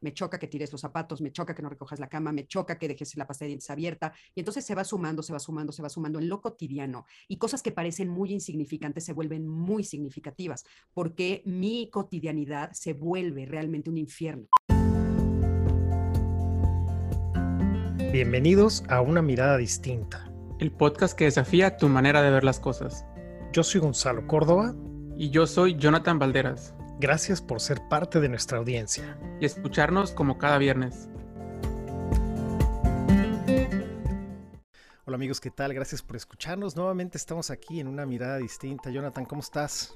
me 0.00 0.12
choca 0.12 0.38
que 0.38 0.46
tires 0.46 0.72
los 0.72 0.80
zapatos, 0.80 1.20
me 1.20 1.32
choca 1.32 1.54
que 1.54 1.62
no 1.62 1.68
recojas 1.68 2.00
la 2.00 2.08
cama, 2.08 2.32
me 2.32 2.46
choca 2.46 2.78
que 2.78 2.88
dejes 2.88 3.16
la 3.16 3.26
pasta 3.26 3.44
de 3.44 3.48
dientes 3.48 3.70
abierta. 3.70 4.12
Y 4.34 4.40
entonces 4.40 4.64
se 4.64 4.74
va 4.74 4.84
sumando, 4.84 5.22
se 5.22 5.32
va 5.32 5.38
sumando, 5.38 5.72
se 5.72 5.82
va 5.82 5.88
sumando 5.88 6.18
en 6.18 6.28
lo 6.28 6.40
cotidiano. 6.40 7.06
Y 7.28 7.38
cosas 7.38 7.62
que 7.62 7.72
parecen 7.72 8.08
muy 8.08 8.32
insignificantes 8.32 9.04
se 9.04 9.12
vuelven 9.12 9.46
muy 9.46 9.84
significativas, 9.84 10.64
porque 10.92 11.42
mi 11.44 11.90
cotidianidad 11.90 12.72
se 12.72 12.92
vuelve 12.92 13.46
realmente 13.46 13.90
un 13.90 13.98
infierno. 13.98 14.46
Bienvenidos 18.12 18.84
a 18.88 19.00
Una 19.00 19.20
Mirada 19.20 19.56
Distinta. 19.58 20.32
El 20.58 20.72
podcast 20.72 21.16
que 21.16 21.24
desafía 21.24 21.76
tu 21.76 21.88
manera 21.88 22.22
de 22.22 22.30
ver 22.30 22.44
las 22.44 22.60
cosas. 22.60 23.04
Yo 23.52 23.62
soy 23.62 23.80
Gonzalo 23.80 24.26
Córdoba. 24.26 24.74
Y 25.18 25.30
yo 25.30 25.46
soy 25.46 25.76
Jonathan 25.76 26.18
Valderas. 26.18 26.75
Gracias 26.98 27.42
por 27.42 27.60
ser 27.60 27.86
parte 27.90 28.20
de 28.20 28.28
nuestra 28.30 28.56
audiencia. 28.56 29.18
Y 29.38 29.44
escucharnos 29.44 30.12
como 30.12 30.38
cada 30.38 30.56
viernes. 30.56 31.10
Hola 35.04 35.16
amigos, 35.16 35.38
¿qué 35.38 35.50
tal? 35.50 35.74
Gracias 35.74 36.00
por 36.00 36.16
escucharnos. 36.16 36.74
Nuevamente 36.74 37.18
estamos 37.18 37.50
aquí 37.50 37.80
en 37.80 37.88
una 37.88 38.06
mirada 38.06 38.38
distinta. 38.38 38.88
Jonathan, 38.88 39.26
¿cómo 39.26 39.42
estás? 39.42 39.94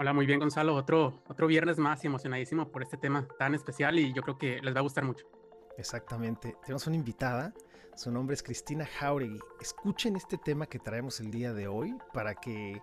Hola, 0.00 0.12
muy 0.12 0.26
bien 0.26 0.40
Gonzalo. 0.40 0.74
Otro, 0.74 1.22
otro 1.28 1.46
viernes 1.46 1.78
más 1.78 2.02
y 2.02 2.08
emocionadísimo 2.08 2.72
por 2.72 2.82
este 2.82 2.96
tema 2.96 3.28
tan 3.38 3.54
especial 3.54 3.96
y 4.00 4.12
yo 4.12 4.22
creo 4.22 4.36
que 4.36 4.60
les 4.60 4.74
va 4.74 4.80
a 4.80 4.82
gustar 4.82 5.04
mucho. 5.04 5.26
Exactamente. 5.78 6.56
Tenemos 6.62 6.88
una 6.88 6.96
invitada. 6.96 7.54
Su 8.00 8.10
nombre 8.10 8.32
es 8.32 8.42
Cristina 8.42 8.86
Jauregui. 8.86 9.38
Escuchen 9.60 10.16
este 10.16 10.38
tema 10.38 10.64
que 10.64 10.78
traemos 10.78 11.20
el 11.20 11.30
día 11.30 11.52
de 11.52 11.68
hoy 11.68 11.98
para 12.14 12.34
que 12.34 12.80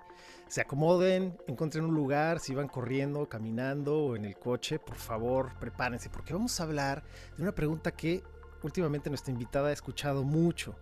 se 0.47 0.61
acomoden, 0.61 1.35
encuentren 1.47 1.85
un 1.85 1.95
lugar, 1.95 2.39
si 2.39 2.53
van 2.53 2.67
corriendo, 2.67 3.27
caminando 3.27 3.97
o 3.97 4.15
en 4.15 4.25
el 4.25 4.37
coche, 4.37 4.77
por 4.77 4.97
favor, 4.97 5.57
prepárense, 5.59 6.11
porque 6.11 6.33
vamos 6.33 6.59
a 6.59 6.65
hablar 6.65 7.03
de 7.35 7.41
una 7.41 7.55
pregunta 7.55 7.93
que 7.93 8.21
últimamente 8.61 9.09
nuestra 9.09 9.31
invitada 9.31 9.69
ha 9.69 9.73
escuchado 9.73 10.23
mucho. 10.23 10.75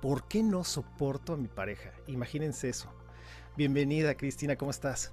¿Por 0.00 0.28
qué 0.28 0.44
no 0.44 0.62
soporto 0.62 1.32
a 1.32 1.36
mi 1.36 1.48
pareja? 1.48 1.90
Imagínense 2.06 2.68
eso. 2.68 2.94
Bienvenida, 3.56 4.14
Cristina, 4.16 4.54
¿cómo 4.54 4.70
estás? 4.70 5.12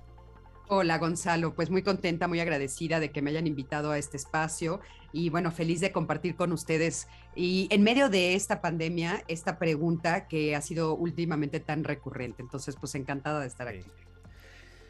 Hola 0.70 0.98
Gonzalo, 0.98 1.56
pues 1.56 1.70
muy 1.70 1.82
contenta, 1.82 2.28
muy 2.28 2.42
agradecida 2.42 3.00
de 3.00 3.10
que 3.10 3.22
me 3.22 3.30
hayan 3.30 3.48
invitado 3.48 3.92
a 3.92 3.98
este 3.98 4.18
espacio 4.18 4.82
y 5.14 5.30
bueno, 5.30 5.50
feliz 5.50 5.80
de 5.80 5.94
compartir 5.94 6.36
con 6.36 6.52
ustedes 6.52 7.08
y 7.38 7.70
en 7.72 7.84
medio 7.84 8.10
de 8.10 8.36
esta 8.36 8.60
pandemia, 8.60 9.24
esta 9.30 9.60
pregunta 9.60 10.28
que 10.28 10.58
ha 10.58 10.62
sido 10.62 10.94
últimamente 10.94 11.62
tan 11.62 11.86
recurrente. 11.86 12.42
Entonces, 12.42 12.76
pues 12.76 12.96
encantada 12.96 13.40
de 13.40 13.48
estar 13.48 13.70
aquí. 13.70 13.86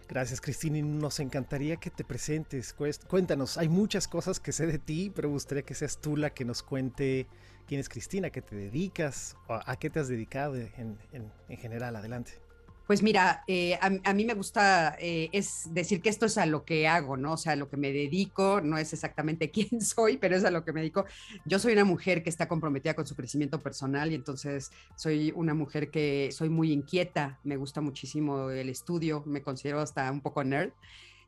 Gracias 0.09 0.42
Cristina 0.42 0.80
y 0.80 0.81
nos 0.81 1.20
encantaría 1.20 1.75
que 1.75 1.92
te 1.92 2.03
presentes. 2.03 2.73
Cuéntanos, 3.08 3.59
hay 3.59 3.70
muchas 3.70 4.08
cosas 4.08 4.39
que 4.39 4.53
sé 4.53 4.66
de 4.66 4.80
ti, 4.80 5.11
pero 5.14 5.28
me 5.28 5.33
gustaría 5.33 5.61
que 5.61 5.75
seas 5.75 6.02
tú 6.02 6.17
la 6.17 6.31
que 6.31 6.44
nos 6.44 6.64
cuente 6.64 7.28
quién 7.67 7.80
es 7.80 7.88
Cristina, 7.88 8.31
qué 8.31 8.42
te 8.42 8.55
dedicas, 8.55 9.38
a 9.48 9.75
qué 9.75 9.92
te 9.92 10.00
has 10.00 10.08
dedicado 10.08 10.55
en, 10.55 10.98
en 11.11 11.58
general. 11.58 11.95
Adelante. 11.98 12.46
Pues 12.88 13.03
mira, 13.03 13.43
eh, 13.47 13.77
a, 13.81 14.13
mí 14.13 14.23
me 14.23 14.33
gusta 14.33 14.95
eh, 14.97 15.27
es 15.33 15.67
decir 15.73 16.02
que 16.02 16.07
esto 16.07 16.25
es 16.25 16.38
a 16.38 16.45
lo 16.45 16.63
que 16.63 16.88
hago, 16.88 17.17
¿no? 17.17 17.33
O 17.33 17.38
sea, 17.38 17.52
a 17.52 17.55
lo 17.57 17.69
que 17.69 17.75
me 17.75 17.91
dedico, 17.91 18.61
no 18.61 18.77
es 18.77 18.93
exactamente 18.93 19.52
quién 19.52 19.81
soy, 19.81 20.16
pero 20.16 20.38
es 20.38 20.45
a 20.45 20.52
lo 20.52 20.63
que 20.63 20.71
me 20.71 20.80
dedico. 20.80 21.05
Yo 21.43 21.59
soy 21.59 21.73
una 21.73 21.83
mujer 21.83 22.23
que 22.23 22.30
está 22.30 22.47
comprometida 22.47 22.93
con 22.93 23.05
su 23.05 23.13
crecimiento 23.13 23.61
personal 23.61 24.13
y 24.13 24.15
entonces 24.15 24.71
soy 24.95 25.33
una 25.35 25.53
mujer 25.53 25.91
que 25.91 26.30
soy 26.31 26.47
muy 26.47 26.71
inquieta, 26.71 27.39
me 27.43 27.58
gusta 27.58 27.81
muchísimo 27.81 28.52
el 28.52 28.69
estudio, 28.69 29.21
me 29.25 29.41
considero 29.41 29.81
hasta 29.81 30.09
un 30.09 30.21
poco 30.21 30.45
nerd. 30.45 30.71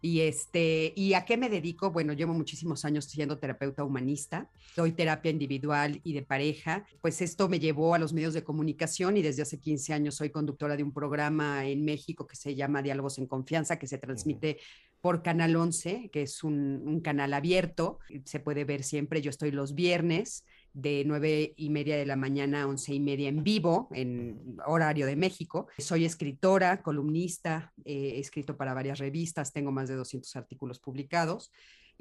Y, 0.02 0.22
este, 0.22 0.94
¿Y 0.96 1.14
a 1.14 1.26
qué 1.26 1.36
me 1.38 1.50
dedico? 1.50 1.92
Bueno, 1.92 2.14
llevo 2.14 2.34
muchísimos 2.34 2.86
años 2.86 3.06
siendo 3.06 3.38
terapeuta 3.38 3.84
humanista, 3.84 4.50
doy 4.76 4.94
terapia 4.94 5.32
individual 5.32 6.00
y 6.04 6.14
de 6.14 6.22
pareja, 6.22 6.86
pues 7.02 7.22
esto 7.22 7.50
me 7.50 7.60
llevó 7.60 7.96
a 7.96 8.00
los 8.00 8.14
medios 8.14 8.34
de 8.34 8.44
comunicación 8.44 9.18
y 9.18 9.22
desde 9.22 9.42
hace 9.42 9.60
15 9.60 9.94
años 9.94 10.16
soy 10.16 10.30
conductora 10.30 10.78
de 10.78 10.84
un 10.84 10.94
programa 10.94 11.66
en 11.66 11.84
México 11.84 12.26
que 12.28 12.36
se 12.36 12.56
llama 12.56 12.82
Diálogos 12.82 13.18
en 13.18 13.28
Confianza, 13.28 13.78
que 13.78 13.88
se 13.88 13.98
transmite 13.98 14.60
por 15.02 15.22
Canal 15.22 15.56
11, 15.56 16.10
que 16.12 16.22
es 16.22 16.44
un, 16.44 16.82
un 16.86 17.02
canal 17.02 17.34
abierto, 17.34 18.00
se 18.26 18.40
puede 18.40 18.66
ver 18.66 18.84
siempre, 18.84 19.22
yo 19.22 19.30
estoy 19.30 19.52
los 19.52 19.74
viernes 19.76 20.46
de 20.82 21.04
nueve 21.06 21.54
y 21.58 21.70
media 21.70 21.98
de 21.98 22.06
la 22.06 22.16
mañana 22.16 22.64
a 22.64 22.68
once 22.68 22.94
y 22.94 23.00
media 23.00 23.30
en 23.30 23.44
vivo, 23.44 23.90
en 23.92 24.58
horario 24.66 25.06
de 25.06 25.16
México. 25.16 25.68
Soy 25.78 26.06
escritora, 26.06 26.82
columnista, 26.82 27.74
he 27.86 28.20
escrito 28.20 28.58
para 28.58 28.74
varias 28.74 29.00
revistas, 29.00 29.54
tengo 29.54 29.72
más 29.72 29.90
de 29.90 29.96
200 29.96 30.36
artículos 30.36 30.80
publicados 30.80 31.52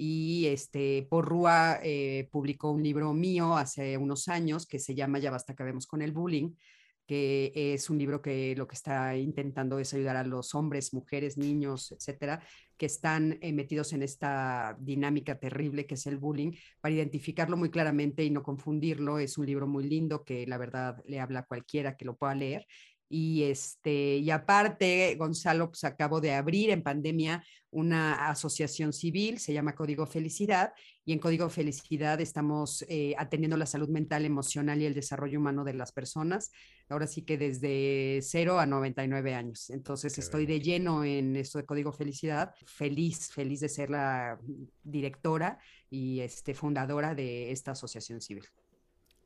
y 0.00 0.46
este, 0.46 1.08
Porrúa 1.10 1.80
eh, 1.82 2.28
publicó 2.30 2.70
un 2.70 2.84
libro 2.84 3.12
mío 3.12 3.56
hace 3.56 3.98
unos 3.98 4.28
años 4.28 4.64
que 4.64 4.78
se 4.78 4.94
llama 4.94 5.18
Ya 5.18 5.32
basta 5.32 5.52
acabemos 5.52 5.88
con 5.88 6.02
el 6.02 6.12
bullying, 6.12 6.54
que 7.08 7.52
es 7.54 7.88
un 7.88 7.98
libro 7.98 8.20
que 8.20 8.54
lo 8.54 8.68
que 8.68 8.74
está 8.74 9.16
intentando 9.16 9.78
es 9.78 9.94
ayudar 9.94 10.16
a 10.16 10.24
los 10.24 10.54
hombres, 10.54 10.92
mujeres, 10.92 11.38
niños, 11.38 11.90
etcétera, 11.90 12.42
que 12.76 12.84
están 12.84 13.38
eh, 13.40 13.54
metidos 13.54 13.94
en 13.94 14.02
esta 14.02 14.76
dinámica 14.78 15.40
terrible 15.40 15.86
que 15.86 15.94
es 15.94 16.06
el 16.06 16.18
bullying, 16.18 16.52
para 16.82 16.94
identificarlo 16.94 17.56
muy 17.56 17.70
claramente 17.70 18.24
y 18.24 18.30
no 18.30 18.42
confundirlo. 18.42 19.18
Es 19.18 19.38
un 19.38 19.46
libro 19.46 19.66
muy 19.66 19.88
lindo 19.88 20.22
que 20.22 20.46
la 20.46 20.58
verdad 20.58 21.02
le 21.06 21.18
habla 21.18 21.40
a 21.40 21.46
cualquiera 21.46 21.96
que 21.96 22.04
lo 22.04 22.14
pueda 22.14 22.34
leer 22.34 22.66
y, 23.08 23.44
este, 23.44 24.16
y 24.16 24.30
aparte, 24.30 25.14
Gonzalo, 25.16 25.70
pues 25.70 25.84
acabo 25.84 26.20
de 26.20 26.34
abrir 26.34 26.70
en 26.70 26.82
pandemia 26.82 27.42
una 27.70 28.28
asociación 28.28 28.92
civil, 28.92 29.38
se 29.38 29.52
llama 29.52 29.74
Código 29.74 30.06
Felicidad, 30.06 30.72
y 31.04 31.12
en 31.12 31.18
Código 31.18 31.48
Felicidad 31.48 32.20
estamos 32.20 32.84
eh, 32.88 33.14
atendiendo 33.18 33.56
la 33.56 33.66
salud 33.66 33.88
mental, 33.88 34.24
emocional 34.24 34.80
y 34.80 34.86
el 34.86 34.94
desarrollo 34.94 35.38
humano 35.38 35.64
de 35.64 35.74
las 35.74 35.92
personas, 35.92 36.50
ahora 36.88 37.06
sí 37.06 37.22
que 37.22 37.38
desde 37.38 38.20
0 38.22 38.58
a 38.58 38.66
99 38.66 39.34
años. 39.34 39.70
Entonces 39.70 40.18
estoy 40.18 40.46
de 40.46 40.60
lleno 40.60 41.04
en 41.04 41.36
esto 41.36 41.58
de 41.58 41.66
Código 41.66 41.92
Felicidad, 41.92 42.54
feliz, 42.66 43.30
feliz 43.30 43.60
de 43.60 43.68
ser 43.68 43.90
la 43.90 44.38
directora 44.82 45.58
y 45.90 46.20
este, 46.20 46.54
fundadora 46.54 47.14
de 47.14 47.52
esta 47.52 47.72
asociación 47.72 48.20
civil. 48.20 48.44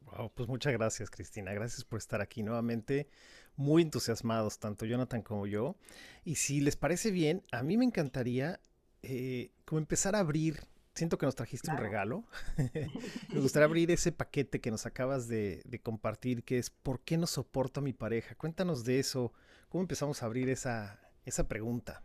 Wow, 0.03 0.33
pues 0.35 0.49
muchas 0.49 0.73
gracias, 0.73 1.11
Cristina. 1.11 1.53
Gracias 1.53 1.85
por 1.85 1.99
estar 1.99 2.21
aquí 2.21 2.43
nuevamente 2.43 3.09
muy 3.57 3.83
entusiasmados, 3.83 4.59
tanto 4.59 4.87
Jonathan 4.87 5.23
como 5.23 5.47
yo. 5.47 5.77
Y 6.25 6.37
si 6.37 6.61
les 6.61 6.77
parece 6.77 7.11
bien, 7.11 7.43
a 7.53 7.63
mí 7.63 7.77
me 7.77 7.85
encantaría 7.85 8.61
eh, 9.03 9.51
como 9.65 9.81
empezar 9.81 10.15
a 10.17 10.21
abrir. 10.21 10.61
Siento 10.95 11.17
que 11.17 11.25
nos 11.25 11.35
trajiste 11.35 11.71
un 11.71 11.79
regalo. 11.79 12.25
me 13.33 13.41
gustaría 13.41 13.65
abrir 13.69 13.91
ese 13.91 14.13
paquete 14.13 14.61
que 14.61 14.71
nos 14.71 14.85
acabas 14.85 15.27
de, 15.27 15.63
compartir, 15.83 16.45
que 16.45 16.59
es 16.59 16.71
¿por 16.71 17.01
qué 17.01 17.17
no 17.17 17.27
soporto 17.27 17.81
a 17.81 17.83
mi 17.83 17.93
pareja? 17.93 18.35
Cuéntanos 18.35 18.85
de 18.85 18.99
eso. 18.99 19.33
¿Cómo 19.69 19.83
empezamos 19.83 20.23
a 20.23 20.27
abrir 20.27 20.51
esa, 20.51 21.01
esa 21.25 21.49
pregunta? 21.49 22.03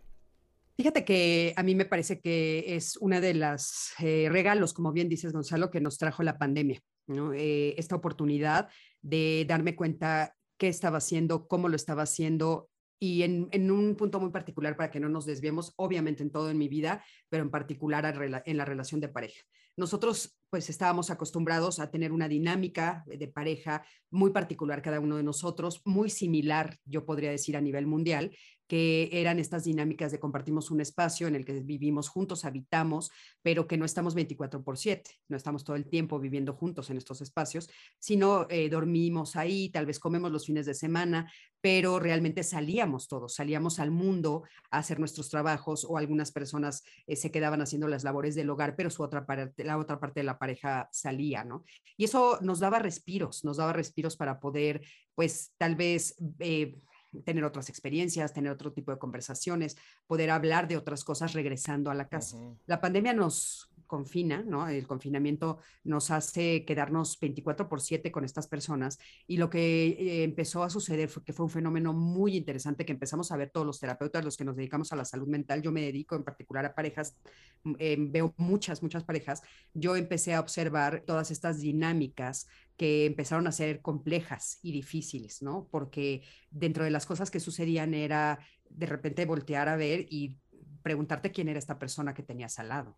Fíjate 0.78 1.04
que 1.04 1.54
a 1.58 1.64
mí 1.64 1.74
me 1.74 1.86
parece 1.86 2.22
que 2.22 2.76
es 2.76 2.98
una 2.98 3.20
de 3.20 3.34
las 3.34 3.94
eh, 4.00 4.30
regalos, 4.32 4.74
como 4.74 4.94
bien 4.94 5.10
dices, 5.10 5.34
Gonzalo, 5.34 5.72
que 5.72 5.82
nos 5.82 5.98
trajo 5.98 6.22
la 6.22 6.38
pandemia, 6.38 6.80
¿no? 7.08 7.34
Eh, 7.34 7.74
esta 7.80 7.96
oportunidad 7.96 8.70
de 9.02 9.44
darme 9.48 9.76
cuenta 9.76 10.37
qué 10.58 10.68
estaba 10.68 10.98
haciendo, 10.98 11.48
cómo 11.48 11.70
lo 11.70 11.76
estaba 11.76 12.04
haciendo 12.04 12.70
y 13.00 13.24
en, 13.24 13.72
un 13.72 13.96
punto 13.96 14.20
muy 14.20 14.32
particular 14.32 14.76
para 14.76 14.90
que 14.90 15.00
no 15.00 15.08
nos 15.08 15.26
desviemos, 15.26 15.74
obviamente 15.76 16.24
en 16.24 16.32
todo 16.32 16.50
en 16.50 16.58
mi 16.58 16.68
vida, 16.68 17.04
pero 17.30 17.44
en 17.44 17.52
particular 17.52 18.06
en 18.46 18.58
la 18.58 18.66
relación 18.66 19.00
de 19.00 19.08
pareja. 19.08 19.44
Nosotros 19.76 20.36
pues 20.50 20.70
estábamos 20.70 21.10
acostumbrados 21.10 21.80
a 21.80 21.92
tener 21.92 22.12
una 22.12 22.28
dinámica 22.28 23.04
de 23.06 23.28
pareja 23.28 23.84
muy 24.10 24.32
particular 24.32 24.82
cada 24.82 25.00
uno 25.00 25.18
de 25.18 25.24
nosotros, 25.24 25.82
muy 25.86 26.10
similar, 26.10 26.78
yo 26.86 27.06
podría 27.06 27.32
decir, 27.32 27.58
a 27.58 27.62
nivel 27.62 27.88
mundial, 27.88 28.32
que 28.68 29.10
eran 29.14 29.40
estas 29.40 29.64
dinámicas 29.64 30.12
de 30.12 30.20
compartimos 30.20 30.72
un 30.72 30.82
espacio 30.82 31.28
en 31.28 31.36
el 31.36 31.46
que 31.46 31.62
vivimos 31.62 32.10
juntos, 32.10 32.44
habitamos, 32.46 33.12
pero 33.42 33.68
que 33.68 33.78
no 33.78 33.86
estamos 33.86 34.14
24 34.14 34.64
por 34.64 34.78
7, 34.78 35.10
no 35.30 35.38
estamos 35.38 35.64
todo 35.64 35.76
el 35.76 35.90
tiempo 35.90 36.20
viviendo 36.20 36.54
juntos 36.54 36.90
en 36.90 36.98
estos 36.98 37.22
espacios, 37.22 37.70
sino 37.98 38.46
eh, 38.50 38.70
dormimos 38.70 39.36
ahí, 39.36 39.70
tal 39.70 39.86
vez 39.86 40.00
comemos 40.00 40.32
los 40.32 40.46
fines 40.46 40.66
de 40.66 40.74
semana, 40.74 41.32
pero 41.62 42.00
realmente 42.00 42.44
salíamos 42.44 43.08
todos, 43.08 43.36
salíamos 43.36 43.80
al 43.80 43.92
mundo 43.92 44.44
a 44.70 44.80
hacer 44.80 45.00
nuestros 45.00 45.30
trabajos 45.30 45.86
o 45.88 45.98
algunas 45.98 46.32
personas 46.32 46.84
eh, 47.08 47.16
se 47.16 47.32
quedaban 47.32 47.62
haciendo 47.62 47.88
las 47.88 48.04
labores 48.04 48.36
del 48.36 48.50
hogar, 48.50 48.76
pero 48.76 48.90
su 48.90 49.02
otra 49.02 49.26
parte, 49.26 49.64
la 49.64 49.78
otra 49.78 50.00
parte 50.00 50.20
de 50.20 50.26
la 50.26 50.37
pareja 50.38 50.90
salía, 50.92 51.44
¿no? 51.44 51.64
Y 51.98 52.06
eso 52.06 52.40
nos 52.42 52.60
daba 52.60 52.80
respiros, 52.80 53.44
nos 53.44 53.58
daba 53.58 53.74
respiros 53.74 54.16
para 54.16 54.40
poder, 54.40 54.82
pues 55.16 55.54
tal 55.58 55.76
vez... 55.76 56.16
Eh, 56.40 56.76
tener 57.24 57.44
otras 57.46 57.70
experiencias, 57.70 58.34
tener 58.34 58.52
otro 58.52 58.74
tipo 58.74 58.92
de 58.92 59.00
conversaciones, 59.00 59.78
poder 60.06 60.30
hablar 60.30 60.68
de 60.68 60.78
otras 60.78 61.04
cosas 61.04 61.34
regresando 61.34 61.90
a 61.90 61.96
la 61.96 62.10
casa. 62.10 62.38
La 62.66 62.82
pandemia 62.82 63.14
nos 63.14 63.72
confina, 63.88 64.44
¿no? 64.44 64.68
El 64.68 64.86
confinamiento 64.86 65.60
nos 65.84 66.12
hace 66.12 66.66
quedarnos 66.66 67.20
24 67.20 67.68
por 67.70 67.82
7 67.82 68.12
con 68.12 68.24
estas 68.24 68.48
personas 68.48 69.00
y 69.26 69.38
lo 69.38 69.50
que 69.50 69.88
eh, 69.88 70.24
empezó 70.24 70.64
a 70.64 70.70
suceder 70.70 71.10
fue 71.10 71.24
que 71.24 71.34
fue 71.34 71.46
un 71.46 71.50
fenómeno 71.50 71.94
muy 71.94 72.36
interesante 72.36 72.86
que 72.86 72.92
empezamos 72.92 73.32
a 73.32 73.38
ver 73.38 73.50
todos 73.50 73.66
los 73.66 73.80
terapeutas, 73.80 74.24
los 74.24 74.38
que 74.38 74.46
nos 74.46 74.56
dedicamos 74.56 74.92
a 74.94 74.96
la 74.96 75.06
salud 75.06 75.28
mental. 75.28 75.62
Yo 75.62 75.72
me 75.72 75.82
dedico 75.82 76.16
en 76.16 76.24
particular 76.24 76.66
a 76.66 76.76
parejas, 76.76 77.16
mm, 77.64 77.74
eh, 77.80 77.98
veo 78.00 78.34
muchas, 78.38 78.84
muchas 78.84 79.04
parejas. 79.04 79.42
Yo 79.74 79.96
empecé 79.96 80.34
a 80.34 80.40
observar 80.40 81.04
todas 81.06 81.32
estas 81.32 81.60
dinámicas 81.60 82.48
que 82.78 83.06
empezaron 83.06 83.48
a 83.48 83.52
ser 83.52 83.82
complejas 83.82 84.60
y 84.62 84.72
difíciles, 84.72 85.42
¿no? 85.42 85.68
Porque 85.72 86.22
dentro 86.52 86.84
de 86.84 86.92
las 86.92 87.06
cosas 87.06 87.32
que 87.32 87.40
sucedían 87.40 87.94
era 87.94 88.40
de 88.70 88.86
repente 88.86 89.26
voltear 89.26 89.68
a 89.70 89.76
ver 89.76 90.06
y 90.10 90.38
preguntarte 90.84 91.32
quién 91.32 91.50
era 91.50 91.60
esta 91.60 91.80
persona 91.80 92.14
que 92.14 92.24
tenías 92.24 92.60
al 92.60 92.70
lado, 92.70 92.98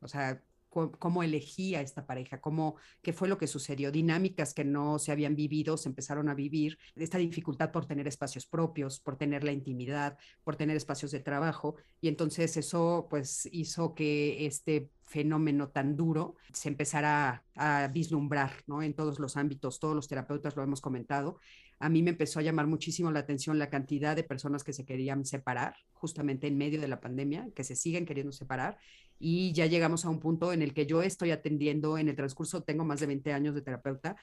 O 0.00 0.08
sea, 0.08 0.42
cómo 0.68 1.22
elegía 1.22 1.80
esta 1.80 2.06
pareja, 2.06 2.40
cómo, 2.40 2.76
qué 3.02 3.12
fue 3.12 3.28
lo 3.28 3.38
que 3.38 3.46
sucedió, 3.46 3.90
dinámicas 3.90 4.54
que 4.54 4.64
no 4.64 4.98
se 4.98 5.12
habían 5.12 5.34
vivido, 5.34 5.76
se 5.76 5.88
empezaron 5.88 6.28
a 6.28 6.34
vivir, 6.34 6.78
esta 6.94 7.18
dificultad 7.18 7.72
por 7.72 7.86
tener 7.86 8.06
espacios 8.06 8.46
propios, 8.46 9.00
por 9.00 9.16
tener 9.16 9.44
la 9.44 9.52
intimidad, 9.52 10.18
por 10.44 10.56
tener 10.56 10.76
espacios 10.76 11.10
de 11.10 11.20
trabajo, 11.20 11.76
y 12.00 12.08
entonces 12.08 12.56
eso 12.56 13.06
pues 13.08 13.48
hizo 13.50 13.94
que 13.94 14.46
este 14.46 14.90
fenómeno 15.06 15.70
tan 15.70 15.96
duro 15.96 16.36
se 16.52 16.68
empezara 16.68 17.44
a, 17.56 17.84
a 17.84 17.88
vislumbrar, 17.88 18.52
¿no? 18.66 18.82
En 18.82 18.92
todos 18.92 19.18
los 19.18 19.38
ámbitos, 19.38 19.80
todos 19.80 19.96
los 19.96 20.06
terapeutas 20.06 20.54
lo 20.54 20.62
hemos 20.62 20.82
comentado, 20.82 21.40
a 21.80 21.88
mí 21.88 22.02
me 22.02 22.10
empezó 22.10 22.40
a 22.40 22.42
llamar 22.42 22.66
muchísimo 22.66 23.10
la 23.10 23.20
atención 23.20 23.58
la 23.58 23.70
cantidad 23.70 24.16
de 24.16 24.24
personas 24.24 24.64
que 24.64 24.72
se 24.72 24.84
querían 24.84 25.24
separar 25.24 25.76
justamente 25.92 26.46
en 26.46 26.58
medio 26.58 26.80
de 26.80 26.88
la 26.88 27.00
pandemia, 27.00 27.48
que 27.54 27.64
se 27.64 27.76
siguen 27.76 28.04
queriendo 28.04 28.32
separar 28.32 28.78
y 29.18 29.52
ya 29.52 29.66
llegamos 29.66 30.04
a 30.04 30.10
un 30.10 30.20
punto 30.20 30.52
en 30.52 30.62
el 30.62 30.72
que 30.72 30.86
yo 30.86 31.02
estoy 31.02 31.30
atendiendo 31.30 31.98
en 31.98 32.08
el 32.08 32.16
transcurso, 32.16 32.62
tengo 32.62 32.84
más 32.84 33.00
de 33.00 33.06
20 33.06 33.32
años 33.32 33.54
de 33.54 33.62
terapeuta 33.62 34.16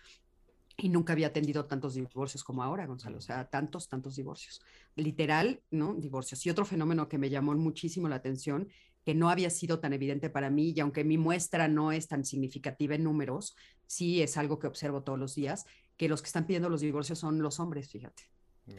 y 0.78 0.90
nunca 0.90 1.14
había 1.14 1.28
atendido 1.28 1.66
tantos 1.66 1.96
divorcios 1.96 2.44
como 2.44 2.64
ahora, 2.64 2.86
Gonzalo, 2.86 3.18
o 3.18 3.22
sea, 3.22 3.46
tantos, 3.50 3.88
tantos 3.88 4.16
divorcios. 4.16 4.62
Literal, 4.96 5.62
¿no? 5.72 5.94
Divorcios. 5.94 6.46
Y 6.46 6.50
otro 6.50 6.66
fenómeno 6.66 7.08
que 7.08 7.18
me 7.18 7.30
llamó 7.30 7.54
muchísimo 7.56 8.10
la 8.10 8.18
atención, 8.18 8.68
que 9.06 9.16
no 9.16 9.30
había 9.30 9.50
sido 9.50 9.80
tan 9.80 9.94
evidente 9.94 10.30
para 10.30 10.50
mí, 10.50 10.74
y 10.76 10.80
aunque 10.82 11.04
mi 11.04 11.18
muestra 11.18 11.68
no 11.68 11.92
es 11.92 12.08
tan 12.08 12.26
significativa 12.26 12.96
en 12.96 13.04
números, 13.04 13.56
sí 13.86 14.22
es 14.22 14.36
algo 14.36 14.60
que 14.60 14.68
observo 14.68 15.04
todos 15.04 15.20
los 15.20 15.36
días, 15.36 15.66
que 15.96 16.10
los 16.10 16.22
que 16.22 16.28
están 16.28 16.46
pidiendo 16.46 16.70
los 16.70 16.82
divorcios 16.82 17.20
son 17.20 17.42
los 17.42 17.60
hombres, 17.60 17.90
fíjate, 17.90 18.24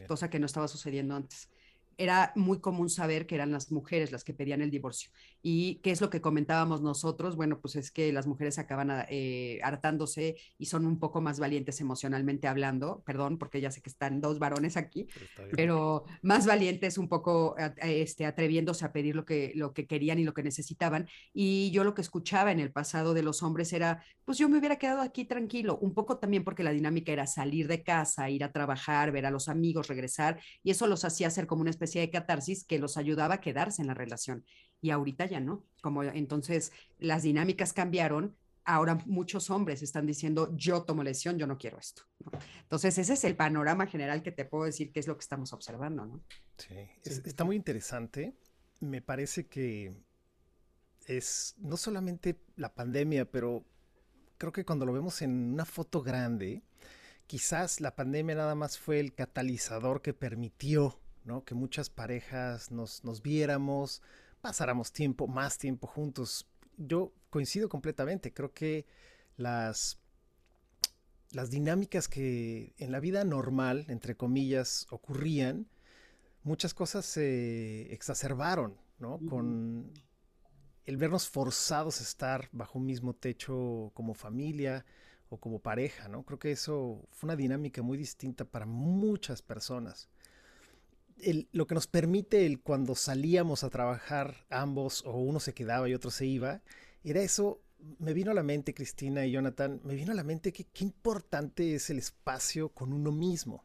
cosa 0.07 0.29
que 0.29 0.37
no 0.37 0.45
estaba 0.45 0.67
sucediendo 0.67 1.15
antes 1.15 1.49
era 1.97 2.31
muy 2.35 2.59
común 2.59 2.89
saber 2.89 3.25
que 3.25 3.35
eran 3.35 3.51
las 3.51 3.71
mujeres 3.71 4.11
las 4.11 4.23
que 4.23 4.33
pedían 4.33 4.61
el 4.61 4.69
divorcio. 4.69 5.09
¿Y 5.41 5.75
qué 5.75 5.91
es 5.91 6.01
lo 6.01 6.09
que 6.09 6.21
comentábamos 6.21 6.81
nosotros? 6.81 7.35
Bueno, 7.35 7.59
pues 7.59 7.75
es 7.75 7.91
que 7.91 8.11
las 8.11 8.27
mujeres 8.27 8.59
acaban 8.59 9.05
eh, 9.09 9.59
hartándose 9.63 10.35
y 10.57 10.65
son 10.65 10.85
un 10.85 10.99
poco 10.99 11.21
más 11.21 11.39
valientes 11.39 11.79
emocionalmente 11.81 12.47
hablando, 12.47 13.03
perdón, 13.05 13.37
porque 13.37 13.61
ya 13.61 13.71
sé 13.71 13.81
que 13.81 13.89
están 13.89 14.21
dos 14.21 14.39
varones 14.39 14.77
aquí, 14.77 15.07
pero, 15.55 16.05
más 16.21 16.45
valientes 16.45 16.97
un 16.97 17.07
poco 17.07 17.55
este, 17.81 18.25
atreviéndose 18.25 18.85
a 18.85 18.91
pedir 18.91 19.15
lo 19.15 19.25
que, 19.25 19.51
lo 19.55 19.73
que 19.73 19.87
querían 19.87 20.19
y 20.19 20.23
lo 20.23 20.33
que 20.33 20.43
necesitaban. 20.43 21.07
Y 21.33 21.71
yo 21.71 21.83
lo 21.83 21.93
que 21.93 22.01
escuchaba 22.01 22.51
en 22.51 22.59
el 22.59 22.71
pasado 22.71 23.13
de 23.13 23.23
los 23.23 23.43
hombres 23.43 23.73
era, 23.73 24.03
pues 24.25 24.37
yo 24.37 24.49
me 24.49 24.57
hubiera 24.57 24.77
quedado 24.77 25.01
aquí 25.01 25.25
tranquilo, 25.25 25.77
un 25.79 25.93
poco 25.93 26.17
también 26.17 26.43
porque 26.43 26.63
la 26.63 26.71
dinámica 26.71 27.11
era 27.11 27.27
salir 27.27 27.67
de 27.67 27.83
casa, 27.83 28.29
ir 28.29 28.43
a 28.43 28.51
trabajar, 28.51 29.11
ver 29.11 29.25
a 29.25 29.31
los 29.31 29.47
amigos, 29.47 29.87
regresar, 29.87 30.39
y 30.63 30.71
eso 30.71 30.87
los 30.87 31.05
hacía 31.05 31.29
ser 31.29 31.47
como 31.47 31.61
una 31.61 31.69
especie 31.69 32.01
de 32.01 32.09
catarsis 32.09 32.65
que 32.65 32.79
los 32.79 32.97
ayudaba 32.97 33.35
a 33.35 33.41
quedarse 33.41 33.81
en 33.81 33.87
la 33.87 33.93
relación. 33.93 34.43
Y 34.81 34.91
ahorita 34.91 35.25
ya 35.25 35.39
no. 35.39 35.63
Como 35.81 36.03
entonces 36.03 36.71
las 36.99 37.23
dinámicas 37.23 37.73
cambiaron, 37.73 38.35
ahora 38.65 38.99
muchos 39.05 39.49
hombres 39.49 39.81
están 39.81 40.05
diciendo, 40.05 40.53
yo 40.55 40.83
tomo 40.83 41.03
lesión, 41.03 41.37
yo 41.37 41.47
no 41.47 41.57
quiero 41.57 41.79
esto. 41.79 42.03
Entonces, 42.61 42.97
ese 42.97 43.13
es 43.13 43.23
el 43.23 43.35
panorama 43.35 43.87
general 43.87 44.21
que 44.21 44.31
te 44.31 44.45
puedo 44.45 44.65
decir 44.65 44.91
que 44.91 44.99
es 44.99 45.07
lo 45.07 45.15
que 45.15 45.21
estamos 45.21 45.53
observando. 45.53 46.05
¿no? 46.05 46.21
Sí, 46.57 46.75
está 47.03 47.43
muy 47.43 47.55
interesante. 47.55 48.35
Me 48.79 49.01
parece 49.01 49.47
que 49.47 49.95
es 51.05 51.55
no 51.57 51.77
solamente 51.77 52.39
la 52.57 52.73
pandemia, 52.73 53.29
pero 53.31 53.65
creo 54.37 54.51
que 54.51 54.65
cuando 54.65 54.85
lo 54.85 54.93
vemos 54.93 55.21
en 55.21 55.53
una 55.53 55.65
foto 55.65 56.03
grande, 56.03 56.63
quizás 57.25 57.79
la 57.79 57.95
pandemia 57.95 58.35
nada 58.35 58.55
más 58.55 58.77
fue 58.77 58.99
el 58.99 59.13
catalizador 59.13 60.01
que 60.01 60.13
permitió 60.13 60.99
que 61.45 61.55
muchas 61.55 61.89
parejas 61.89 62.71
nos, 62.71 63.21
viéramos, 63.21 64.01
pasáramos 64.47 64.93
tiempo, 64.93 65.27
más 65.27 65.57
tiempo 65.57 65.87
juntos. 65.87 66.47
Yo 66.77 67.11
coincido 67.29 67.67
completamente, 67.67 68.33
creo 68.33 68.53
que 68.53 68.85
las, 69.35 69.99
las 71.31 71.49
dinámicas 71.49 72.07
que 72.07 72.73
en 72.77 72.93
la 72.93 73.01
vida 73.01 73.25
normal, 73.25 73.83
entre 73.89 74.15
comillas, 74.15 74.87
ocurrían, 74.89 75.67
muchas 76.43 76.73
cosas 76.73 77.05
se 77.05 77.91
exacerbaron, 77.93 78.77
¿no? 78.99 79.19
Con 79.27 79.91
el 80.85 80.95
vernos 80.95 81.27
forzados 81.27 81.99
a 81.99 82.03
estar 82.03 82.47
bajo 82.53 82.79
un 82.79 82.85
mismo 82.85 83.13
techo 83.13 83.91
como 83.93 84.13
familia 84.13 84.85
o 85.27 85.41
como 85.41 85.59
pareja, 85.59 86.07
¿no? 86.07 86.23
Creo 86.23 86.39
que 86.39 86.53
eso 86.53 87.05
fue 87.11 87.27
una 87.27 87.35
dinámica 87.35 87.81
muy 87.81 87.97
distinta 87.97 88.45
para 88.45 88.65
muchas 88.65 89.41
personas 89.41 90.07
lo 91.51 91.67
que 91.67 91.75
nos 91.75 91.87
permite 91.87 92.45
el 92.45 92.61
cuando 92.61 92.95
salíamos 92.95 93.63
a 93.63 93.69
trabajar 93.69 94.45
ambos 94.49 95.03
o 95.05 95.17
uno 95.17 95.39
se 95.39 95.53
quedaba 95.53 95.89
y 95.89 95.93
otro 95.93 96.11
se 96.11 96.25
iba, 96.25 96.61
era 97.03 97.21
eso, 97.21 97.61
me 97.99 98.13
vino 98.13 98.31
a 98.31 98.33
la 98.33 98.43
mente, 98.43 98.73
Cristina 98.73 99.25
y 99.25 99.31
Jonathan, 99.31 99.81
me 99.83 99.95
vino 99.95 100.11
a 100.11 100.15
la 100.15 100.23
mente 100.23 100.51
que 100.51 100.65
qué 100.65 100.83
importante 100.83 101.75
es 101.75 101.89
el 101.89 101.97
espacio 101.97 102.69
con 102.69 102.93
uno 102.93 103.11
mismo. 103.11 103.63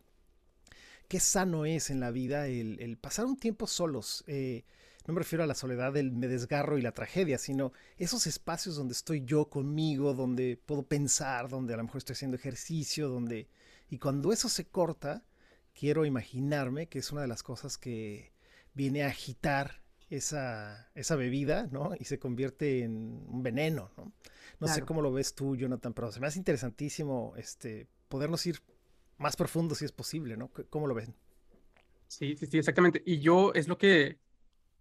Qué 1.08 1.20
sano 1.20 1.66
es 1.66 1.90
en 1.90 2.00
la 2.00 2.10
vida 2.10 2.46
el, 2.46 2.96
pasar 3.00 3.26
un 3.26 3.36
tiempo 3.36 3.66
solos. 3.66 4.24
Eh, 4.26 4.64
no 5.06 5.14
me 5.14 5.20
refiero 5.20 5.42
a 5.42 5.46
la 5.46 5.54
soledad 5.54 5.92
del 5.92 6.12
me 6.12 6.28
desgarro 6.28 6.78
y 6.78 6.82
la 6.82 6.92
tragedia, 6.92 7.36
sino 7.36 7.72
esos 7.98 8.26
espacios 8.26 8.76
donde 8.76 8.92
estoy 8.92 9.24
yo 9.24 9.50
conmigo, 9.50 10.14
donde 10.14 10.58
puedo 10.64 10.84
pensar, 10.84 11.48
donde 11.48 11.74
a 11.74 11.76
lo 11.76 11.82
mejor 11.82 11.98
estoy 11.98 12.14
haciendo 12.14 12.36
ejercicio, 12.36 13.08
donde... 13.08 13.48
Y 13.90 13.98
cuando 13.98 14.32
eso 14.32 14.48
se 14.48 14.64
corta, 14.64 15.22
quiero 15.74 16.04
imaginarme 16.04 16.88
que 16.88 16.98
es 16.98 17.12
una 17.12 17.22
de 17.22 17.28
las 17.28 17.42
cosas 17.42 17.78
que 17.78 18.32
viene 18.74 19.02
a 19.04 19.08
agitar 19.08 19.82
esa, 20.10 20.90
esa 20.94 21.16
bebida, 21.16 21.68
¿no? 21.70 21.92
Y 21.98 22.04
se 22.04 22.18
convierte 22.18 22.82
en 22.84 23.24
un 23.28 23.42
veneno, 23.42 23.90
¿no? 23.96 24.12
No 24.60 24.68
sé 24.68 24.82
cómo 24.82 25.02
lo 25.02 25.12
ves 25.12 25.34
tú, 25.34 25.56
Jonathan, 25.56 25.92
pero 25.92 26.12
se 26.12 26.20
me 26.20 26.26
hace 26.26 26.38
interesantísimo 26.38 27.34
este, 27.36 27.88
podernos 28.08 28.46
ir 28.46 28.60
más 29.18 29.36
profundo 29.36 29.74
si 29.74 29.84
es 29.84 29.92
posible, 29.92 30.36
¿no? 30.36 30.50
¿Cómo 30.70 30.86
lo 30.86 30.94
ven? 30.94 31.16
Sí, 32.06 32.36
sí, 32.36 32.46
sí, 32.46 32.58
exactamente. 32.58 33.02
Y 33.06 33.20
yo 33.20 33.52
es 33.54 33.68
lo 33.68 33.78
que 33.78 34.20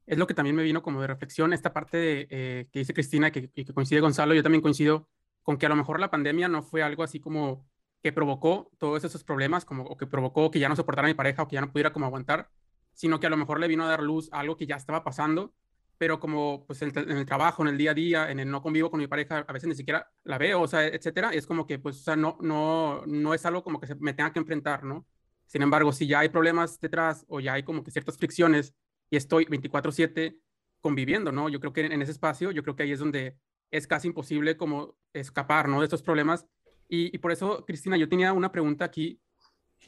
es 0.05 0.17
lo 0.17 0.27
que 0.27 0.33
también 0.33 0.55
me 0.55 0.63
vino 0.63 0.81
como 0.83 0.99
de 0.99 1.07
reflexión, 1.07 1.53
esta 1.53 1.71
parte 1.71 1.97
de, 1.97 2.27
eh, 2.29 2.67
que 2.71 2.79
dice 2.79 2.93
Cristina 2.93 3.31
que, 3.31 3.49
y 3.55 3.63
que 3.63 3.73
coincide 3.73 4.01
Gonzalo, 4.01 4.33
yo 4.33 4.43
también 4.43 4.61
coincido 4.61 5.07
con 5.41 5.57
que 5.57 5.65
a 5.65 5.69
lo 5.69 5.75
mejor 5.75 5.99
la 5.99 6.11
pandemia 6.11 6.47
no 6.47 6.63
fue 6.63 6.83
algo 6.83 7.03
así 7.03 7.19
como 7.19 7.65
que 8.01 8.11
provocó 8.11 8.71
todos 8.77 9.03
esos 9.03 9.23
problemas, 9.23 9.65
como, 9.65 9.83
o 9.83 9.97
que 9.97 10.07
provocó 10.07 10.49
que 10.51 10.59
ya 10.59 10.69
no 10.69 10.75
soportara 10.75 11.07
a 11.07 11.11
mi 11.11 11.13
pareja 11.13 11.43
o 11.43 11.47
que 11.47 11.55
ya 11.55 11.61
no 11.61 11.71
pudiera 11.71 11.93
como 11.93 12.05
aguantar, 12.05 12.49
sino 12.93 13.19
que 13.19 13.27
a 13.27 13.29
lo 13.29 13.37
mejor 13.37 13.59
le 13.59 13.67
vino 13.67 13.83
a 13.83 13.87
dar 13.87 14.01
luz 14.01 14.29
a 14.31 14.39
algo 14.39 14.57
que 14.57 14.65
ya 14.65 14.75
estaba 14.75 15.03
pasando, 15.03 15.53
pero 15.97 16.19
como 16.19 16.65
pues 16.65 16.81
en, 16.81 16.97
el 16.97 17.25
trabajo, 17.25 17.61
en 17.61 17.69
el 17.69 17.77
día 17.77 17.91
a 17.91 17.93
día, 17.93 18.31
en 18.31 18.39
el 18.39 18.49
no 18.49 18.61
convivo 18.63 18.89
con 18.89 18.99
mi 18.99 19.07
pareja, 19.07 19.45
a 19.47 19.53
veces 19.53 19.69
ni 19.69 19.75
siquiera 19.75 20.11
la 20.23 20.39
veo, 20.39 20.61
o 20.61 20.67
sea, 20.67 20.87
etcétera, 20.87 21.29
es 21.31 21.45
como 21.45 21.67
que 21.67 21.77
pues, 21.77 21.99
o 21.99 22.03
sea, 22.03 22.15
no, 22.15 22.37
no, 22.41 23.03
no 23.05 23.33
es 23.33 23.45
algo 23.45 23.63
como 23.63 23.79
que 23.79 23.87
se 23.87 23.95
me 23.95 24.13
tenga 24.13 24.33
que 24.33 24.39
enfrentar, 24.39 24.83
¿no? 24.83 25.05
Sin 25.45 25.61
embargo, 25.61 25.91
si 25.91 26.07
ya 26.07 26.19
hay 26.19 26.29
problemas 26.29 26.79
detrás 26.79 27.25
o 27.27 27.39
ya 27.39 27.53
hay 27.53 27.63
como 27.63 27.83
que 27.83 27.91
ciertas 27.91 28.17
fricciones 28.17 28.73
y 29.09 29.17
estoy 29.17 29.45
24/7 29.45 30.39
conviviendo, 30.79 31.31
¿no? 31.31 31.49
Yo 31.49 31.59
creo 31.59 31.73
que 31.73 31.85
en 31.85 32.01
ese 32.01 32.11
espacio, 32.11 32.51
yo 32.51 32.63
creo 32.63 32.75
que 32.75 32.83
ahí 32.83 32.91
es 32.93 32.99
donde 32.99 33.37
es 33.69 33.85
casi 33.85 34.07
imposible 34.07 34.57
como 34.57 34.95
escapar, 35.13 35.69
¿no? 35.69 35.79
De 35.79 35.85
estos 35.85 36.01
problemas 36.01 36.47
y, 36.93 37.17
por 37.19 37.31
eso, 37.31 37.63
Cristina, 37.65 37.95
yo 37.95 38.09
tenía 38.09 38.33
una 38.33 38.51
pregunta 38.51 38.83
aquí, 38.83 39.21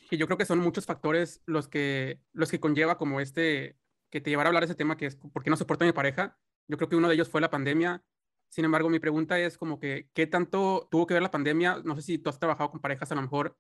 que 0.10 0.18
yo 0.18 0.26
creo 0.26 0.38
que 0.38 0.46
son 0.46 0.60
muchos 0.60 0.86
factores 0.86 1.42
los 1.46 1.68
que, 1.68 2.22
los 2.32 2.50
que 2.50 2.62
conlleva 2.62 2.98
como 2.98 3.20
este, 3.20 3.78
que 4.10 4.22
te 4.22 4.30
llevara 4.30 4.48
a 4.48 4.52
hablar 4.52 4.64
de 4.64 4.68
ese 4.68 4.76
tema, 4.76 4.96
que 4.96 5.08
es 5.08 5.18
por 5.18 5.44
qué 5.44 5.50
no 5.50 5.58
soporto 5.58 5.84
a 5.84 5.88
mi 5.88 5.92
pareja. 5.92 6.38
Yo 6.70 6.78
creo 6.78 6.88
que 6.88 6.96
uno 6.96 7.10
de 7.10 7.16
ellos 7.16 7.28
fue 7.28 7.42
la 7.42 7.50
pandemia. 7.50 8.02
Sin 8.48 8.64
embargo, 8.64 8.90
mi 8.90 9.00
pregunta 9.00 9.38
es 9.38 9.58
como 9.58 9.82
que, 9.82 10.08
¿qué 10.14 10.28
tanto 10.28 10.88
tuvo 10.90 11.06
que 11.06 11.14
ver 11.14 11.24
la 11.24 11.32
pandemia? 11.32 11.82
No 11.84 11.94
sé 11.98 12.04
si 12.04 12.20
tú 12.20 12.30
has 12.30 12.40
trabajado 12.40 12.72
con 12.72 12.80
parejas 12.80 13.12
a 13.12 13.16
lo 13.16 13.22
mejor 13.22 13.58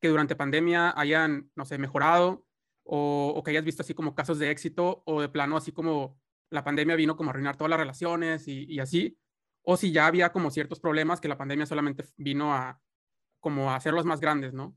que 0.00 0.06
durante 0.06 0.36
pandemia 0.36 0.94
hayan, 0.96 1.50
no 1.56 1.64
sé, 1.64 1.78
mejorado 1.78 2.46
o, 2.84 3.32
o 3.34 3.42
que 3.42 3.50
hayas 3.50 3.64
visto 3.64 3.82
así 3.82 3.94
como 3.94 4.14
casos 4.14 4.38
de 4.38 4.52
éxito 4.52 5.02
o 5.06 5.20
de 5.20 5.28
plano 5.28 5.56
así 5.56 5.72
como 5.72 6.20
la 6.50 6.62
pandemia 6.62 6.94
vino 6.94 7.16
como 7.16 7.30
a 7.30 7.32
arruinar 7.32 7.56
todas 7.56 7.70
las 7.70 7.80
relaciones 7.80 8.46
y, 8.46 8.64
y 8.72 8.78
así 8.78 9.18
o 9.68 9.76
si 9.76 9.92
ya 9.92 10.06
había 10.06 10.30
como 10.30 10.50
ciertos 10.50 10.78
problemas 10.78 11.20
que 11.20 11.28
la 11.28 11.36
pandemia 11.36 11.66
solamente 11.66 12.04
vino 12.16 12.54
a 12.54 12.80
como 13.40 13.70
a 13.70 13.76
hacerlos 13.76 14.06
más 14.06 14.20
grandes, 14.20 14.54
¿no? 14.54 14.76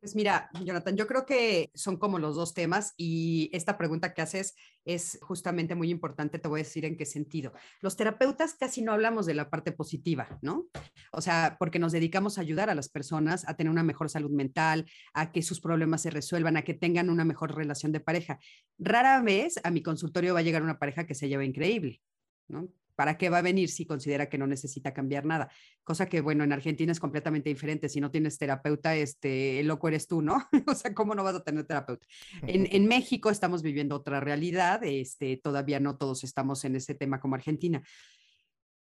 Pues 0.00 0.14
mira, 0.14 0.50
Jonathan, 0.62 0.96
yo 0.96 1.06
creo 1.06 1.26
que 1.26 1.70
son 1.74 1.96
como 1.96 2.18
los 2.18 2.36
dos 2.36 2.54
temas 2.54 2.94
y 2.96 3.50
esta 3.52 3.76
pregunta 3.76 4.14
que 4.14 4.22
haces 4.22 4.54
es 4.84 5.18
justamente 5.20 5.74
muy 5.74 5.90
importante, 5.90 6.38
te 6.38 6.48
voy 6.48 6.60
a 6.60 6.64
decir 6.64 6.84
en 6.84 6.96
qué 6.96 7.04
sentido. 7.04 7.52
Los 7.80 7.96
terapeutas 7.96 8.54
casi 8.54 8.82
no 8.82 8.92
hablamos 8.92 9.26
de 9.26 9.34
la 9.34 9.50
parte 9.50 9.72
positiva, 9.72 10.28
¿no? 10.42 10.66
O 11.12 11.20
sea, 11.20 11.56
porque 11.58 11.78
nos 11.78 11.92
dedicamos 11.92 12.38
a 12.38 12.42
ayudar 12.42 12.70
a 12.70 12.74
las 12.74 12.88
personas 12.88 13.48
a 13.48 13.56
tener 13.56 13.70
una 13.70 13.82
mejor 13.82 14.08
salud 14.08 14.30
mental, 14.30 14.86
a 15.12 15.32
que 15.32 15.42
sus 15.42 15.60
problemas 15.60 16.02
se 16.02 16.10
resuelvan, 16.10 16.56
a 16.56 16.62
que 16.62 16.74
tengan 16.74 17.10
una 17.10 17.24
mejor 17.24 17.54
relación 17.54 17.92
de 17.92 18.00
pareja. 18.00 18.38
Rara 18.78 19.20
vez 19.22 19.58
a 19.62 19.70
mi 19.70 19.82
consultorio 19.82 20.34
va 20.34 20.40
a 20.40 20.44
llegar 20.44 20.62
una 20.62 20.78
pareja 20.78 21.06
que 21.06 21.14
se 21.14 21.28
lleva 21.28 21.44
increíble, 21.44 22.00
¿no? 22.48 22.68
¿Para 22.96 23.18
qué 23.18 23.30
va 23.30 23.38
a 23.38 23.42
venir 23.42 23.68
si 23.68 23.86
considera 23.86 24.28
que 24.28 24.38
no 24.38 24.46
necesita 24.46 24.92
cambiar 24.92 25.24
nada? 25.24 25.50
Cosa 25.84 26.08
que, 26.08 26.20
bueno, 26.20 26.42
en 26.42 26.52
Argentina 26.52 26.90
es 26.90 26.98
completamente 26.98 27.50
diferente. 27.50 27.88
Si 27.88 28.00
no 28.00 28.10
tienes 28.10 28.38
terapeuta, 28.38 28.96
este, 28.96 29.60
el 29.60 29.68
loco 29.68 29.88
eres 29.88 30.08
tú, 30.08 30.22
¿no? 30.22 30.38
o 30.66 30.74
sea, 30.74 30.94
¿cómo 30.94 31.14
no 31.14 31.22
vas 31.22 31.36
a 31.36 31.44
tener 31.44 31.64
terapeuta? 31.64 32.06
En, 32.42 32.66
en, 32.70 32.86
México 32.88 33.30
estamos 33.30 33.62
viviendo 33.62 33.94
otra 33.94 34.20
realidad. 34.20 34.82
Este, 34.82 35.36
todavía 35.36 35.78
no 35.78 35.96
todos 35.96 36.24
estamos 36.24 36.64
en 36.64 36.76
ese 36.76 36.94
tema 36.94 37.20
como 37.20 37.34
Argentina. 37.34 37.82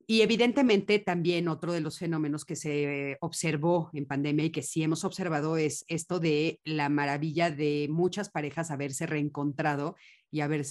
Y 0.08 0.22
evidentemente 0.22 1.00
también 1.00 1.48
otro 1.48 1.74
de 1.74 1.82
los 1.82 1.98
fenómenos 1.98 2.46
que 2.46 2.56
se 2.56 3.18
observó 3.22 3.90
en 3.94 4.06
pandemia 4.06 4.46
y 4.46 4.52
que 4.52 4.62
sí 4.62 4.84
hemos 4.84 5.04
observado 5.04 5.58
es 5.58 5.84
esto 5.88 6.20
de 6.20 6.60
la 6.64 6.90
maravilla 6.90 7.50
de 7.50 7.88
muchas 7.90 8.30
parejas 8.30 8.70
haberse 8.70 9.08
reencontrado 9.08 9.96
y 10.30 10.42
haber 10.42 10.64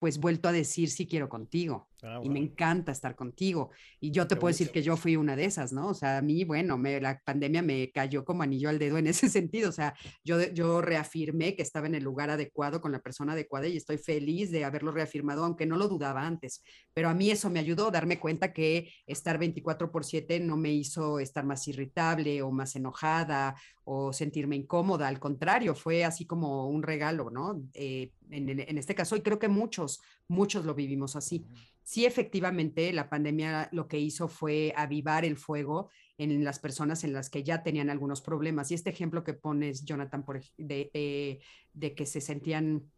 pues 0.00 0.18
vuelto 0.18 0.48
a 0.48 0.52
decir 0.52 0.90
sí 0.90 1.06
quiero 1.06 1.28
contigo. 1.28 1.88
Ah, 2.04 2.20
y 2.22 2.28
me 2.28 2.40
encanta 2.40 2.90
estar 2.90 3.14
contigo. 3.14 3.70
Y 4.00 4.10
yo 4.10 4.26
te 4.26 4.34
puedo 4.34 4.52
decir 4.52 4.70
que 4.72 4.82
yo 4.82 4.96
fui 4.96 5.14
una 5.14 5.36
de 5.36 5.44
esas, 5.44 5.72
¿no? 5.72 5.88
O 5.88 5.94
sea, 5.94 6.18
a 6.18 6.22
mí, 6.22 6.42
bueno, 6.42 6.76
me, 6.76 7.00
la 7.00 7.20
pandemia 7.24 7.62
me 7.62 7.92
cayó 7.92 8.24
como 8.24 8.42
anillo 8.42 8.70
al 8.70 8.80
dedo 8.80 8.98
en 8.98 9.06
ese 9.06 9.28
sentido. 9.28 9.68
O 9.68 9.72
sea, 9.72 9.94
yo, 10.24 10.42
yo 10.52 10.80
reafirmé 10.80 11.54
que 11.54 11.62
estaba 11.62 11.86
en 11.86 11.94
el 11.94 12.02
lugar 12.02 12.30
adecuado 12.30 12.80
con 12.80 12.90
la 12.90 13.00
persona 13.00 13.34
adecuada 13.34 13.68
y 13.68 13.76
estoy 13.76 13.98
feliz 13.98 14.50
de 14.50 14.64
haberlo 14.64 14.90
reafirmado, 14.90 15.44
aunque 15.44 15.64
no 15.64 15.76
lo 15.76 15.86
dudaba 15.86 16.26
antes. 16.26 16.64
Pero 16.92 17.08
a 17.08 17.14
mí 17.14 17.30
eso 17.30 17.50
me 17.50 17.60
ayudó 17.60 17.88
a 17.88 17.92
darme 17.92 18.18
cuenta 18.18 18.52
que 18.52 18.92
estar 19.06 19.38
24 19.38 19.92
por 19.92 20.04
7 20.04 20.40
no 20.40 20.56
me 20.56 20.72
hizo 20.72 21.20
estar 21.20 21.44
más 21.44 21.68
irritable 21.68 22.42
o 22.42 22.50
más 22.50 22.74
enojada 22.74 23.54
o 23.84 24.12
sentirme 24.12 24.56
incómoda. 24.56 25.06
Al 25.06 25.20
contrario, 25.20 25.76
fue 25.76 26.04
así 26.04 26.26
como 26.26 26.68
un 26.68 26.82
regalo, 26.82 27.30
¿no? 27.30 27.62
Eh, 27.74 28.10
en, 28.30 28.48
en 28.48 28.78
este 28.78 28.96
caso, 28.96 29.14
y 29.14 29.20
creo 29.20 29.38
que 29.38 29.48
muchos, 29.48 30.00
muchos 30.26 30.64
lo 30.64 30.74
vivimos 30.74 31.14
así 31.14 31.44
sí 31.82 32.04
efectivamente 32.04 32.92
la 32.92 33.08
pandemia 33.08 33.68
lo 33.72 33.88
que 33.88 33.98
hizo 33.98 34.28
fue 34.28 34.72
avivar 34.76 35.24
el 35.24 35.36
fuego 35.36 35.90
en 36.18 36.44
las 36.44 36.58
personas 36.58 37.04
en 37.04 37.12
las 37.12 37.30
que 37.30 37.42
ya 37.42 37.62
tenían 37.62 37.90
algunos 37.90 38.20
problemas. 38.20 38.70
Y 38.70 38.74
este 38.74 38.90
ejemplo 38.90 39.24
que 39.24 39.34
pones, 39.34 39.84
Jonathan, 39.84 40.24
por, 40.24 40.42
de, 40.56 41.40
de, 41.72 41.94
que 41.94 42.06
se 42.06 42.20
sentían 42.20 42.90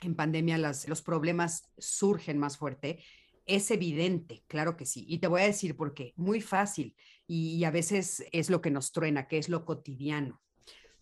en 0.00 0.14
pandemia 0.14 0.56
los 0.58 1.02
problemas 1.02 1.70
surgen 1.76 2.38
más 2.38 2.56
fuerte, 2.56 3.02
es 3.46 3.70
evidente, 3.70 4.44
claro 4.46 4.76
que 4.76 4.86
sí. 4.86 5.04
Y 5.08 5.18
te 5.18 5.26
voy 5.26 5.42
a 5.42 5.46
decir 5.46 5.76
por 5.76 5.92
qué. 5.92 6.12
Muy 6.16 6.40
fácil. 6.40 6.94
Y, 7.26 7.62
a 7.64 7.70
veces 7.70 8.24
es 8.32 8.50
lo 8.50 8.60
que 8.60 8.70
nos 8.70 8.92
truena, 8.92 9.26
que 9.28 9.38
es 9.38 9.48
lo 9.48 9.64
cotidiano. 9.64 10.40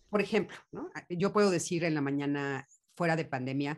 Por 0.09 0.21
ejemplo, 0.21 0.57
¿no? 0.71 0.89
yo 1.09 1.31
puedo 1.31 1.51
decir 1.51 1.83
en 1.83 1.93
la 1.93 2.01
mañana, 2.01 2.67
fuera 2.95 3.15
de 3.15 3.25
pandemia, 3.25 3.77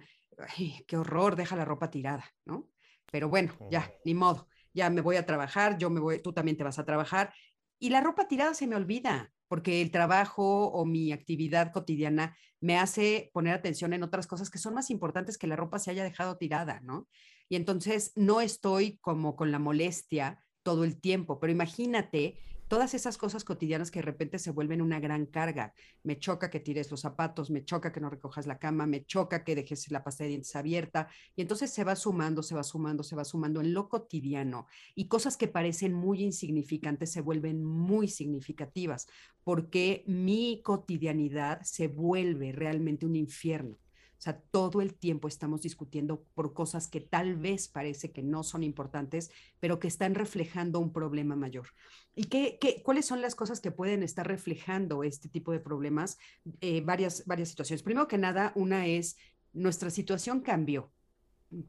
qué 0.88 0.98
horror, 0.98 1.36
deja 1.36 1.56
la 1.56 1.66
ropa 1.66 1.92
tirada, 1.92 2.26
¿no? 2.46 2.71
Pero 3.12 3.30
bueno, 3.30 3.54
ya, 3.70 3.94
ni 4.04 4.14
modo, 4.14 4.48
ya 4.74 4.90
me 4.90 5.02
voy 5.02 5.18
a 5.18 5.26
trabajar, 5.26 5.78
yo 5.78 5.90
me 5.90 6.00
voy, 6.00 6.20
tú 6.22 6.34
también 6.34 6.58
te 6.58 6.64
vas 6.64 6.80
a 6.80 6.86
trabajar. 6.86 7.34
Y 7.78 7.90
la 7.90 8.02
ropa 8.02 8.28
tirada 8.28 8.54
se 8.54 8.68
me 8.68 8.76
olvida, 8.76 9.32
porque 9.48 9.82
el 9.82 9.92
trabajo 9.92 10.68
o 10.68 10.86
mi 10.86 11.12
actividad 11.12 11.72
cotidiana 11.72 12.38
me 12.62 12.78
hace 12.78 13.30
poner 13.34 13.54
atención 13.54 13.92
en 13.92 14.04
otras 14.04 14.28
cosas 14.28 14.50
que 14.50 14.60
son 14.60 14.74
más 14.74 14.90
importantes 14.90 15.38
que 15.38 15.48
la 15.48 15.56
ropa 15.56 15.78
se 15.78 15.92
haya 15.92 16.04
dejado 16.04 16.38
tirada, 16.38 16.80
¿no? 16.82 17.08
Y 17.50 17.58
entonces 17.58 18.14
no 18.16 18.40
estoy 18.40 18.98
como 19.00 19.36
con 19.36 19.52
la 19.52 19.60
molestia 19.60 20.42
todo 20.64 20.84
el 20.84 21.02
tiempo, 21.02 21.40
pero 21.40 21.52
imagínate 21.52 22.38
todas 22.72 22.94
esas 22.94 23.18
cosas 23.18 23.44
cotidianas 23.44 23.92
que 23.92 24.00
de 24.00 24.06
repente 24.06 24.40
se 24.40 24.50
vuelven 24.50 24.82
una 24.82 25.02
gran 25.02 25.26
carga. 25.26 25.74
Me 26.04 26.18
choca 26.18 26.50
que 26.50 26.62
tires 26.62 26.90
los 26.90 27.02
zapatos, 27.02 27.52
me 27.52 27.66
choca 27.66 27.92
que 27.92 28.00
no 28.00 28.10
recojas 28.10 28.48
la 28.48 28.60
cama, 28.60 28.86
me 28.86 29.04
choca 29.06 29.44
que 29.44 29.56
dejes 29.56 29.92
la 29.92 30.06
pasta 30.06 30.24
de 30.24 30.30
dientes 30.30 30.56
abierta. 30.56 31.10
Y 31.36 31.42
entonces 31.42 31.70
se 31.70 31.84
va 31.84 31.98
sumando, 31.98 32.42
se 32.42 32.56
va 32.56 32.64
sumando, 32.64 33.04
se 33.04 33.18
va 33.18 33.26
sumando 33.26 33.60
en 33.60 33.74
lo 33.74 33.90
cotidiano. 33.90 34.68
Y 34.96 35.10
cosas 35.10 35.36
que 35.36 35.50
parecen 35.50 35.94
muy 35.94 36.24
insignificantes 36.24 37.12
se 37.12 37.20
vuelven 37.20 37.62
muy 37.62 38.08
significativas 38.08 39.06
porque 39.44 40.06
mi 40.08 40.62
cotidianidad 40.64 41.64
se 41.64 41.90
vuelve 41.90 42.54
realmente 42.54 43.06
un 43.06 43.18
infierno. 43.18 43.80
O 44.22 44.24
sea, 44.24 44.40
todo 44.52 44.82
el 44.82 44.94
tiempo 44.94 45.28
estamos 45.28 45.64
discutiendo 45.64 46.24
por 46.36 46.54
cosas 46.54 46.88
que 46.88 47.02
tal 47.02 47.38
vez 47.38 47.68
parece 47.68 48.12
que 48.12 48.22
no 48.22 48.44
son 48.44 48.62
importantes, 48.62 49.32
pero 49.60 49.80
que 49.80 49.88
están 49.88 50.14
reflejando 50.14 50.80
un 50.80 50.94
problema 50.94 51.36
mayor. 51.36 51.70
¿Y 52.14 52.26
qué, 52.26 52.60
qué 52.62 52.84
cuáles 52.84 53.08
son 53.08 53.24
las 53.24 53.34
cosas 53.34 53.62
que 53.62 53.72
pueden 53.72 54.04
estar 54.04 54.28
reflejando 54.28 55.04
este 55.04 55.28
tipo 55.28 55.52
de 55.52 55.60
problemas? 55.60 56.20
Eh, 56.60 56.82
varias, 56.82 57.26
varias 57.26 57.50
situaciones. 57.50 57.82
Primero 57.82 58.08
que 58.08 58.20
nada, 58.20 58.52
una 58.54 58.86
es 58.86 59.18
nuestra 59.54 59.90
situación 59.90 60.42
cambió. 60.42 60.92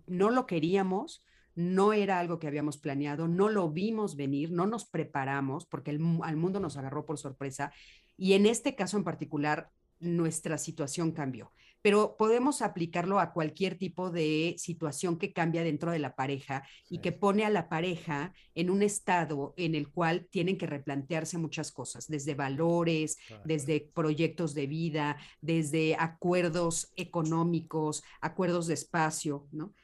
No 0.06 0.28
lo 0.28 0.44
queríamos, 0.44 1.24
no 1.54 1.94
era 1.94 2.18
algo 2.18 2.38
que 2.38 2.48
habíamos 2.48 2.76
planeado, 2.76 3.28
no 3.28 3.48
lo 3.48 3.70
vimos 3.70 4.14
venir, 4.14 4.52
no 4.52 4.66
nos 4.66 4.84
preparamos 4.84 5.64
porque 5.64 5.90
al 5.90 6.36
mundo 6.36 6.60
nos 6.60 6.76
agarró 6.76 7.06
por 7.06 7.16
sorpresa. 7.16 7.72
Y 8.18 8.34
en 8.34 8.44
este 8.44 8.74
caso 8.74 8.98
en 8.98 9.04
particular, 9.04 9.70
nuestra 10.00 10.58
situación 10.58 11.12
cambió 11.12 11.50
pero 11.82 12.16
podemos 12.16 12.62
aplicarlo 12.62 13.18
a 13.18 13.32
cualquier 13.32 13.76
tipo 13.76 14.10
de 14.10 14.54
situación 14.56 15.18
que 15.18 15.32
cambia 15.32 15.64
dentro 15.64 15.90
de 15.90 15.98
la 15.98 16.14
pareja 16.14 16.62
y 16.88 16.98
que 16.98 17.10
pone 17.10 17.44
a 17.44 17.50
la 17.50 17.68
pareja 17.68 18.32
en 18.54 18.70
un 18.70 18.82
estado 18.82 19.52
en 19.56 19.74
el 19.74 19.90
cual 19.90 20.28
tienen 20.30 20.56
que 20.56 20.66
replantearse 20.66 21.38
muchas 21.38 21.72
cosas, 21.72 22.06
desde 22.06 22.34
valores, 22.34 23.18
desde 23.44 23.90
proyectos 23.92 24.54
de 24.54 24.68
vida, 24.68 25.16
desde 25.40 25.96
acuerdos 25.98 26.92
económicos, 26.96 28.04
acuerdos 28.20 28.68
de 28.68 28.74
espacio, 28.74 29.48
¿no? 29.50 29.74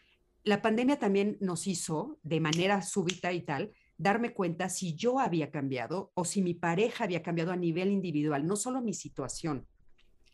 La 0.45 0.63
pandemia 0.63 0.99
también 0.99 1.37
nos 1.41 1.67
hizo, 1.67 2.19
de 2.23 2.41
manera 2.41 2.81
súbita 2.81 3.33
y 3.33 3.43
tal, 3.43 3.73
darme 3.99 4.33
cuenta 4.33 4.69
si 4.69 4.95
yo 4.95 5.19
había 5.19 5.51
cambiado 5.51 6.13
o 6.15 6.25
si 6.25 6.41
mi 6.41 6.55
pareja 6.55 7.05
había 7.05 7.23
cambiado 7.23 7.51
a 7.53 7.57
nivel 7.57 7.91
individual, 7.91 8.47
no 8.47 8.57
solo 8.57 8.81
mi 8.81 8.95
situación, 8.95 9.67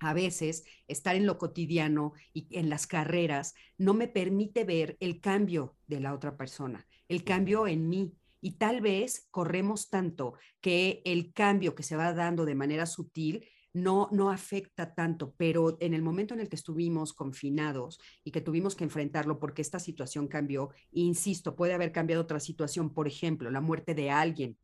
a 0.04 0.14
veces 0.14 0.64
estar 0.86 1.16
en 1.16 1.26
lo 1.26 1.38
cotidiano 1.38 2.12
y 2.32 2.46
en 2.50 2.68
las 2.68 2.86
carreras 2.86 3.54
no 3.78 3.94
me 3.94 4.08
permite 4.08 4.64
ver 4.64 4.96
el 5.00 5.20
cambio 5.20 5.76
de 5.86 6.00
la 6.00 6.14
otra 6.14 6.36
persona, 6.36 6.86
el 7.08 7.24
cambio 7.24 7.66
en 7.66 7.88
mí. 7.88 8.14
Y 8.40 8.58
tal 8.58 8.82
vez 8.82 9.26
corremos 9.30 9.88
tanto 9.88 10.34
que 10.60 11.00
el 11.06 11.32
cambio 11.32 11.74
que 11.74 11.82
se 11.82 11.96
va 11.96 12.12
dando 12.12 12.44
de 12.44 12.54
manera 12.54 12.84
sutil 12.84 13.46
no, 13.72 14.08
no 14.12 14.30
afecta 14.30 14.94
tanto, 14.94 15.34
pero 15.36 15.76
en 15.80 15.94
el 15.94 16.02
momento 16.02 16.34
en 16.34 16.40
el 16.40 16.48
que 16.48 16.56
estuvimos 16.56 17.12
confinados 17.12 17.98
y 18.22 18.30
que 18.30 18.40
tuvimos 18.40 18.76
que 18.76 18.84
enfrentarlo 18.84 19.40
porque 19.40 19.62
esta 19.62 19.80
situación 19.80 20.28
cambió, 20.28 20.70
insisto, 20.92 21.56
puede 21.56 21.74
haber 21.74 21.90
cambiado 21.90 22.22
otra 22.22 22.38
situación, 22.38 22.94
por 22.94 23.08
ejemplo, 23.08 23.50
la 23.50 23.60
muerte 23.60 23.94
de 23.94 24.10
alguien 24.10 24.56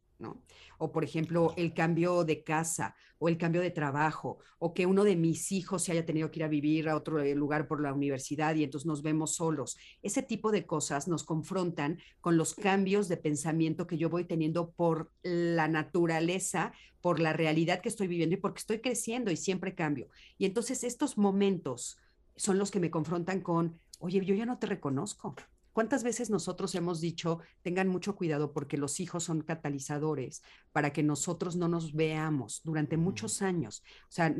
o 0.78 0.92
por 0.92 1.04
ejemplo, 1.04 1.52
el 1.56 1.74
cambio 1.74 2.24
de 2.24 2.42
casa 2.42 2.94
o 3.18 3.28
el 3.28 3.36
cambio 3.36 3.60
de 3.60 3.70
trabajo 3.70 4.38
o 4.58 4.72
que 4.72 4.86
uno 4.86 5.04
de 5.04 5.14
mis 5.14 5.52
hijos 5.52 5.84
se 5.84 5.92
haya 5.92 6.06
tenido 6.06 6.30
que 6.30 6.40
ir 6.40 6.44
a 6.44 6.48
vivir 6.48 6.88
a 6.88 6.96
otro 6.96 7.20
eh, 7.20 7.34
lugar 7.34 7.68
por 7.68 7.80
la 7.80 7.92
universidad 7.92 8.54
y 8.54 8.64
entonces 8.64 8.86
nos 8.86 9.02
vemos 9.02 9.36
solos. 9.36 9.76
Ese 10.02 10.22
tipo 10.22 10.50
de 10.50 10.66
cosas 10.66 11.06
nos 11.06 11.22
confrontan 11.22 11.98
con 12.20 12.36
los 12.36 12.54
cambios 12.54 13.08
de 13.08 13.18
pensamiento 13.18 13.86
que 13.86 13.98
yo 13.98 14.08
voy 14.08 14.24
teniendo 14.24 14.70
por 14.70 15.12
la 15.22 15.68
naturaleza, 15.68 16.72
por 17.02 17.20
la 17.20 17.34
realidad 17.34 17.82
que 17.82 17.90
estoy 17.90 18.08
viviendo 18.08 18.34
y 18.34 18.40
porque 18.40 18.60
estoy 18.60 18.80
creciendo 18.80 19.30
y 19.30 19.36
siempre 19.36 19.74
cambio. 19.74 20.08
Y 20.38 20.46
entonces 20.46 20.82
estos 20.82 21.18
momentos 21.18 21.98
son 22.36 22.58
los 22.58 22.70
que 22.70 22.80
me 22.80 22.90
confrontan 22.90 23.42
con, 23.42 23.78
oye, 23.98 24.24
yo 24.24 24.34
ya 24.34 24.46
no 24.46 24.58
te 24.58 24.66
reconozco 24.66 25.36
¿Cuántas 25.80 26.04
veces 26.04 26.28
nosotros 26.28 26.74
hemos 26.74 27.00
dicho, 27.00 27.38
tengan 27.62 27.88
mucho 27.88 28.14
cuidado 28.14 28.52
porque 28.52 28.76
los 28.76 29.00
hijos 29.00 29.24
son 29.24 29.40
catalizadores 29.40 30.42
para 30.72 30.92
que 30.92 31.02
nosotros 31.02 31.56
no 31.56 31.68
nos 31.68 31.94
veamos 31.94 32.60
durante 32.64 32.98
muchos 32.98 33.40
años? 33.40 33.82
O 34.02 34.12
sea, 34.12 34.36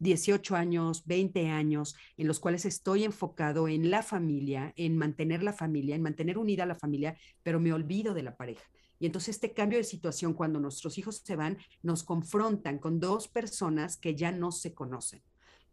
18 0.00 0.54
años, 0.54 1.06
20 1.06 1.48
años, 1.48 1.96
en 2.18 2.26
los 2.26 2.38
cuales 2.38 2.66
estoy 2.66 3.04
enfocado 3.04 3.66
en 3.66 3.90
la 3.90 4.02
familia, 4.02 4.74
en 4.76 4.98
mantener 4.98 5.42
la 5.42 5.54
familia, 5.54 5.96
en 5.96 6.02
mantener 6.02 6.36
unida 6.36 6.64
a 6.64 6.66
la 6.66 6.74
familia, 6.74 7.16
pero 7.42 7.58
me 7.58 7.72
olvido 7.72 8.12
de 8.12 8.24
la 8.24 8.36
pareja. 8.36 8.64
Y 8.98 9.06
entonces 9.06 9.36
este 9.36 9.54
cambio 9.54 9.78
de 9.78 9.84
situación, 9.84 10.34
cuando 10.34 10.60
nuestros 10.60 10.98
hijos 10.98 11.22
se 11.24 11.34
van, 11.34 11.56
nos 11.80 12.04
confrontan 12.04 12.78
con 12.78 13.00
dos 13.00 13.26
personas 13.26 13.96
que 13.96 14.16
ya 14.16 14.32
no 14.32 14.52
se 14.52 14.74
conocen. 14.74 15.22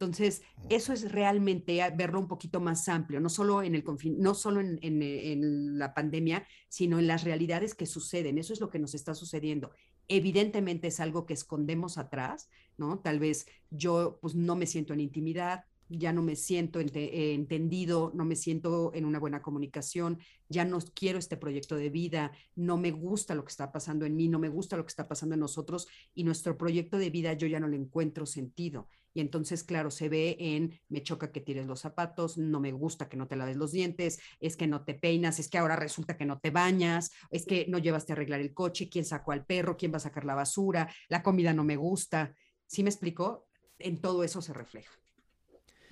Entonces, 0.01 0.41
eso 0.70 0.93
es 0.93 1.12
realmente 1.12 1.79
verlo 1.96 2.20
un 2.20 2.27
poquito 2.27 2.60
más 2.60 2.89
amplio, 2.89 3.20
no 3.20 3.29
solo 3.29 3.62
en 3.62 3.75
el 3.75 3.84
no 4.17 4.34
solo 4.34 4.60
en, 4.60 4.79
en, 4.81 5.77
la 5.77 5.93
pandemia, 5.93 6.43
sino 6.70 6.98
en 6.98 7.05
las 7.05 7.24
realidades 7.24 7.75
que 7.75 7.86
suceden. 7.86 8.39
Eso 8.39 8.51
es 8.51 8.60
lo 8.60 8.72
que 8.72 8.79
nos 8.79 8.96
está 8.96 9.13
sucediendo. 9.13 9.70
evidentemente 10.08 10.88
es 10.88 11.00
algo 11.00 11.27
que 11.27 11.36
escondemos 11.36 12.00
atrás, 12.00 12.50
¿no? 12.77 12.98
Tal 12.98 13.20
vez 13.20 13.46
yo 13.70 14.17
pues 14.24 14.34
no 14.34 14.55
me 14.55 14.65
siento 14.65 14.93
en 14.93 15.01
intimidad, 15.01 15.65
ya 15.88 16.13
no 16.13 16.24
me 16.24 16.36
siento 16.36 16.79
eh, 16.79 17.34
entendido, 17.34 18.12
no 18.15 18.25
me 18.25 18.36
siento 18.36 18.91
en 18.96 19.05
una 19.05 19.20
buena 19.20 19.43
comunicación, 19.43 20.17
ya 20.50 20.65
no 20.65 20.79
quiero 20.96 21.20
este 21.20 21.38
proyecto 21.38 21.75
de 21.75 21.91
vida, 21.91 22.31
no 22.55 22.77
me 22.77 22.89
gusta 22.89 23.36
lo 23.36 23.43
que 23.43 23.51
está 23.51 23.72
pasando 23.72 24.05
en 24.05 24.15
mí, 24.15 24.27
no 24.29 24.39
me 24.39 24.50
gusta 24.50 24.77
lo 24.77 24.84
que 24.84 24.89
está 24.89 25.08
pasando 25.08 25.36
en 25.36 25.41
nosotros 25.41 25.88
y 26.15 26.24
nuestro 26.24 26.58
proyecto 26.58 26.98
de 26.98 27.12
vida 27.12 27.34
yo 27.34 27.46
ya 27.46 27.60
no 27.60 27.67
le 27.67 27.77
encuentro 27.77 28.25
sentido. 28.25 28.88
Y 29.13 29.21
entonces, 29.21 29.63
claro, 29.63 29.91
se 29.91 30.09
ve 30.09 30.37
en, 30.39 30.79
me 30.89 31.03
choca 31.03 31.31
que 31.31 31.41
tires 31.41 31.65
los 31.65 31.81
zapatos, 31.81 32.37
no 32.37 32.59
me 32.59 32.71
gusta 32.71 33.09
que 33.09 33.17
no 33.17 33.27
te 33.27 33.35
laves 33.35 33.57
los 33.57 33.71
dientes, 33.71 34.19
es 34.39 34.55
que 34.55 34.67
no 34.67 34.83
te 34.83 34.93
peinas, 34.93 35.39
es 35.39 35.49
que 35.49 35.57
ahora 35.57 35.75
resulta 35.75 36.17
que 36.17 36.25
no 36.25 36.39
te 36.39 36.51
bañas, 36.51 37.11
es 37.29 37.45
que 37.45 37.65
no 37.67 37.77
llevaste 37.77 38.13
a 38.13 38.15
arreglar 38.15 38.39
el 38.39 38.53
coche, 38.53 38.89
quién 38.89 39.05
sacó 39.05 39.31
al 39.31 39.45
perro, 39.45 39.77
quién 39.77 39.91
va 39.91 39.97
a 39.97 40.01
sacar 40.01 40.25
la 40.25 40.35
basura, 40.35 40.89
la 41.09 41.23
comida 41.23 41.53
no 41.53 41.63
me 41.63 41.75
gusta. 41.75 42.35
¿Sí 42.67 42.83
me 42.83 42.89
explicó? 42.89 43.47
En 43.79 43.99
todo 43.99 44.23
eso 44.23 44.41
se 44.41 44.53
refleja. 44.53 44.91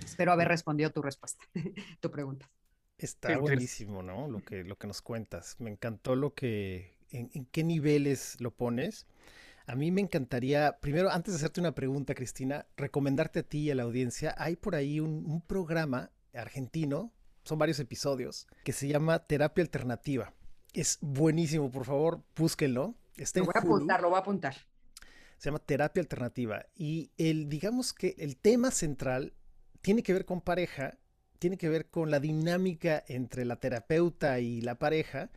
Espero 0.03 0.31
haber 0.31 0.47
respondido 0.47 0.91
tu 0.91 1.01
respuesta, 1.01 1.43
tu 1.99 2.09
pregunta. 2.09 2.49
Está 2.97 3.38
buenísimo, 3.38 4.03
¿no? 4.03 4.27
Lo 4.27 4.43
que, 4.43 4.63
lo 4.63 4.77
que 4.77 4.88
nos 4.88 5.01
cuentas. 5.01 5.55
Me 5.59 5.69
encantó 5.69 6.15
lo 6.15 6.33
que, 6.33 6.97
en, 7.11 7.45
qué 7.45 7.63
niveles 7.63 8.39
lo 8.39 8.51
pones. 8.51 9.07
A 9.69 9.75
mí 9.75 9.91
me 9.91 10.01
encantaría, 10.01 10.79
primero, 10.81 11.11
antes 11.11 11.31
de 11.31 11.38
hacerte 11.38 11.59
una 11.59 11.75
pregunta, 11.75 12.15
Cristina, 12.15 12.65
recomendarte 12.75 13.41
a 13.41 13.43
ti 13.43 13.59
y 13.59 13.69
a 13.69 13.75
la 13.75 13.83
audiencia. 13.83 14.33
Hay 14.39 14.55
por 14.55 14.73
ahí 14.73 14.99
un, 14.99 15.43
programa 15.45 16.09
argentino, 16.33 17.13
son 17.43 17.59
varios 17.59 17.79
episodios, 17.79 18.47
que 18.63 18.73
se 18.73 18.88
llama 18.88 19.19
Terapia 19.27 19.61
Alternativa. 19.63 20.33
Es 20.73 20.97
buenísimo, 21.01 21.69
por 21.69 21.85
favor, 21.85 22.23
búsquenlo. 22.35 22.95
lo 23.15 23.45
voy 23.45 23.53
a 23.53 23.59
apuntar, 23.59 24.01
lo 24.01 24.09
voy 24.09 24.17
a 24.17 24.21
apuntar. 24.21 24.55
Se 25.38 25.49
llama 25.49 25.59
Terapia 25.59 26.01
Alternativa. 26.01 26.65
Y 26.73 27.11
el, 27.19 27.47
digamos 27.47 27.93
que 27.93 28.15
el 28.17 28.38
tema 28.38 28.71
central 28.71 29.33
tiene 29.83 30.01
que 30.01 30.13
ver 30.13 30.25
con 30.25 30.41
pareja, 30.41 30.97
tiene 31.38 31.57
que 31.57 31.69
ver 31.69 31.91
con 31.91 32.09
la 32.09 32.19
dinámica 32.19 33.03
entre 33.07 33.45
la 33.45 33.57
terapeuta 33.57 34.39
y 34.39 34.61
la 34.61 34.79
pareja. 34.79 35.29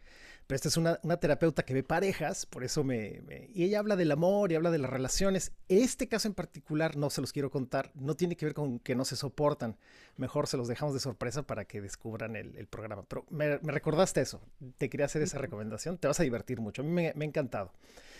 Pero 0.46 0.56
esta 0.56 0.68
es 0.68 0.76
una, 0.76 0.96
terapeuta 0.96 1.64
que 1.64 1.72
ve 1.72 1.82
parejas, 1.82 2.46
por 2.46 2.64
eso 2.64 2.84
me, 2.84 3.22
Y 3.54 3.64
ella 3.64 3.78
habla 3.78 3.96
del 3.96 4.12
amor 4.12 4.52
y 4.52 4.54
habla 4.54 4.70
de 4.70 4.78
las 4.78 4.90
relaciones. 4.90 5.52
Este 5.68 6.08
caso 6.08 6.28
en 6.28 6.34
particular 6.34 6.96
no 6.96 7.10
se 7.10 7.20
los 7.20 7.32
quiero 7.32 7.50
contar, 7.50 7.90
no 7.94 8.14
tiene 8.14 8.36
que 8.36 8.46
ver 8.46 8.54
con 8.54 8.78
que 8.78 8.94
no 8.94 9.04
se 9.04 9.16
soportan. 9.16 9.76
Mejor 10.16 10.46
se 10.46 10.56
los 10.56 10.68
dejamos 10.68 10.94
de 10.94 11.00
sorpresa 11.00 11.42
para 11.44 11.64
que 11.64 11.80
descubran 11.80 12.36
el, 12.36 12.66
programa. 12.66 13.04
Pero 13.04 13.24
me, 13.30 13.58
recordaste 13.58 14.20
eso, 14.20 14.42
te 14.78 14.90
quería 14.90 15.06
hacer 15.06 15.22
esa 15.22 15.38
recomendación, 15.38 15.98
te 15.98 16.08
vas 16.08 16.20
a 16.20 16.22
divertir 16.22 16.60
mucho, 16.60 16.82
a 16.82 16.84
mí 16.84 16.90
me, 16.90 17.08
ha 17.08 17.24
encantado. 17.24 17.72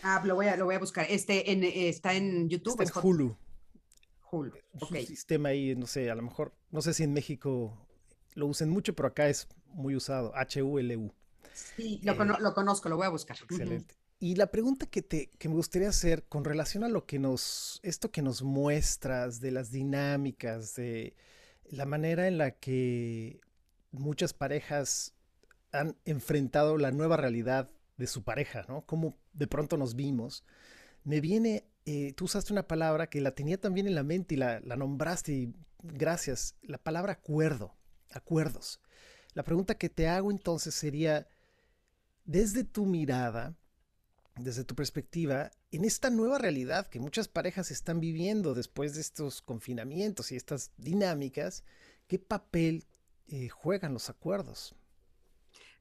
Ah, 0.02 0.22
lo 0.24 0.34
voy 0.34 0.46
a, 0.46 0.56
lo 0.56 0.64
voy 0.64 0.74
a 0.74 0.78
buscar. 0.78 1.06
Este 1.08 1.52
en, 1.52 1.64
está 1.64 2.14
en 2.14 2.48
YouTube. 2.48 2.80
Está 2.80 3.00
en 3.00 3.06
Hulu. 3.06 3.36
Un 4.32 5.06
sistema 5.06 5.50
ahí, 5.50 5.76
no 5.76 5.86
sé, 5.86 6.10
a 6.10 6.14
lo 6.14 6.22
mejor, 6.22 6.54
no 6.70 6.80
sé 6.80 6.94
si 6.94 7.02
en 7.02 7.12
México 7.12 7.76
lo 8.34 8.46
usen 8.46 8.70
mucho, 8.70 8.94
pero 8.94 9.08
acá 9.08 9.28
es 9.28 9.46
muy 9.66 9.94
usado, 9.94 10.34
H-U-L-U. 10.34 11.12
Sí, 11.52 12.00
lo, 12.02 12.16
conozco, 12.54 12.88
lo 12.88 12.96
voy 12.96 13.06
a 13.06 13.10
buscar. 13.10 13.36
Excelente. 13.42 13.94
Y 14.18 14.36
la 14.36 14.46
pregunta 14.46 14.86
que, 14.86 15.02
te, 15.02 15.30
que 15.38 15.48
me 15.48 15.56
gustaría 15.56 15.88
hacer 15.88 16.24
con 16.24 16.44
relación 16.44 16.84
a 16.84 16.88
lo 16.88 17.06
que 17.06 17.18
nos, 17.18 17.80
esto 17.82 18.10
que 18.10 18.22
nos 18.22 18.42
muestras 18.42 19.40
de 19.40 19.50
las 19.50 19.70
dinámicas, 19.70 20.76
de 20.76 21.16
la 21.64 21.86
manera 21.86 22.28
en 22.28 22.38
la 22.38 22.52
que 22.52 23.40
muchas 23.90 24.32
parejas 24.32 25.14
han 25.72 25.96
enfrentado 26.04 26.78
la 26.78 26.92
nueva 26.92 27.16
realidad 27.16 27.70
de 27.96 28.06
su 28.06 28.22
pareja, 28.22 28.64
¿no? 28.68 28.86
Cómo 28.86 29.16
de 29.32 29.46
pronto 29.48 29.76
nos 29.76 29.96
vimos. 29.96 30.44
Me 31.02 31.20
viene 31.20 31.66
eh, 31.84 32.12
tú 32.14 32.26
usaste 32.26 32.52
una 32.52 32.68
palabra 32.68 33.08
que 33.08 33.20
la 33.20 33.34
tenía 33.34 33.60
también 33.60 33.88
en 33.88 33.94
la 33.94 34.04
mente 34.04 34.34
y 34.34 34.38
la, 34.38 34.60
nombraste 34.60 35.32
y 35.32 35.54
gracias, 35.82 36.54
la 36.62 36.78
palabra 36.78 37.14
acuerdo, 37.14 37.74
acuerdos. 38.12 38.80
La 39.34 39.42
pregunta 39.42 39.76
que 39.76 39.88
te 39.88 40.08
hago 40.08 40.30
entonces 40.30 40.74
sería, 40.74 41.26
desde 42.24 42.64
tu 42.64 42.86
mirada, 42.86 43.56
desde 44.36 44.64
tu 44.64 44.74
perspectiva, 44.74 45.50
en 45.70 45.84
esta 45.84 46.10
nueva 46.10 46.38
realidad 46.38 46.86
que 46.86 47.00
muchas 47.00 47.28
parejas 47.28 47.70
están 47.70 48.00
viviendo 48.00 48.54
después 48.54 48.94
de 48.94 49.00
estos 49.00 49.42
confinamientos 49.42 50.32
y 50.32 50.36
estas 50.36 50.72
dinámicas, 50.76 51.64
¿qué 52.06 52.18
papel 52.18 52.84
eh, 53.28 53.48
juegan 53.48 53.92
los 53.92 54.08
acuerdos? 54.08 54.74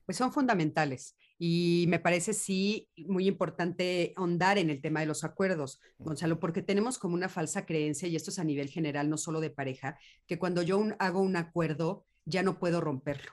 Pues 0.06 0.18
son 0.18 0.34
fundamentales. 0.34 1.16
Y 1.38 1.86
me 1.88 2.00
parece 2.00 2.34
sí 2.34 2.90
muy 2.98 3.28
importante 3.28 4.14
ahondar 4.16 4.60
en 4.60 4.70
el 4.70 4.80
tema 4.80 5.00
de 5.00 5.08
los 5.08 5.24
acuerdos, 5.24 5.80
Gonzalo, 5.98 6.40
porque 6.40 6.62
tenemos 6.62 7.00
como 7.00 7.16
una 7.16 7.30
falsa 7.30 7.66
creencia, 7.66 8.08
y 8.08 8.16
esto 8.16 8.30
es 8.30 8.38
a 8.38 8.44
nivel 8.44 8.70
general, 8.70 9.10
no 9.10 9.18
solo 9.18 9.40
de 9.40 9.50
pareja, 9.50 9.98
que 10.28 10.38
cuando 10.38 10.62
yo 10.62 10.84
hago 11.00 11.20
un 11.20 11.36
acuerdo, 11.36 12.06
ya 12.26 12.44
no 12.44 12.60
puedo 12.60 12.82
romperlo, 12.82 13.32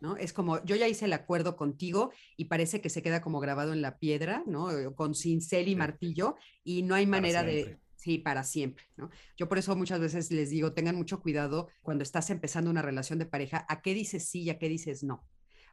¿no? 0.00 0.16
Es 0.16 0.32
como, 0.32 0.64
yo 0.64 0.76
ya 0.76 0.88
hice 0.88 1.04
el 1.04 1.12
acuerdo 1.12 1.56
contigo 1.56 2.12
y 2.36 2.46
parece 2.46 2.80
que 2.80 2.90
se 2.90 3.02
queda 3.02 3.20
como 3.20 3.40
grabado 3.40 3.72
en 3.72 3.82
la 3.82 3.98
piedra, 3.98 4.42
¿no? 4.46 4.68
Con 4.94 5.14
cincel 5.14 5.68
y 5.68 5.76
martillo 5.76 6.36
y 6.64 6.82
no 6.82 6.94
hay 6.94 7.06
manera 7.06 7.42
de... 7.42 7.78
Sí, 7.94 8.18
para 8.18 8.42
siempre, 8.42 8.84
¿no? 8.96 9.10
Yo 9.36 9.48
por 9.48 9.58
eso 9.58 9.76
muchas 9.76 10.00
veces 10.00 10.32
les 10.32 10.50
digo, 10.50 10.72
tengan 10.72 10.96
mucho 10.96 11.22
cuidado 11.22 11.68
cuando 11.82 12.02
estás 12.02 12.30
empezando 12.30 12.68
una 12.68 12.82
relación 12.82 13.20
de 13.20 13.26
pareja, 13.26 13.64
a 13.68 13.80
qué 13.80 13.94
dices 13.94 14.28
sí 14.28 14.42
y 14.42 14.50
a 14.50 14.58
qué 14.58 14.68
dices 14.68 15.04
no 15.04 15.24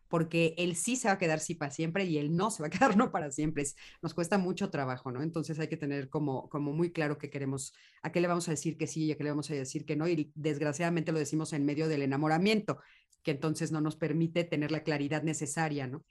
porque 0.10 0.56
el 0.58 0.76
sí 0.76 0.96
se 0.96 1.08
va 1.08 1.14
a 1.14 1.18
quedar 1.18 1.40
sí 1.40 1.56
para 1.56 1.72
siempre 1.72 2.04
y 2.04 2.18
el 2.18 2.36
no 2.36 2.52
se 2.52 2.64
va 2.64 2.68
a 2.68 2.70
quedar 2.92 2.98
no 2.98 3.12
para 3.12 3.32
siempre. 3.32 3.64
nos 4.02 4.14
cuesta 4.14 4.38
mucho 4.38 4.70
trabajo, 4.70 5.12
¿no? 5.12 5.22
Entonces 5.22 5.58
hay 5.60 5.68
que 5.68 5.78
tener 5.78 6.10
como, 6.10 6.50
como 6.50 6.74
muy 6.74 6.92
claro 6.92 7.18
que 7.18 7.30
queremos, 7.30 7.74
a 8.02 8.12
qué 8.12 8.20
le 8.20 8.28
vamos 8.28 8.48
a 8.48 8.52
decir 8.52 8.78
que 8.78 8.88
sí 8.88 9.06
y 9.06 9.12
a 9.12 9.18
qué 9.18 9.24
le 9.24 9.30
vamos 9.30 9.50
a 9.52 9.54
decir 9.54 9.86
que 9.86 9.96
no. 9.96 10.08
Y 10.08 10.32
desgraciadamente 10.36 11.12
lo 11.12 11.20
decimos 11.20 11.54
en 11.54 11.66
medio 11.66 11.88
del 11.88 12.02
enamoramiento, 12.02 12.80
que 13.24 13.32
entonces 13.32 13.72
no 13.72 13.82
nos 13.82 13.96
permite 13.96 14.44
tener 14.44 14.72
la 14.72 14.84
claridad 14.84 15.24
necesaria, 15.24 15.88
¿no? 15.88 16.04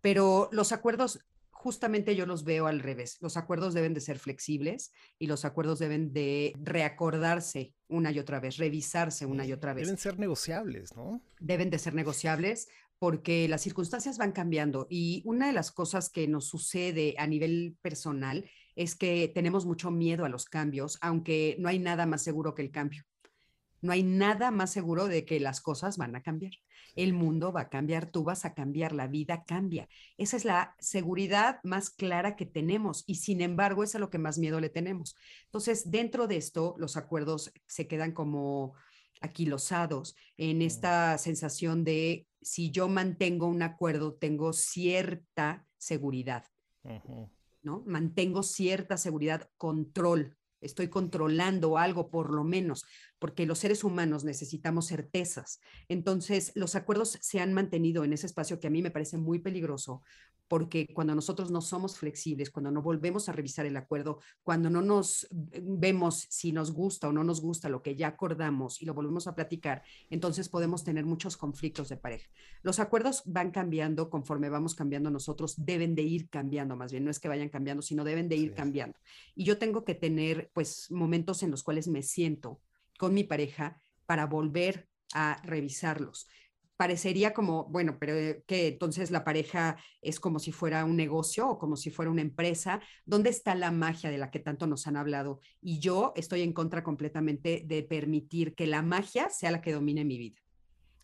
Pero 0.00 0.48
los 0.50 0.72
acuerdos 0.72 1.20
justamente 1.62 2.16
yo 2.16 2.26
los 2.26 2.42
veo 2.42 2.66
al 2.66 2.80
revés. 2.80 3.18
Los 3.20 3.36
acuerdos 3.36 3.72
deben 3.72 3.94
de 3.94 4.00
ser 4.00 4.18
flexibles 4.18 4.90
y 5.20 5.28
los 5.28 5.44
acuerdos 5.44 5.78
deben 5.78 6.12
de 6.12 6.54
reacordarse 6.60 7.72
una 7.86 8.10
y 8.10 8.18
otra 8.18 8.40
vez, 8.40 8.56
revisarse 8.56 9.26
una 9.26 9.46
y 9.46 9.52
otra 9.52 9.72
vez. 9.72 9.86
Deben 9.86 9.98
ser 9.98 10.18
negociables, 10.18 10.96
¿no? 10.96 11.22
Deben 11.38 11.70
de 11.70 11.78
ser 11.78 11.94
negociables 11.94 12.66
porque 13.02 13.48
las 13.48 13.62
circunstancias 13.62 14.16
van 14.16 14.30
cambiando 14.30 14.86
y 14.88 15.22
una 15.24 15.48
de 15.48 15.52
las 15.52 15.72
cosas 15.72 16.08
que 16.08 16.28
nos 16.28 16.46
sucede 16.46 17.16
a 17.18 17.26
nivel 17.26 17.76
personal 17.82 18.48
es 18.76 18.94
que 18.94 19.26
tenemos 19.34 19.66
mucho 19.66 19.90
miedo 19.90 20.24
a 20.24 20.28
los 20.28 20.44
cambios, 20.44 20.98
aunque 21.00 21.56
no 21.58 21.68
hay 21.68 21.80
nada 21.80 22.06
más 22.06 22.22
seguro 22.22 22.54
que 22.54 22.62
el 22.62 22.70
cambio. 22.70 23.02
No 23.80 23.90
hay 23.90 24.04
nada 24.04 24.52
más 24.52 24.70
seguro 24.70 25.08
de 25.08 25.24
que 25.24 25.40
las 25.40 25.60
cosas 25.60 25.96
van 25.96 26.14
a 26.14 26.22
cambiar. 26.22 26.52
El 26.94 27.12
mundo 27.12 27.52
va 27.52 27.62
a 27.62 27.68
cambiar, 27.70 28.08
tú 28.08 28.22
vas 28.22 28.44
a 28.44 28.54
cambiar, 28.54 28.92
la 28.92 29.08
vida 29.08 29.42
cambia. 29.48 29.88
Esa 30.16 30.36
es 30.36 30.44
la 30.44 30.76
seguridad 30.78 31.58
más 31.64 31.90
clara 31.90 32.36
que 32.36 32.46
tenemos 32.46 33.02
y 33.08 33.16
sin 33.16 33.40
embargo 33.40 33.82
es 33.82 33.96
a 33.96 33.98
lo 33.98 34.10
que 34.10 34.18
más 34.18 34.38
miedo 34.38 34.60
le 34.60 34.68
tenemos. 34.68 35.16
Entonces, 35.46 35.90
dentro 35.90 36.28
de 36.28 36.36
esto, 36.36 36.76
los 36.78 36.96
acuerdos 36.96 37.52
se 37.66 37.88
quedan 37.88 38.12
como 38.12 38.74
aquilosados 39.22 40.16
en 40.36 40.58
mm. 40.58 40.62
esta 40.62 41.18
sensación 41.18 41.84
de 41.84 42.26
si 42.42 42.70
yo 42.70 42.88
mantengo 42.88 43.46
un 43.46 43.62
acuerdo, 43.62 44.14
tengo 44.14 44.52
cierta 44.52 45.66
seguridad, 45.78 46.44
¿no? 47.62 47.82
Mantengo 47.86 48.42
cierta 48.42 48.96
seguridad, 48.96 49.48
control, 49.56 50.36
estoy 50.60 50.88
controlando 50.88 51.78
algo 51.78 52.10
por 52.10 52.32
lo 52.32 52.44
menos, 52.44 52.84
porque 53.22 53.46
los 53.46 53.60
seres 53.60 53.84
humanos 53.84 54.24
necesitamos 54.24 54.88
certezas. 54.88 55.60
Entonces, 55.88 56.50
los 56.56 56.74
acuerdos 56.74 57.18
se 57.20 57.38
han 57.38 57.52
mantenido 57.52 58.02
en 58.02 58.12
ese 58.12 58.26
espacio 58.26 58.58
que 58.58 58.66
a 58.66 58.70
mí 58.70 58.82
me 58.82 58.90
parece 58.90 59.16
muy 59.16 59.38
peligroso, 59.38 60.02
porque 60.48 60.88
cuando 60.92 61.14
nosotros 61.14 61.52
no 61.52 61.60
somos 61.60 61.96
flexibles, 61.96 62.50
cuando 62.50 62.72
no 62.72 62.82
volvemos 62.82 63.28
a 63.28 63.32
revisar 63.32 63.64
el 63.64 63.76
acuerdo, 63.76 64.18
cuando 64.42 64.70
no 64.70 64.82
nos 64.82 65.28
vemos 65.30 66.26
si 66.30 66.50
nos 66.50 66.72
gusta 66.72 67.08
o 67.08 67.12
no 67.12 67.22
nos 67.22 67.40
gusta 67.40 67.68
lo 67.68 67.80
que 67.80 67.94
ya 67.94 68.08
acordamos 68.08 68.82
y 68.82 68.86
lo 68.86 68.92
volvemos 68.92 69.28
a 69.28 69.36
platicar, 69.36 69.84
entonces 70.10 70.48
podemos 70.48 70.82
tener 70.82 71.06
muchos 71.06 71.36
conflictos 71.36 71.88
de 71.90 71.98
pareja. 71.98 72.28
Los 72.62 72.80
acuerdos 72.80 73.22
van 73.24 73.52
cambiando 73.52 74.10
conforme 74.10 74.48
vamos 74.48 74.74
cambiando 74.74 75.12
nosotros, 75.12 75.54
deben 75.64 75.94
de 75.94 76.02
ir 76.02 76.28
cambiando 76.28 76.74
más 76.74 76.90
bien, 76.90 77.04
no 77.04 77.10
es 77.12 77.20
que 77.20 77.28
vayan 77.28 77.50
cambiando, 77.50 77.82
sino 77.82 78.02
deben 78.02 78.28
de 78.28 78.34
ir 78.34 78.52
cambiando. 78.52 78.98
Y 79.36 79.44
yo 79.44 79.58
tengo 79.58 79.84
que 79.84 79.94
tener 79.94 80.50
pues 80.52 80.90
momentos 80.90 81.44
en 81.44 81.52
los 81.52 81.62
cuales 81.62 81.86
me 81.86 82.02
siento 82.02 82.60
con 83.02 83.14
mi 83.14 83.24
pareja 83.24 83.82
para 84.06 84.26
volver 84.26 84.88
a 85.12 85.42
revisarlos 85.42 86.28
parecería 86.76 87.32
como, 87.32 87.66
bueno, 87.66 87.96
pero 88.00 88.16
eh, 88.16 88.42
que 88.44 88.66
entonces 88.66 89.12
la 89.12 89.22
pareja 89.22 89.76
es 90.00 90.18
como 90.18 90.40
si 90.40 90.50
fuera 90.50 90.84
un 90.84 90.96
negocio 90.96 91.48
o 91.48 91.56
como 91.56 91.76
si 91.76 91.90
fuera 91.90 92.10
una 92.10 92.22
empresa. 92.22 92.80
¿Dónde 93.06 93.30
está 93.30 93.54
la 93.54 93.70
magia 93.70 94.10
de 94.10 94.18
la 94.18 94.32
que 94.32 94.40
tanto 94.40 94.66
nos 94.66 94.88
han 94.88 94.96
hablado? 94.96 95.38
Y 95.60 95.78
yo 95.78 96.12
estoy 96.16 96.42
en 96.42 96.52
contra 96.52 96.82
completamente 96.82 97.62
de 97.66 97.84
permitir 97.84 98.56
que 98.56 98.66
la 98.66 98.82
magia 98.82 99.30
sea 99.30 99.52
la 99.52 99.60
que 99.60 99.72
domine 99.72 100.04
mi 100.04 100.18
vida. 100.18 100.40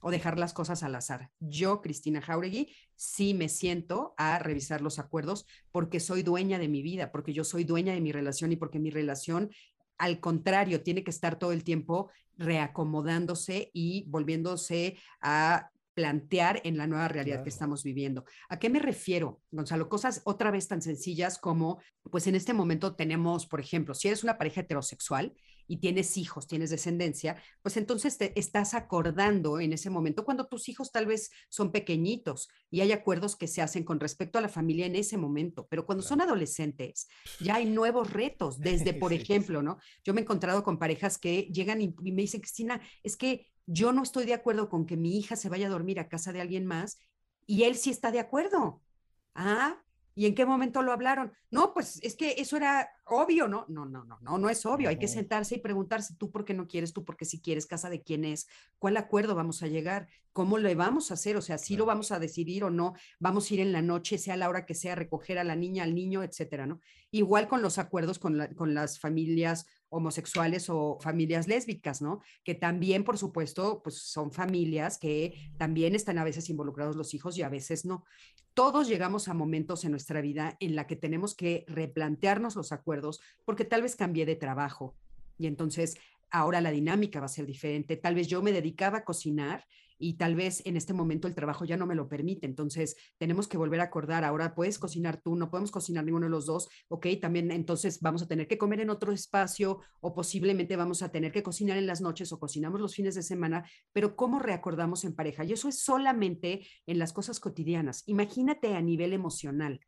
o 0.00 0.10
dejar 0.10 0.38
las 0.38 0.52
cosas 0.52 0.82
al 0.84 0.94
azar. 0.94 1.30
Yo, 1.40 1.80
Cristina 1.80 2.20
Jauregui, 2.20 2.72
sí 2.96 3.34
me 3.34 3.48
siento 3.48 4.14
a 4.16 4.38
revisar 4.38 4.80
los 4.80 4.98
acuerdos 5.00 5.44
porque 5.72 5.98
soy 5.98 6.22
dueña 6.22 6.58
de 6.58 6.68
mi 6.68 6.82
vida, 6.82 7.10
porque 7.10 7.32
yo 7.32 7.42
soy 7.42 7.64
dueña 7.64 7.94
de 7.94 8.00
mi 8.00 8.12
relación 8.12 8.52
y 8.52 8.56
porque 8.56 8.78
mi 8.78 8.90
relación, 8.90 9.50
al 9.98 10.20
contrario, 10.20 10.82
tiene 10.82 11.04
que 11.04 11.10
estar 11.10 11.38
todo 11.38 11.52
el 11.52 11.64
tiempo 11.64 12.10
reacomodándose 12.36 13.70
y 13.72 14.04
volviéndose 14.08 14.96
a 15.20 15.70
plantear 15.94 16.60
en 16.62 16.76
la 16.76 16.86
nueva 16.86 17.08
realidad 17.08 17.42
que 17.42 17.48
estamos 17.48 17.82
viviendo. 17.82 18.24
¿A 18.48 18.60
qué 18.60 18.70
me 18.70 18.78
refiero, 18.78 19.40
Gonzalo? 19.50 19.88
Cosas 19.88 20.22
otra 20.24 20.52
vez 20.52 20.68
tan 20.68 20.80
sencillas 20.80 21.38
como, 21.40 21.82
pues 22.08 22.28
en 22.28 22.36
este 22.36 22.54
momento 22.54 22.94
tenemos, 22.94 23.46
por 23.46 23.58
ejemplo, 23.58 23.94
si 23.94 24.06
eres 24.06 24.22
una 24.22 24.38
pareja 24.38 24.60
heterosexual 24.60 25.34
y 25.68 25.76
tienes 25.76 26.16
hijos, 26.16 26.48
tienes 26.48 26.70
descendencia, 26.70 27.40
pues 27.62 27.76
entonces 27.76 28.18
te 28.18 28.36
estás 28.38 28.74
acordando 28.74 29.60
en 29.60 29.72
ese 29.72 29.90
momento 29.90 30.24
cuando 30.24 30.46
tus 30.46 30.68
hijos 30.68 30.90
tal 30.90 31.06
vez 31.06 31.30
son 31.48 31.70
pequeñitos 31.70 32.48
y 32.70 32.80
hay 32.80 32.90
acuerdos 32.92 33.36
que 33.36 33.46
se 33.46 33.62
hacen 33.62 33.84
con 33.84 34.00
respecto 34.00 34.38
a 34.38 34.42
la 34.42 34.48
familia 34.48 34.86
en 34.86 34.96
ese 34.96 35.18
momento, 35.18 35.68
pero 35.68 35.86
cuando 35.86 36.02
son 36.02 36.20
adolescentes 36.20 37.08
ya 37.40 37.56
hay 37.56 37.66
nuevos 37.66 38.12
retos, 38.12 38.58
desde, 38.58 38.94
por 38.94 39.12
ejemplo, 39.12 39.62
¿no? 39.62 39.78
Yo 40.02 40.14
me 40.14 40.20
he 40.20 40.24
encontrado 40.24 40.64
con 40.64 40.78
parejas 40.78 41.18
que 41.18 41.42
llegan 41.52 41.80
y 41.82 41.94
me 42.12 42.22
dicen, 42.22 42.40
Cristina, 42.40 42.80
es 43.02 43.16
que 43.16 43.46
yo 43.66 43.92
no 43.92 44.02
estoy 44.02 44.24
de 44.24 44.34
acuerdo 44.34 44.70
con 44.70 44.86
que 44.86 44.96
mi 44.96 45.18
hija 45.18 45.36
se 45.36 45.50
vaya 45.50 45.66
a 45.66 45.70
dormir 45.70 46.00
a 46.00 46.08
casa 46.08 46.32
de 46.32 46.40
alguien 46.40 46.64
más 46.64 46.98
y 47.46 47.64
él 47.64 47.76
sí 47.76 47.90
está 47.90 48.10
de 48.10 48.20
acuerdo. 48.20 48.82
Ah, 49.34 49.82
¿y 50.18 50.26
en 50.26 50.34
qué 50.34 50.44
momento 50.44 50.82
lo 50.82 50.92
hablaron? 50.92 51.32
No, 51.48 51.72
pues 51.72 52.00
es 52.02 52.16
que 52.16 52.34
eso 52.38 52.56
era 52.56 52.90
obvio, 53.04 53.46
¿no? 53.46 53.66
No, 53.68 53.86
no, 53.86 54.02
no, 54.02 54.18
no, 54.20 54.36
no 54.36 54.50
es 54.50 54.66
obvio. 54.66 54.88
Hay 54.88 54.98
que 54.98 55.06
sentarse 55.06 55.54
y 55.54 55.60
preguntarse, 55.60 56.16
tú 56.18 56.32
por 56.32 56.44
qué 56.44 56.54
no 56.54 56.66
quieres, 56.66 56.92
tú 56.92 57.04
por 57.04 57.16
qué 57.16 57.24
si 57.24 57.40
quieres, 57.40 57.66
casa 57.66 57.88
de 57.88 58.02
quién 58.02 58.24
es, 58.24 58.48
cuál 58.80 58.96
acuerdo 58.96 59.36
vamos 59.36 59.62
a 59.62 59.68
llegar, 59.68 60.08
cómo 60.32 60.58
le 60.58 60.74
vamos 60.74 61.12
a 61.12 61.14
hacer, 61.14 61.36
o 61.36 61.40
sea, 61.40 61.56
si 61.56 61.76
lo 61.76 61.86
vamos 61.86 62.10
a 62.10 62.18
decidir 62.18 62.64
o 62.64 62.70
no, 62.70 62.94
vamos 63.20 63.48
a 63.48 63.54
ir 63.54 63.60
en 63.60 63.70
la 63.70 63.80
noche, 63.80 64.18
sea 64.18 64.36
la 64.36 64.48
hora 64.48 64.66
que 64.66 64.74
sea, 64.74 64.96
recoger 64.96 65.38
a 65.38 65.44
la 65.44 65.54
niña, 65.54 65.84
al 65.84 65.94
niño, 65.94 66.24
etcétera, 66.24 66.66
¿no? 66.66 66.80
Igual 67.12 67.46
con 67.46 67.62
los 67.62 67.78
acuerdos 67.78 68.18
con, 68.18 68.44
con 68.56 68.74
las 68.74 68.98
familias 68.98 69.66
homosexuales 69.90 70.68
o 70.70 70.98
familias 71.00 71.48
lésbicas, 71.48 72.02
¿no? 72.02 72.20
Que 72.44 72.54
también, 72.54 73.04
por 73.04 73.18
supuesto, 73.18 73.82
pues 73.82 73.98
son 73.98 74.32
familias 74.32 74.98
que 74.98 75.52
también 75.56 75.94
están 75.94 76.18
a 76.18 76.24
veces 76.24 76.50
involucrados 76.50 76.96
los 76.96 77.14
hijos 77.14 77.38
y 77.38 77.42
a 77.42 77.48
veces 77.48 77.84
no. 77.84 78.04
Todos 78.54 78.88
llegamos 78.88 79.28
a 79.28 79.34
momentos 79.34 79.84
en 79.84 79.92
nuestra 79.92 80.20
vida 80.20 80.56
en 80.60 80.76
la 80.76 80.86
que 80.86 80.96
tenemos 80.96 81.34
que 81.34 81.64
replantearnos 81.68 82.56
los 82.56 82.72
acuerdos 82.72 83.20
porque 83.44 83.64
tal 83.64 83.82
vez 83.82 83.96
cambié 83.96 84.26
de 84.26 84.36
trabajo 84.36 84.94
y 85.38 85.46
entonces 85.46 85.96
ahora 86.30 86.60
la 86.60 86.70
dinámica 86.70 87.20
va 87.20 87.26
a 87.26 87.30
ser 87.30 87.46
diferente. 87.46 87.96
Tal 87.96 88.14
vez 88.14 88.26
yo 88.26 88.42
me 88.42 88.52
dedicaba 88.52 88.98
a 88.98 89.04
cocinar 89.04 89.66
y 89.98 90.14
tal 90.14 90.34
vez 90.34 90.62
en 90.64 90.76
este 90.76 90.92
momento 90.92 91.28
el 91.28 91.34
trabajo 91.34 91.64
ya 91.64 91.76
no 91.76 91.86
me 91.86 91.94
lo 91.94 92.08
permite. 92.08 92.46
Entonces, 92.46 92.96
tenemos 93.18 93.48
que 93.48 93.56
volver 93.56 93.80
a 93.80 93.84
acordar, 93.84 94.24
ahora 94.24 94.54
puedes 94.54 94.78
cocinar 94.78 95.20
tú, 95.20 95.36
no 95.36 95.50
podemos 95.50 95.70
cocinar 95.70 96.04
ninguno 96.04 96.26
de 96.26 96.30
los 96.30 96.46
dos, 96.46 96.68
ok, 96.88 97.06
también 97.20 97.50
entonces 97.50 98.00
vamos 98.00 98.22
a 98.22 98.28
tener 98.28 98.46
que 98.46 98.58
comer 98.58 98.80
en 98.80 98.90
otro 98.90 99.12
espacio 99.12 99.80
o 100.00 100.14
posiblemente 100.14 100.76
vamos 100.76 101.02
a 101.02 101.10
tener 101.10 101.32
que 101.32 101.42
cocinar 101.42 101.76
en 101.76 101.86
las 101.86 102.00
noches 102.00 102.32
o 102.32 102.38
cocinamos 102.38 102.80
los 102.80 102.94
fines 102.94 103.14
de 103.14 103.22
semana, 103.22 103.68
pero 103.92 104.16
¿cómo 104.16 104.38
reacordamos 104.38 105.04
en 105.04 105.14
pareja? 105.14 105.44
Y 105.44 105.52
eso 105.52 105.68
es 105.68 105.80
solamente 105.80 106.66
en 106.86 106.98
las 106.98 107.12
cosas 107.12 107.40
cotidianas. 107.40 108.04
Imagínate 108.06 108.74
a 108.74 108.80
nivel 108.80 109.12
emocional, 109.12 109.80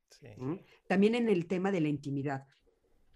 también 0.88 1.14
en 1.14 1.28
el 1.28 1.46
tema 1.46 1.70
de 1.70 1.80
la 1.80 1.88
intimidad 1.88 2.44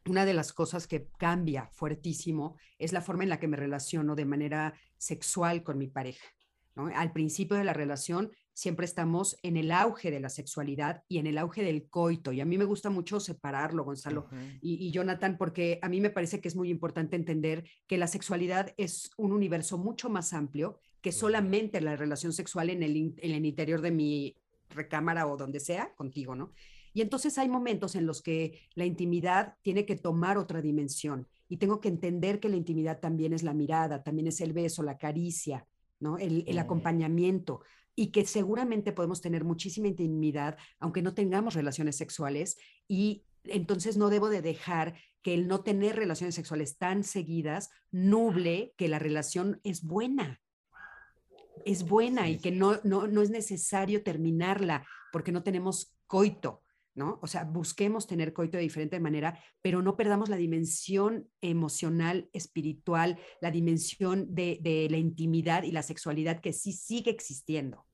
una 0.06 0.24
de 0.24 0.34
las 0.34 0.52
cosas 0.52 0.86
que 0.86 1.08
cambia 1.18 1.68
fuertísimo 1.72 2.56
es 2.78 2.92
la 2.92 3.00
forma 3.00 3.22
en 3.22 3.30
la 3.30 3.40
que 3.40 3.48
me 3.48 3.56
relaciono 3.56 4.14
de 4.14 4.26
manera 4.26 4.74
sexual 4.98 5.62
con 5.62 5.78
mi 5.78 5.88
pareja. 5.88 6.26
Al 6.76 7.12
principio 7.12 7.56
de 7.56 7.64
la 7.64 7.72
relación 7.72 8.30
siempre 8.52 8.84
estamos 8.84 9.36
en 9.42 9.56
el 9.56 9.70
auge 9.70 10.10
de 10.10 10.20
la 10.20 10.28
sexualidad 10.28 11.04
y 11.08 11.18
en 11.18 11.26
el 11.26 11.38
auge 11.38 11.62
del 11.62 11.88
coito. 11.88 12.32
Y 12.32 12.40
a 12.40 12.44
mí 12.44 12.58
me 12.58 12.64
gusta 12.64 12.90
mucho 12.90 13.20
separarlo, 13.20 13.84
Gonzalo 13.84 14.28
y, 14.60 14.90
Jonathan, 14.90 15.36
porque 15.36 15.78
a 15.82 15.88
mí 15.88 16.00
me 16.00 16.10
parece 16.10 16.40
que 16.40 16.48
es 16.48 16.56
muy 16.56 16.70
importante 16.70 17.16
entender 17.16 17.64
que 17.86 17.98
la 17.98 18.06
sexualidad 18.06 18.74
es 18.76 19.10
un 19.16 19.32
universo 19.32 19.78
mucho 19.78 20.08
más 20.08 20.32
amplio 20.32 20.78
que 21.00 21.12
solamente 21.12 21.80
la 21.80 21.96
relación 21.96 22.32
sexual 22.32 22.70
en 22.70 22.82
el, 22.82 23.14
en 23.18 23.30
el 23.32 23.44
interior 23.44 23.80
de 23.80 23.90
mi 23.90 24.36
recámara 24.70 25.26
o 25.26 25.36
donde 25.36 25.60
sea 25.60 25.94
contigo, 25.94 26.34
¿no? 26.34 26.52
Y 26.92 27.02
entonces 27.02 27.36
hay 27.38 27.48
momentos 27.48 27.96
en 27.96 28.06
los 28.06 28.22
que 28.22 28.60
la 28.74 28.84
intimidad 28.84 29.56
tiene 29.62 29.84
que 29.84 29.96
tomar 29.96 30.38
otra 30.38 30.62
dimensión 30.62 31.26
y 31.48 31.56
tengo 31.56 31.80
que 31.80 31.88
entender 31.88 32.38
que 32.38 32.48
la 32.48 32.56
intimidad 32.56 33.00
también 33.00 33.32
es 33.32 33.42
la 33.42 33.52
mirada, 33.52 34.02
también 34.04 34.28
es 34.28 34.40
el 34.40 34.52
beso, 34.52 34.82
la 34.82 34.96
caricia, 34.96 35.66
el, 36.18 36.58
acompañamiento 36.58 37.62
y 37.96 38.08
que 38.08 38.26
seguramente 38.26 38.92
podemos 38.92 39.20
tener 39.20 39.44
muchísima 39.44 39.88
intimidad 39.88 40.56
aunque 40.78 41.02
no 41.02 41.14
tengamos 41.14 41.54
relaciones 41.54 41.96
sexuales 41.96 42.56
y 42.88 43.24
entonces 43.44 43.96
no 43.96 44.10
debo 44.10 44.28
de 44.28 44.42
dejar 44.42 44.94
que 45.22 45.34
el 45.34 45.48
no 45.48 45.62
tener 45.62 45.96
relaciones 45.96 46.34
sexuales 46.34 46.76
tan 46.76 47.04
seguidas 47.04 47.70
nuble 47.90 48.74
que 48.76 48.88
la 48.88 48.98
relación 48.98 49.60
es 49.64 49.82
buena. 49.82 50.40
Es 51.64 51.86
buena 51.88 52.28
y 52.28 52.38
que 52.38 52.50
no, 52.50 52.80
no, 52.84 53.06
no 53.06 53.22
es 53.22 53.30
necesario 53.30 54.02
terminarla 54.02 54.86
porque 55.12 55.32
no 55.32 55.42
tenemos 55.42 55.96
coito. 56.06 56.63
¿No? 56.94 57.18
O 57.22 57.26
sea, 57.26 57.44
busquemos 57.44 58.06
tener 58.06 58.32
coito 58.32 58.56
de 58.56 58.62
diferente 58.62 59.00
manera, 59.00 59.38
pero 59.62 59.82
no 59.82 59.96
perdamos 59.96 60.28
la 60.28 60.36
dimensión 60.36 61.28
emocional, 61.40 62.30
espiritual, 62.32 63.18
la 63.40 63.50
dimensión 63.50 64.34
de, 64.34 64.88
la 64.90 64.96
intimidad 64.96 65.64
y 65.64 65.72
la 65.72 65.82
sexualidad 65.82 66.40
que 66.40 66.52
sí 66.52 66.72
sigue 66.72 67.10
existiendo. 67.10 67.86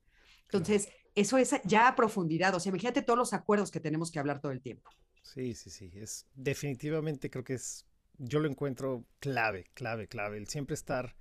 Entonces, 0.42 0.88
eso 1.14 1.38
es 1.38 1.54
ya 1.64 1.88
a 1.88 1.96
profundidad, 1.96 2.54
o 2.54 2.60
sea, 2.60 2.70
imagínate 2.70 3.02
todos 3.02 3.18
los 3.18 3.32
acuerdos 3.32 3.70
que 3.70 3.80
tenemos 3.80 4.10
que 4.10 4.18
hablar 4.18 4.40
todo 4.40 4.52
el 4.52 4.60
tiempo. 4.60 4.90
Sí, 5.22 5.54
sí, 5.54 5.70
sí, 5.70 5.90
es 5.94 6.26
definitivamente 6.34 7.30
creo 7.30 7.44
que 7.44 7.54
es, 7.54 7.86
yo 8.18 8.40
lo 8.40 8.48
encuentro 8.48 9.04
clave, 9.18 9.70
clave, 9.74 10.08
clave, 10.08 10.38
el 10.38 10.48
siempre 10.48 10.74
estar 10.74 11.16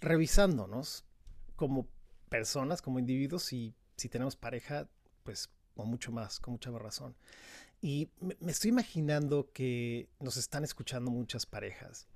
revisándonos 0.00 1.04
como 1.56 1.88
personas, 2.28 2.80
como 2.80 2.98
individuos 2.98 3.52
y 3.52 3.74
si 3.96 4.08
tenemos 4.08 4.36
pareja, 4.36 4.88
pues 5.24 5.50
con 5.74 5.88
mucho 5.88 6.12
más, 6.12 6.40
con 6.40 6.52
mucha 6.52 6.70
más 6.70 6.82
razón. 6.82 7.14
Y 7.82 8.10
me, 8.20 8.36
estoy 8.50 8.70
imaginando 8.70 9.50
que 9.52 10.08
nos 10.18 10.36
están 10.36 10.64
escuchando 10.64 11.10
muchas 11.10 11.46
parejas 11.46 12.06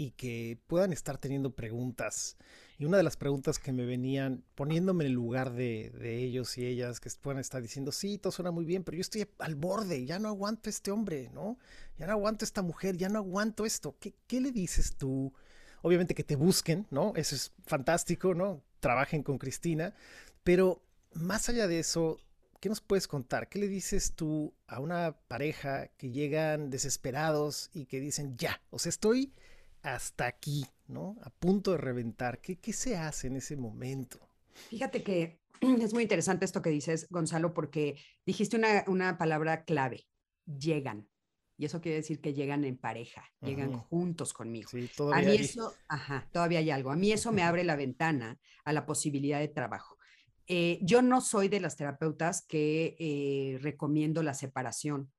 y 0.00 0.12
que 0.12 0.58
puedan 0.66 0.94
estar 0.94 1.18
teniendo 1.18 1.54
preguntas. 1.54 2.38
Y 2.78 2.86
una 2.86 2.96
de 2.96 3.02
las 3.02 3.18
preguntas 3.18 3.58
que 3.58 3.72
me 3.72 3.84
venían 3.84 4.42
poniéndome 4.54 5.04
en 5.04 5.10
el 5.10 5.14
lugar 5.14 5.52
de, 5.52 5.92
ellos 6.02 6.56
y 6.56 6.64
ellas, 6.64 7.00
que 7.00 7.10
puedan 7.20 7.38
estar 7.38 7.60
diciendo, 7.60 7.92
sí, 7.92 8.16
todo 8.16 8.32
suena 8.32 8.50
muy 8.50 8.64
bien, 8.64 8.82
pero 8.82 8.96
yo 8.96 9.02
estoy 9.02 9.28
al 9.38 9.56
borde, 9.56 10.06
ya 10.06 10.18
no 10.18 10.28
aguanto 10.28 10.70
este 10.70 10.90
hombre, 10.90 11.28
¿no? 11.34 11.58
Ya 11.98 12.06
no 12.06 12.12
aguanto 12.12 12.46
esta 12.46 12.62
mujer, 12.62 12.96
ya 12.96 13.10
no 13.10 13.18
aguanto 13.18 13.66
esto. 13.66 13.94
¿Qué, 14.00 14.14
qué 14.26 14.40
le 14.40 14.52
dices 14.52 14.96
tú? 14.96 15.34
Obviamente 15.82 16.14
que 16.14 16.24
te 16.24 16.36
busquen, 16.36 16.86
¿no? 16.90 17.12
Eso 17.14 17.34
es 17.34 17.52
fantástico, 17.66 18.34
¿no? 18.34 18.62
Trabajen 18.80 19.22
con 19.22 19.36
Cristina, 19.36 19.94
pero 20.42 20.82
más 21.12 21.50
allá 21.50 21.66
de 21.66 21.78
eso, 21.78 22.18
¿Qué 22.60 22.68
nos 22.68 22.82
puedes 22.82 23.08
contar? 23.08 23.48
¿Qué 23.48 23.58
le 23.58 23.68
dices 23.68 24.12
tú 24.14 24.54
a 24.66 24.80
una 24.80 25.16
pareja 25.28 25.88
que 25.96 26.10
llegan 26.10 26.68
desesperados 26.68 27.70
y 27.72 27.86
que 27.86 28.00
dicen, 28.00 28.36
ya, 28.36 28.60
o 28.68 28.78
sea, 28.78 28.90
estoy 28.90 29.32
hasta 29.82 30.26
aquí, 30.26 30.66
¿no? 30.86 31.16
A 31.22 31.30
punto 31.30 31.72
de 31.72 31.78
reventar. 31.78 32.38
¿Qué, 32.40 32.56
qué 32.56 32.74
se 32.74 32.98
hace 32.98 33.28
en 33.28 33.36
ese 33.36 33.56
momento? 33.56 34.18
Fíjate 34.68 35.02
que 35.02 35.40
es 35.80 35.94
muy 35.94 36.02
interesante 36.02 36.44
esto 36.44 36.60
que 36.60 36.68
dices, 36.68 37.08
Gonzalo, 37.08 37.54
porque 37.54 37.96
dijiste 38.26 38.58
una, 38.58 38.84
una 38.88 39.16
palabra 39.16 39.64
clave, 39.64 40.06
llegan. 40.44 41.08
Y 41.56 41.64
eso 41.64 41.80
quiere 41.80 41.96
decir 41.96 42.20
que 42.20 42.32
llegan 42.32 42.64
en 42.64 42.78
pareja, 42.78 43.22
llegan 43.42 43.72
juntos 43.72 44.32
conmigo. 44.32 44.70
Sí, 44.70 44.90
a 45.12 45.20
mí 45.20 45.36
eso, 45.36 45.74
ajá, 45.88 46.26
todavía 46.32 46.58
hay 46.58 46.70
algo. 46.70 46.90
A 46.90 46.96
mí 46.96 47.12
eso 47.12 47.32
me 47.32 47.42
abre 47.42 47.64
la 47.64 47.76
ventana 47.76 48.38
a 48.64 48.72
la 48.72 48.86
posibilidad 48.86 49.40
de 49.40 49.48
trabajo. 49.48 49.98
Eh, 50.52 50.80
yo 50.82 51.00
no 51.00 51.20
soy 51.20 51.46
de 51.46 51.60
las 51.60 51.76
terapeutas 51.76 52.44
que 52.44 52.96
eh, 52.98 53.58
recomiendo 53.62 54.24
la 54.24 54.34
separación, 54.34 55.12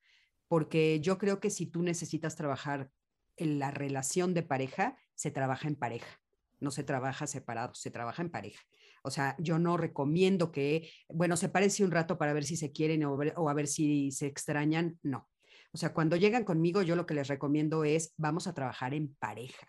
porque 0.50 1.00
yo 1.00 1.18
creo 1.18 1.40
que 1.40 1.50
si 1.50 1.68
tú 1.68 1.84
necesitas 1.84 2.36
trabajar 2.36 2.90
en 3.38 3.58
la 3.58 3.72
relación 3.72 4.34
de 4.34 4.44
pareja, 4.44 4.98
se 5.16 5.32
trabaja 5.32 5.70
en 5.70 5.78
pareja, 5.78 6.20
no 6.60 6.70
se 6.70 6.84
trabaja 6.84 7.28
separado, 7.28 7.74
se 7.76 7.92
trabaja 7.92 8.22
en 8.22 8.30
pareja. 8.30 8.62
O 9.04 9.10
sea, 9.10 9.38
yo 9.40 9.58
no 9.58 9.78
recomiendo 9.78 10.52
que, 10.52 10.92
bueno, 11.08 11.38
se 11.38 11.48
parece 11.48 11.86
un 11.86 11.92
rato 11.92 12.18
para 12.18 12.34
ver 12.34 12.44
si 12.44 12.58
se 12.58 12.74
quieren 12.74 13.06
o, 13.06 13.50
a 13.50 13.54
ver 13.54 13.68
si 13.68 14.12
se 14.12 14.28
extrañan, 14.28 15.00
no. 15.02 15.30
O 15.72 15.78
sea, 15.78 15.94
cuando 15.94 16.18
llegan 16.18 16.44
conmigo, 16.44 16.82
yo 16.82 16.98
lo 16.98 17.06
que 17.06 17.14
les 17.14 17.30
recomiendo 17.30 17.86
es, 17.86 18.14
vamos 18.18 18.48
a 18.48 18.54
trabajar 18.54 18.94
en 18.94 19.16
pareja, 19.16 19.66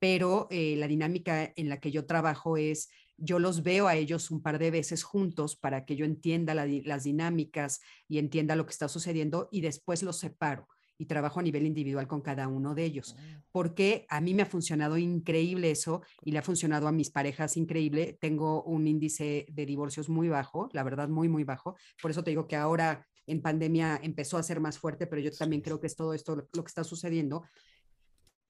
pero 0.00 0.48
eh, 0.50 0.74
la 0.76 0.88
dinámica 0.88 1.52
en 1.54 1.68
la 1.68 1.78
que 1.78 1.92
yo 1.92 2.04
trabajo 2.04 2.56
es 2.56 2.90
yo 3.16 3.38
los 3.38 3.62
veo 3.62 3.86
a 3.86 3.96
ellos 3.96 4.30
un 4.30 4.42
par 4.42 4.58
de 4.58 4.70
veces 4.70 5.02
juntos 5.02 5.56
para 5.56 5.84
que 5.84 5.96
yo 5.96 6.04
entienda 6.04 6.54
las 6.54 7.04
dinámicas 7.04 7.80
y 8.08 8.18
entienda 8.18 8.56
lo 8.56 8.66
que 8.66 8.72
está 8.72 8.88
sucediendo 8.88 9.48
y 9.50 9.60
después 9.60 10.02
los 10.02 10.18
separo. 10.18 10.68
y 10.96 11.06
trabajo 11.06 11.40
a 11.40 11.42
nivel 11.42 11.66
individual 11.66 12.06
con 12.06 12.20
cada 12.20 12.46
uno 12.46 12.72
de 12.72 12.84
ellos, 12.84 13.16
porque 13.50 14.06
a 14.08 14.20
mí 14.20 14.32
me 14.32 14.42
ha 14.42 14.46
funcionado 14.46 14.96
increíble 14.96 15.72
eso 15.72 16.02
y 16.22 16.30
le 16.30 16.38
ha 16.38 16.42
funcionado 16.42 16.86
a 16.86 16.92
mis 16.92 17.10
parejas 17.10 17.56
increíble. 17.56 18.16
Tengo 18.20 18.62
un 18.62 18.86
índice 18.86 19.44
de 19.50 19.66
divorcios 19.66 20.08
muy 20.08 20.28
bajo, 20.28 20.68
la 20.72 20.84
verdad, 20.84 21.08
muy, 21.08 21.28
muy 21.28 21.42
bajo. 21.42 21.74
Por 22.00 22.12
eso 22.12 22.22
te 22.22 22.30
digo 22.30 22.46
que 22.46 22.54
ahora 22.54 23.04
en 23.26 23.42
pandemia 23.42 23.98
empezó 24.04 24.38
a 24.38 24.44
ser 24.44 24.60
más 24.60 24.78
fuerte, 24.78 25.08
pero 25.08 25.20
yo 25.20 25.32
también 25.32 25.62
creo 25.62 25.80
que 25.80 25.88
es 25.88 25.96
todo 25.96 26.14
esto 26.14 26.36
lo 26.36 26.62
que 26.62 26.68
está 26.68 26.84
sucediendo 26.84 27.42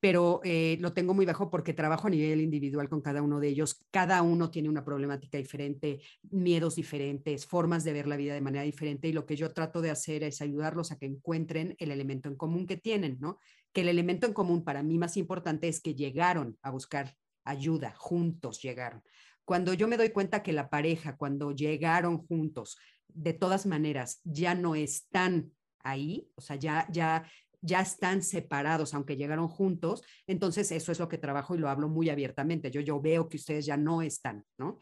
pero 0.04 0.42
eh, 0.44 0.76
lo 0.80 0.92
tengo 0.92 1.14
muy 1.14 1.24
bajo 1.24 1.48
porque 1.48 1.72
trabajo 1.72 2.08
a 2.08 2.10
nivel 2.10 2.42
individual 2.42 2.90
con 2.90 3.00
cada 3.00 3.22
uno 3.22 3.40
de 3.40 3.48
ellos. 3.48 3.86
Cada 3.90 4.20
uno 4.20 4.50
tiene 4.50 4.68
una 4.68 4.84
problemática 4.84 5.38
diferente, 5.38 6.02
miedos 6.24 6.74
diferentes, 6.76 7.46
formas 7.46 7.84
de 7.84 7.94
ver 7.94 8.06
la 8.06 8.18
vida 8.18 8.34
de 8.34 8.42
manera 8.42 8.64
diferente 8.64 9.08
y 9.08 9.14
lo 9.14 9.24
que 9.24 9.34
yo 9.34 9.54
trato 9.54 9.80
de 9.80 9.90
hacer 9.90 10.22
es 10.22 10.42
ayudarlos 10.42 10.92
a 10.92 10.98
que 10.98 11.06
encuentren 11.06 11.74
el 11.78 11.90
elemento 11.90 12.28
en 12.28 12.36
común 12.36 12.66
que 12.66 12.76
tienen, 12.76 13.16
¿no? 13.18 13.38
Que 13.72 13.80
el 13.80 13.88
elemento 13.88 14.26
en 14.26 14.34
común 14.34 14.62
para 14.62 14.82
mí 14.82 14.98
más 14.98 15.16
importante 15.16 15.68
es 15.68 15.80
que 15.80 15.94
llegaron 15.94 16.58
a 16.60 16.70
buscar 16.70 17.16
ayuda, 17.42 17.94
juntos 17.96 18.60
llegaron. 18.60 19.02
Cuando 19.46 19.72
yo 19.72 19.88
me 19.88 19.96
doy 19.96 20.10
cuenta 20.10 20.42
que 20.42 20.52
la 20.52 20.68
pareja, 20.68 21.16
cuando 21.16 21.52
llegaron 21.52 22.26
juntos, 22.26 22.76
de 23.08 23.32
todas 23.32 23.64
maneras, 23.64 24.20
ya 24.22 24.54
no 24.54 24.74
están 24.74 25.54
ahí, 25.82 26.28
o 26.34 26.42
sea, 26.42 26.56
ya, 26.56 26.86
ya 26.90 27.24
ya 27.64 27.80
están 27.80 28.22
separados, 28.22 28.92
aunque 28.92 29.16
llegaron 29.16 29.48
juntos, 29.48 30.02
entonces 30.26 30.70
eso 30.70 30.92
es 30.92 30.98
lo 30.98 31.08
que 31.08 31.16
trabajo 31.16 31.54
y 31.54 31.58
lo 31.58 31.70
hablo 31.70 31.88
muy 31.88 32.10
abiertamente. 32.10 32.70
Yo, 32.70 32.82
yo 32.82 33.00
veo 33.00 33.28
que 33.28 33.38
ustedes 33.38 33.64
ya 33.64 33.76
no 33.78 34.02
están, 34.02 34.44
¿no? 34.58 34.78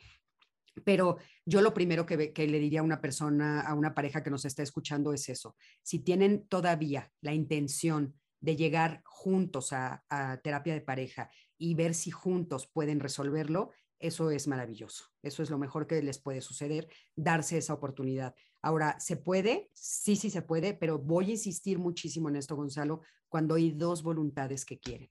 Pero 0.85 1.18
yo 1.47 1.61
lo 1.61 1.75
primero 1.75 2.05
que, 2.07 2.33
que, 2.33 2.49
le 2.49 2.59
diría 2.59 2.81
a 2.81 2.85
una 2.85 3.01
persona, 3.01 3.61
a 3.61 3.75
una 3.75 3.95
pareja 3.95 4.23
que 4.23 4.31
nos 4.31 4.45
está 4.45 4.62
escuchando 4.62 5.12
es 5.12 5.29
eso. 5.29 5.55
Si 5.83 6.01
tienen 6.01 6.47
todavía 6.49 7.12
la 7.21 7.35
intención 7.35 8.14
de 8.40 8.57
llegar 8.57 9.03
juntos 9.05 9.73
a, 9.73 10.03
a 10.09 10.38
terapia 10.38 10.75
de 10.75 10.81
pareja 10.81 11.31
y 11.59 11.75
ver 11.75 11.95
si 11.95 12.11
juntos 12.11 12.68
pueden 12.73 12.99
resolverlo, 12.99 13.71
eso 14.02 14.30
es 14.30 14.48
maravilloso. 14.48 15.04
Eso 15.22 15.42
es 15.42 15.50
lo 15.50 15.58
mejor 15.58 15.86
que 15.86 16.02
les 16.02 16.18
puede 16.18 16.40
suceder, 16.40 16.88
darse 17.14 17.56
esa 17.58 17.74
oportunidad. 17.74 18.34
Ahora, 18.60 18.98
¿se 19.00 19.16
puede? 19.16 19.70
Sí, 19.72 20.16
sí 20.16 20.30
se 20.30 20.42
puede, 20.42 20.74
pero 20.74 20.98
voy 20.98 21.28
a 21.28 21.32
insistir 21.32 21.78
muchísimo 21.78 22.28
en 22.28 22.36
esto, 22.36 22.56
Gonzalo, 22.56 23.02
cuando 23.28 23.54
hay 23.54 23.72
dos 23.72 24.02
voluntades 24.02 24.64
que 24.64 24.78
quieren. 24.78 25.10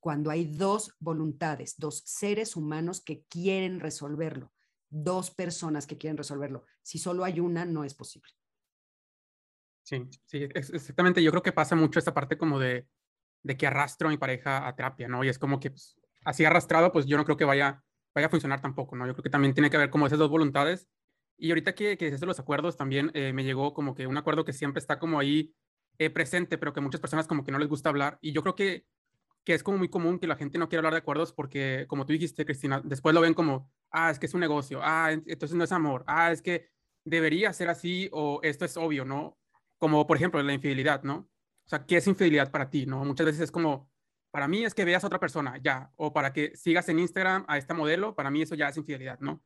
Cuando 0.00 0.30
hay 0.30 0.44
dos 0.44 0.94
voluntades, 1.00 1.76
dos 1.78 2.02
seres 2.04 2.54
humanos 2.54 3.00
que 3.00 3.24
quieren 3.24 3.80
resolverlo, 3.80 4.52
dos 4.88 5.30
personas 5.30 5.86
que 5.86 5.98
quieren 5.98 6.16
resolverlo. 6.16 6.64
Si 6.82 6.98
solo 6.98 7.24
hay 7.24 7.40
una, 7.40 7.64
no 7.64 7.84
es 7.84 7.94
posible. 7.94 8.30
Sí, 9.82 10.06
sí, 10.26 10.48
exactamente. 10.54 11.22
Yo 11.22 11.30
creo 11.30 11.42
que 11.42 11.52
pasa 11.52 11.74
mucho 11.74 11.98
esta 11.98 12.14
parte 12.14 12.36
como 12.36 12.58
de, 12.58 12.86
de 13.42 13.56
que 13.56 13.66
arrastro 13.66 14.08
a 14.08 14.10
mi 14.10 14.18
pareja 14.18 14.68
a 14.68 14.76
terapia, 14.76 15.08
¿no? 15.08 15.24
Y 15.24 15.28
es 15.28 15.38
como 15.38 15.58
que 15.58 15.70
pues, 15.70 15.97
así 16.28 16.44
arrastrado, 16.44 16.92
pues 16.92 17.06
yo 17.06 17.16
no 17.16 17.24
creo 17.24 17.38
que 17.38 17.46
vaya, 17.46 17.82
vaya 18.14 18.26
a 18.26 18.30
funcionar 18.30 18.60
tampoco, 18.60 18.94
¿no? 18.94 19.06
Yo 19.06 19.14
creo 19.14 19.22
que 19.22 19.30
también 19.30 19.54
tiene 19.54 19.70
que 19.70 19.78
haber 19.78 19.88
como 19.88 20.06
esas 20.06 20.18
dos 20.18 20.28
voluntades. 20.28 20.86
Y 21.38 21.50
ahorita 21.50 21.74
que, 21.74 21.96
que 21.96 22.10
de 22.10 22.26
los 22.26 22.38
acuerdos, 22.38 22.76
también 22.76 23.10
eh, 23.14 23.32
me 23.32 23.44
llegó 23.44 23.72
como 23.72 23.94
que 23.94 24.06
un 24.06 24.16
acuerdo 24.18 24.44
que 24.44 24.52
siempre 24.52 24.78
está 24.78 24.98
como 24.98 25.18
ahí 25.18 25.54
eh, 25.98 26.10
presente, 26.10 26.58
pero 26.58 26.74
que 26.74 26.82
muchas 26.82 27.00
personas 27.00 27.26
como 27.26 27.44
que 27.44 27.50
no 27.50 27.58
les 27.58 27.68
gusta 27.68 27.88
hablar. 27.88 28.18
Y 28.20 28.32
yo 28.32 28.42
creo 28.42 28.54
que, 28.54 28.84
que 29.42 29.54
es 29.54 29.62
como 29.62 29.78
muy 29.78 29.88
común 29.88 30.18
que 30.18 30.26
la 30.26 30.36
gente 30.36 30.58
no 30.58 30.68
quiera 30.68 30.80
hablar 30.80 30.92
de 30.92 30.98
acuerdos 30.98 31.32
porque, 31.32 31.86
como 31.88 32.04
tú 32.04 32.12
dijiste, 32.12 32.44
Cristina, 32.44 32.82
después 32.84 33.14
lo 33.14 33.22
ven 33.22 33.32
como, 33.32 33.70
ah, 33.90 34.10
es 34.10 34.18
que 34.18 34.26
es 34.26 34.34
un 34.34 34.40
negocio, 34.40 34.80
ah, 34.82 35.10
entonces 35.12 35.56
no 35.56 35.64
es 35.64 35.72
amor, 35.72 36.04
ah, 36.06 36.30
es 36.30 36.42
que 36.42 36.68
debería 37.04 37.54
ser 37.54 37.70
así 37.70 38.10
o 38.12 38.40
esto 38.42 38.66
es 38.66 38.76
obvio, 38.76 39.06
¿no? 39.06 39.38
Como 39.78 40.06
por 40.06 40.18
ejemplo 40.18 40.42
la 40.42 40.52
infidelidad, 40.52 41.04
¿no? 41.04 41.30
O 41.64 41.68
sea, 41.68 41.86
¿qué 41.86 41.96
es 41.96 42.06
infidelidad 42.06 42.50
para 42.50 42.68
ti, 42.68 42.84
no? 42.84 43.02
Muchas 43.04 43.24
veces 43.24 43.40
es 43.40 43.50
como, 43.50 43.88
para 44.38 44.46
mí 44.46 44.64
es 44.64 44.72
que 44.72 44.84
veas 44.84 45.02
a 45.02 45.08
otra 45.08 45.18
persona, 45.18 45.58
ya, 45.60 45.90
o 45.96 46.12
para 46.12 46.32
que 46.32 46.54
sigas 46.54 46.88
en 46.88 47.00
Instagram 47.00 47.44
a 47.48 47.58
esta 47.58 47.74
modelo, 47.74 48.14
para 48.14 48.30
mí 48.30 48.40
eso 48.40 48.54
ya 48.54 48.68
es 48.68 48.76
infidelidad, 48.76 49.18
¿no? 49.18 49.42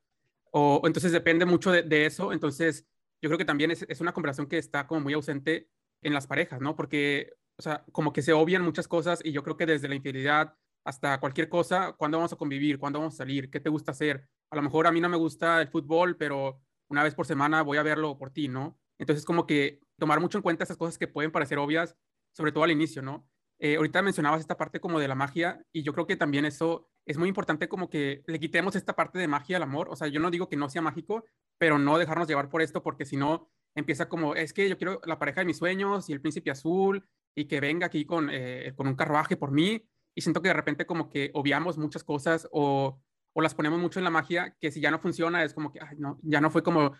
O 0.50 0.83
entonces 0.85 1.12
depende 1.12 1.46
mucho 1.46 1.70
de, 1.70 2.05
eso, 2.05 2.31
entonces 2.31 2.87
yo 3.22 3.31
creo 3.31 3.38
que 3.38 3.46
también 3.46 3.70
es, 3.70 3.87
es, 3.88 4.02
una 4.02 4.12
conversación 4.12 4.48
que 4.48 4.59
está 4.59 4.87
como 4.87 5.00
muy 5.00 5.14
ausente 5.14 5.70
en 6.02 6.12
las 6.12 6.26
parejas, 6.26 6.61
¿no? 6.61 6.76
Porque, 6.76 7.33
o 7.57 7.62
sea, 7.62 7.87
como 7.90 8.12
que 8.12 8.20
se 8.20 8.35
obvian 8.35 8.61
muchas 8.61 8.87
cosas 8.87 9.22
y 9.24 9.33
yo 9.33 9.42
creo 9.42 9.57
que 9.57 9.64
desde 9.64 9.88
la 9.88 9.94
infidelidad 9.94 10.59
hasta 10.85 11.18
cualquier 11.20 11.48
cosa, 11.48 11.94
¿cuándo 11.96 12.18
vamos 12.18 12.35
a 12.35 12.37
convivir? 12.37 12.78
¿Cuándo 12.78 12.98
vamos 12.98 13.14
a 13.14 13.16
salir? 13.16 13.48
¿Qué 13.48 13.61
te 13.61 13.70
gusta 13.70 13.92
hacer? 13.92 14.28
A 14.50 14.57
lo 14.57 14.61
mejor 14.61 14.87
a 14.87 14.92
mí 14.92 15.00
no 15.00 15.09
me 15.09 15.16
gusta 15.16 15.62
el 15.62 15.68
fútbol, 15.68 16.18
pero 16.18 16.61
una 16.88 17.02
vez 17.02 17.14
por 17.14 17.24
semana 17.24 17.62
voy 17.62 17.78
a 17.78 17.83
verlo 17.83 18.18
por 18.18 18.28
ti, 18.28 18.46
¿no? 18.46 18.78
Entonces, 18.98 19.24
como 19.24 19.46
que 19.46 19.81
tomar 19.98 20.20
mucho 20.20 20.37
en 20.37 20.42
cuenta 20.42 20.64
esas 20.64 20.76
cosas 20.76 20.98
que 20.98 21.09
pueden 21.09 21.33
parecer 21.33 21.57
obvias, 21.57 21.96
sobre 22.33 22.52
todo 22.52 22.64
al 22.64 22.72
inicio, 22.72 23.00
¿no? 23.00 23.26
Eh, 23.64 23.77
ahorita 23.77 24.03
mencionabas 24.03 24.40
esta 24.40 24.57
parte 24.57 24.81
como 24.81 24.98
de 24.98 25.07
la 25.07 25.14
magia 25.14 25.64
y 25.72 25.85
yo 25.85 25.92
creo 25.92 26.05
que 26.05 26.16
también 26.16 26.44
eso 26.44 26.90
es 27.07 27.16
muy 27.16 27.29
importante 27.29 27.68
como 27.68 27.88
que 27.88 28.25
le 28.27 28.40
quitemos 28.40 28.75
esta 28.75 28.96
parte 28.96 29.20
de 29.20 29.29
magia 29.29 29.57
al 29.57 29.62
amor. 29.62 29.87
O 29.88 29.94
sea, 29.94 30.09
yo 30.09 30.18
no 30.18 30.33
digo 30.33 30.48
que 30.48 30.57
no 30.57 30.68
sea 30.68 30.83
mágico, 30.83 31.25
pero 31.59 31.79
no 31.79 31.96
dejarnos 31.96 32.27
llevar 32.27 32.48
por 32.48 32.61
esto 32.61 32.83
porque 32.83 33.05
si 33.05 33.16
no 33.16 33.53
empieza 33.77 34.09
como, 34.09 34.35
es 34.35 34.53
que 34.53 34.68
yo 34.68 34.77
quiero 34.77 35.01
la 35.05 35.20
pareja 35.20 35.42
de 35.42 35.44
mis 35.44 35.59
sueños 35.59 36.09
y 36.09 36.12
el 36.12 36.20
príncipe 36.20 36.51
azul 36.51 37.07
y 37.37 37.44
que 37.44 37.61
venga 37.61 37.87
aquí 37.87 38.05
con, 38.05 38.31
eh, 38.33 38.72
con 38.75 38.88
un 38.88 38.96
carruaje 38.96 39.37
por 39.37 39.53
mí 39.53 39.88
y 40.12 40.22
siento 40.22 40.42
que 40.42 40.48
de 40.48 40.55
repente 40.55 40.85
como 40.85 41.09
que 41.09 41.31
obviamos 41.33 41.79
muchas 41.79 42.03
cosas 42.03 42.48
o, 42.51 43.01
o 43.33 43.42
las 43.42 43.55
ponemos 43.55 43.79
mucho 43.79 44.01
en 44.01 44.05
la 44.05 44.11
magia 44.11 44.57
que 44.61 44.72
si 44.72 44.81
ya 44.81 44.90
no 44.90 44.98
funciona 44.98 45.44
es 45.44 45.55
como 45.55 45.70
que, 45.70 45.79
no, 45.98 46.18
ya 46.22 46.40
no 46.40 46.51
fue 46.51 46.64
como, 46.64 46.94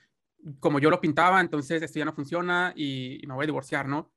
como 0.61 0.79
yo 0.79 0.91
lo 0.91 1.01
pintaba, 1.01 1.41
entonces 1.41 1.83
esto 1.83 1.99
ya 1.99 2.05
no 2.05 2.15
funciona 2.15 2.73
y, 2.77 3.19
y 3.21 3.27
me 3.27 3.35
voy 3.35 3.43
a 3.43 3.47
divorciar, 3.47 3.89
¿no? 3.89 4.13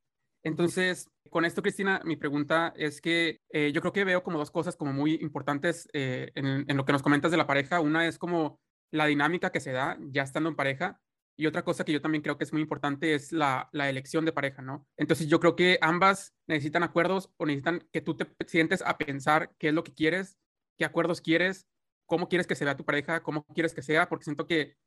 Entonces, 0.45 1.09
con 1.31 1.43
esto, 1.43 1.63
Cristina, 1.63 2.01
mi 2.05 2.17
pregunta 2.17 2.71
es 2.77 3.01
que 3.01 3.41
eh, 3.49 3.71
yo 3.73 3.81
creo 3.81 3.91
que 3.91 4.03
veo 4.03 4.21
como 4.21 4.37
dos 4.37 4.51
cosas 4.51 4.75
como 4.75 4.93
muy 4.93 5.15
importantes 5.15 5.89
eh, 5.91 6.31
en, 6.35 6.77
lo 6.77 6.85
que 6.85 6.91
nos 6.91 7.01
comentas 7.01 7.31
de 7.31 7.37
la 7.37 7.47
pareja. 7.47 7.79
Una 7.79 8.07
es 8.07 8.19
como 8.19 8.59
la 8.91 9.07
dinámica 9.07 9.51
que 9.51 9.59
se 9.59 9.71
da 9.71 9.97
ya 10.11 10.21
estando 10.21 10.47
en 10.47 10.55
pareja 10.55 11.01
y 11.35 11.47
otra 11.47 11.63
cosa 11.63 11.83
que 11.83 11.91
yo 11.91 11.99
también 11.99 12.21
creo 12.21 12.37
que 12.37 12.43
es 12.43 12.53
muy 12.53 12.61
importante 12.61 13.15
es 13.15 13.31
la, 13.31 13.69
la 13.71 13.89
elección 13.89 14.23
de 14.23 14.33
pareja, 14.33 14.61
¿no? 14.61 14.87
Entonces 14.97 15.27
yo 15.27 15.39
creo 15.39 15.55
que 15.55 15.79
ambas 15.81 16.35
necesitan 16.47 16.83
acuerdos 16.83 17.31
o 17.37 17.47
necesitan 17.47 17.83
que 17.91 18.01
tú 18.01 18.15
te 18.15 18.27
sientes 18.45 18.83
a 18.83 18.99
pensar 18.99 19.51
qué 19.57 19.69
es 19.69 19.73
lo 19.73 19.83
que 19.83 19.95
quieres, 19.95 20.37
qué 20.77 20.85
acuerdos 20.85 21.21
quieres, 21.21 21.65
cómo 22.05 22.29
quieres 22.29 22.45
que 22.45 22.55
se 22.55 22.65
vea 22.65 22.77
tu 22.77 22.85
pareja, 22.85 23.23
cómo 23.23 23.45
quieres 23.47 23.73
que 23.73 23.81
sea, 23.81 24.09
porque 24.09 24.25
siento 24.25 24.45
que, 24.45 24.77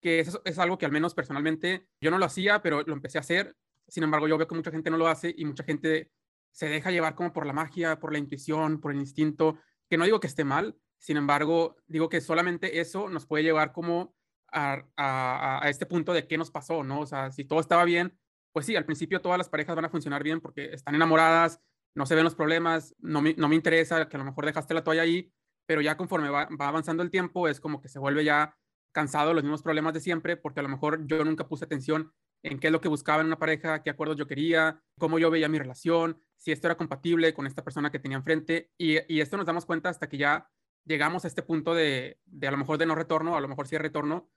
que 0.00 0.20
eso 0.20 0.40
es 0.44 0.60
algo 0.60 0.78
que 0.78 0.86
al 0.86 0.92
menos 0.92 1.14
personalmente 1.14 1.88
yo 2.00 2.12
no 2.12 2.18
lo 2.18 2.26
hacía, 2.26 2.62
pero 2.62 2.82
lo 2.82 2.94
empecé 2.94 3.18
a 3.18 3.22
hacer 3.22 3.56
sin 3.90 4.04
embargo, 4.04 4.28
yo 4.28 4.38
veo 4.38 4.46
que 4.46 4.54
mucha 4.54 4.70
gente 4.70 4.90
no 4.90 4.96
lo 4.96 5.08
hace 5.08 5.34
y 5.36 5.44
mucha 5.44 5.64
gente 5.64 6.10
se 6.52 6.68
deja 6.68 6.90
llevar 6.90 7.14
como 7.14 7.32
por 7.32 7.46
la 7.46 7.52
magia, 7.52 8.00
por 8.00 8.12
la 8.12 8.18
intuición, 8.18 8.80
por 8.80 8.92
el 8.92 8.98
instinto, 8.98 9.58
que 9.88 9.96
no 9.96 10.04
digo 10.04 10.20
que 10.20 10.26
esté 10.26 10.44
mal, 10.44 10.76
sin 10.98 11.16
embargo, 11.16 11.76
digo 11.86 12.08
que 12.08 12.20
solamente 12.20 12.80
eso 12.80 13.08
nos 13.08 13.26
puede 13.26 13.44
llevar 13.44 13.72
como 13.72 14.14
a, 14.52 15.62
este 15.66 15.86
punto 15.86 16.12
de 16.12 16.26
qué 16.26 16.36
nos 16.36 16.50
pasó, 16.50 16.82
¿no? 16.82 17.00
O 17.00 17.06
sea, 17.06 17.30
si 17.30 17.44
todo 17.44 17.60
estaba 17.60 17.84
bien, 17.84 18.18
pues 18.52 18.66
sí, 18.66 18.76
al 18.76 18.84
principio 18.84 19.20
todas 19.20 19.38
las 19.38 19.48
parejas 19.48 19.76
van 19.76 19.84
a 19.84 19.90
funcionar 19.90 20.22
bien 20.22 20.40
porque 20.40 20.72
están 20.72 20.94
enamoradas, 20.94 21.60
no 21.94 22.06
se 22.06 22.14
ven 22.14 22.24
los 22.24 22.34
problemas, 22.34 22.94
no 22.98 23.22
me, 23.22 23.34
no 23.34 23.48
me 23.48 23.54
interesa 23.54 24.08
que 24.08 24.16
a 24.16 24.18
lo 24.18 24.24
mejor 24.24 24.46
dejaste 24.46 24.74
la 24.74 24.84
toalla 24.84 25.02
ahí, 25.02 25.32
pero 25.66 25.80
ya 25.80 25.96
conforme 25.96 26.30
va, 26.30 26.48
va 26.60 26.68
avanzando 26.68 27.02
el 27.02 27.10
tiempo 27.10 27.48
es 27.48 27.60
como 27.60 27.80
que 27.80 27.88
se 27.88 27.98
vuelve 27.98 28.24
ya 28.24 28.56
cansado 28.92 29.32
los 29.34 29.44
mismos 29.44 29.62
problemas 29.62 29.94
de 29.94 30.00
siempre 30.00 30.36
porque 30.36 30.60
a 30.60 30.62
lo 30.64 30.68
mejor 30.68 31.06
yo 31.06 31.24
nunca 31.24 31.46
puse 31.46 31.64
atención 31.64 32.12
en 32.42 32.58
qué 32.58 32.68
es 32.68 32.72
lo 32.72 32.80
que 32.80 32.88
buscaba 32.88 33.20
en 33.20 33.26
una 33.26 33.38
pareja, 33.38 33.82
qué 33.82 33.90
acuerdos 33.90 34.16
yo 34.16 34.26
quería, 34.26 34.82
cómo 34.98 35.18
yo 35.18 35.30
veía 35.30 35.48
mi 35.48 35.58
relación, 35.58 36.20
si 36.36 36.52
esto 36.52 36.68
era 36.68 36.76
compatible 36.76 37.34
con 37.34 37.46
esta 37.46 37.62
persona 37.62 37.90
que 37.90 37.98
tenía 37.98 38.16
enfrente. 38.16 38.70
Y, 38.78 38.96
esto 39.20 39.36
nos 39.36 39.46
damos 39.46 39.66
cuenta 39.66 39.88
hasta 39.88 40.08
que 40.08 40.16
ya 40.16 40.48
llegamos 40.84 41.24
a 41.24 41.28
este 41.28 41.42
punto 41.42 41.74
de, 41.74 42.18
de, 42.24 42.48
a 42.48 42.50
lo 42.50 42.56
mejor 42.56 42.78
de 42.78 42.86
no 42.86 42.94
retorno, 42.94 43.36
a 43.36 43.40
lo 43.40 43.48
mejor 43.48 43.66
sí 43.66 43.76
de 43.76 43.82
retorno, 43.82 44.30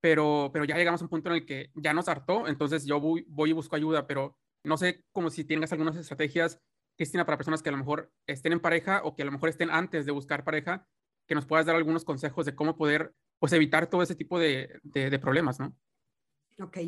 pero, 0.00 0.50
pero 0.52 0.64
ya 0.64 0.76
llegamos 0.76 1.00
a 1.02 1.04
un 1.04 1.10
punto 1.10 1.28
en 1.28 1.36
el 1.36 1.46
que 1.46 1.70
ya 1.74 1.92
nos 1.92 2.08
hartó, 2.08 2.48
entonces 2.48 2.86
yo 2.86 2.98
voy, 3.00 3.24
voy 3.28 3.50
y 3.50 3.52
busco 3.52 3.76
ayuda, 3.76 4.06
pero 4.06 4.38
no 4.64 4.76
sé 4.76 5.04
como 5.12 5.30
si 5.30 5.44
tengas 5.44 5.72
algunas 5.72 5.96
estrategias, 5.96 6.58
Cristina, 6.96 7.26
para 7.26 7.36
personas 7.36 7.62
que 7.62 7.68
a 7.68 7.72
lo 7.72 7.78
mejor 7.78 8.10
estén 8.26 8.52
en 8.52 8.60
pareja 8.60 9.02
o 9.04 9.14
que 9.14 9.22
a 9.22 9.24
lo 9.26 9.32
mejor 9.32 9.48
estén 9.50 9.70
antes 9.70 10.06
de 10.06 10.12
buscar 10.12 10.44
pareja, 10.44 10.88
que 11.28 11.34
nos 11.34 11.46
puedas 11.46 11.66
dar 11.66 11.76
algunos 11.76 12.04
consejos 12.04 12.46
de 12.46 12.54
cómo 12.54 12.76
poder 12.76 13.14
pues 13.38 13.52
evitar 13.52 13.88
todo 13.88 14.02
ese 14.02 14.14
tipo 14.14 14.38
de, 14.38 14.80
de, 14.82 15.10
de 15.10 15.18
problemas, 15.18 15.60
¿no? 15.60 15.76
Ok 16.60 16.78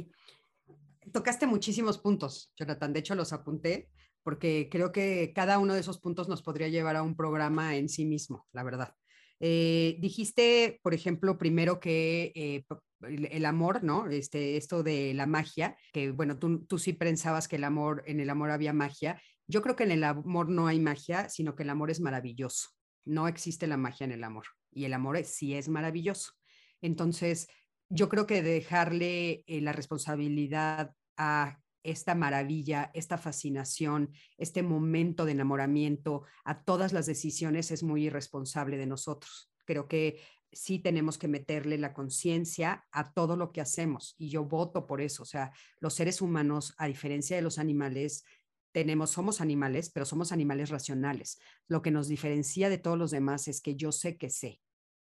tocaste 1.12 1.46
muchísimos 1.46 1.98
puntos, 1.98 2.52
Jonathan. 2.56 2.92
De 2.92 3.00
hecho, 3.00 3.14
los 3.14 3.32
apunté 3.32 3.90
porque 4.22 4.68
creo 4.70 4.90
que 4.90 5.32
cada 5.34 5.58
uno 5.58 5.74
de 5.74 5.80
esos 5.80 5.98
puntos 5.98 6.28
nos 6.28 6.42
podría 6.42 6.68
llevar 6.68 6.96
a 6.96 7.02
un 7.02 7.14
programa 7.14 7.76
en 7.76 7.88
sí 7.88 8.06
mismo, 8.06 8.46
la 8.52 8.62
verdad. 8.62 8.94
Eh, 9.40 9.96
dijiste, 10.00 10.80
por 10.82 10.94
ejemplo, 10.94 11.36
primero 11.36 11.78
que 11.78 12.32
eh, 12.34 12.64
el 13.02 13.44
amor, 13.44 13.84
¿no? 13.84 14.08
Este, 14.08 14.56
esto 14.56 14.82
de 14.82 15.12
la 15.12 15.26
magia, 15.26 15.76
que 15.92 16.10
bueno, 16.10 16.38
tú, 16.38 16.64
tú 16.64 16.78
sí 16.78 16.94
pensabas 16.94 17.48
que 17.48 17.56
el 17.56 17.64
amor, 17.64 18.02
en 18.06 18.20
el 18.20 18.30
amor 18.30 18.50
había 18.50 18.72
magia. 18.72 19.20
Yo 19.46 19.60
creo 19.60 19.76
que 19.76 19.84
en 19.84 19.90
el 19.90 20.04
amor 20.04 20.48
no 20.48 20.66
hay 20.66 20.80
magia, 20.80 21.28
sino 21.28 21.54
que 21.54 21.64
el 21.64 21.70
amor 21.70 21.90
es 21.90 22.00
maravilloso. 22.00 22.70
No 23.04 23.28
existe 23.28 23.66
la 23.66 23.76
magia 23.76 24.04
en 24.04 24.12
el 24.12 24.24
amor 24.24 24.46
y 24.72 24.86
el 24.86 24.94
amor 24.94 25.22
sí 25.24 25.54
es 25.54 25.68
maravilloso. 25.68 26.32
Entonces, 26.80 27.48
yo 27.94 28.08
creo 28.08 28.26
que 28.26 28.42
dejarle 28.42 29.44
eh, 29.46 29.60
la 29.60 29.72
responsabilidad 29.72 30.94
a 31.16 31.60
esta 31.84 32.14
maravilla, 32.14 32.90
esta 32.92 33.18
fascinación, 33.18 34.10
este 34.36 34.62
momento 34.62 35.24
de 35.24 35.32
enamoramiento 35.32 36.24
a 36.44 36.64
todas 36.64 36.92
las 36.92 37.06
decisiones 37.06 37.70
es 37.70 37.84
muy 37.84 38.06
irresponsable 38.06 38.78
de 38.78 38.86
nosotros. 38.86 39.52
Creo 39.64 39.86
que 39.86 40.20
sí 40.50 40.80
tenemos 40.80 41.18
que 41.18 41.28
meterle 41.28 41.78
la 41.78 41.92
conciencia 41.92 42.84
a 42.90 43.12
todo 43.12 43.36
lo 43.36 43.52
que 43.52 43.60
hacemos 43.60 44.16
y 44.18 44.28
yo 44.28 44.44
voto 44.44 44.86
por 44.86 45.00
eso. 45.00 45.22
O 45.22 45.26
sea, 45.26 45.52
los 45.78 45.94
seres 45.94 46.20
humanos, 46.20 46.74
a 46.78 46.86
diferencia 46.86 47.36
de 47.36 47.42
los 47.42 47.58
animales, 47.58 48.24
tenemos, 48.72 49.10
somos 49.10 49.40
animales, 49.40 49.90
pero 49.90 50.04
somos 50.04 50.32
animales 50.32 50.70
racionales. 50.70 51.38
Lo 51.68 51.80
que 51.80 51.92
nos 51.92 52.08
diferencia 52.08 52.68
de 52.68 52.78
todos 52.78 52.98
los 52.98 53.12
demás 53.12 53.46
es 53.46 53.60
que 53.60 53.76
yo 53.76 53.92
sé 53.92 54.16
que 54.16 54.30
sé. 54.30 54.60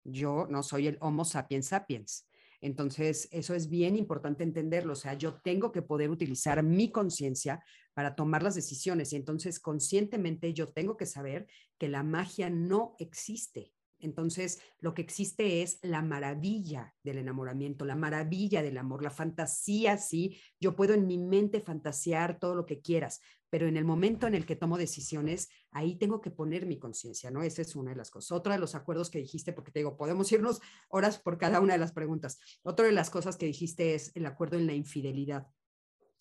Yo 0.02 0.48
no 0.50 0.64
soy 0.64 0.88
el 0.88 0.98
Homo 1.00 1.24
sapiens 1.24 1.68
sapiens. 1.68 2.26
Entonces, 2.62 3.28
eso 3.32 3.54
es 3.54 3.68
bien 3.68 3.96
importante 3.96 4.44
entenderlo. 4.44 4.94
O 4.94 4.96
sea, 4.96 5.14
yo 5.14 5.34
tengo 5.42 5.72
que 5.72 5.82
poder 5.82 6.10
utilizar 6.10 6.62
mi 6.62 6.90
conciencia 6.90 7.62
para 7.92 8.14
tomar 8.14 8.42
las 8.42 8.54
decisiones. 8.54 9.12
Y 9.12 9.16
entonces, 9.16 9.60
conscientemente, 9.60 10.54
yo 10.54 10.68
tengo 10.68 10.96
que 10.96 11.04
saber 11.04 11.48
que 11.76 11.88
la 11.88 12.04
magia 12.04 12.48
no 12.48 12.94
existe. 12.98 13.74
Entonces, 14.02 14.60
lo 14.80 14.92
que 14.92 15.00
existe 15.00 15.62
es 15.62 15.78
la 15.80 16.02
maravilla 16.02 16.94
del 17.02 17.18
enamoramiento, 17.18 17.84
la 17.84 17.96
maravilla 17.96 18.62
del 18.62 18.76
amor, 18.76 19.02
la 19.02 19.10
fantasía, 19.10 19.96
sí. 19.96 20.38
Yo 20.60 20.76
puedo 20.76 20.92
en 20.92 21.06
mi 21.06 21.16
mente 21.16 21.60
fantasear 21.60 22.38
todo 22.38 22.54
lo 22.54 22.66
que 22.66 22.80
quieras, 22.80 23.20
pero 23.48 23.68
en 23.68 23.76
el 23.76 23.84
momento 23.84 24.26
en 24.26 24.34
el 24.34 24.44
que 24.44 24.56
tomo 24.56 24.76
decisiones, 24.76 25.48
ahí 25.70 25.96
tengo 25.96 26.20
que 26.20 26.30
poner 26.30 26.66
mi 26.66 26.78
conciencia, 26.78 27.30
¿no? 27.30 27.42
Esa 27.42 27.62
es 27.62 27.76
una 27.76 27.92
de 27.92 27.96
las 27.96 28.10
cosas. 28.10 28.32
Otra 28.32 28.54
de 28.54 28.60
los 28.60 28.74
acuerdos 28.74 29.08
que 29.08 29.18
dijiste, 29.18 29.52
porque 29.52 29.70
te 29.70 29.80
digo, 29.80 29.96
podemos 29.96 30.30
irnos 30.32 30.60
horas 30.88 31.18
por 31.18 31.38
cada 31.38 31.60
una 31.60 31.74
de 31.74 31.78
las 31.78 31.92
preguntas. 31.92 32.38
Otra 32.62 32.86
de 32.86 32.92
las 32.92 33.08
cosas 33.08 33.36
que 33.36 33.46
dijiste 33.46 33.94
es 33.94 34.10
el 34.16 34.26
acuerdo 34.26 34.58
en 34.58 34.66
la 34.66 34.74
infidelidad 34.74 35.46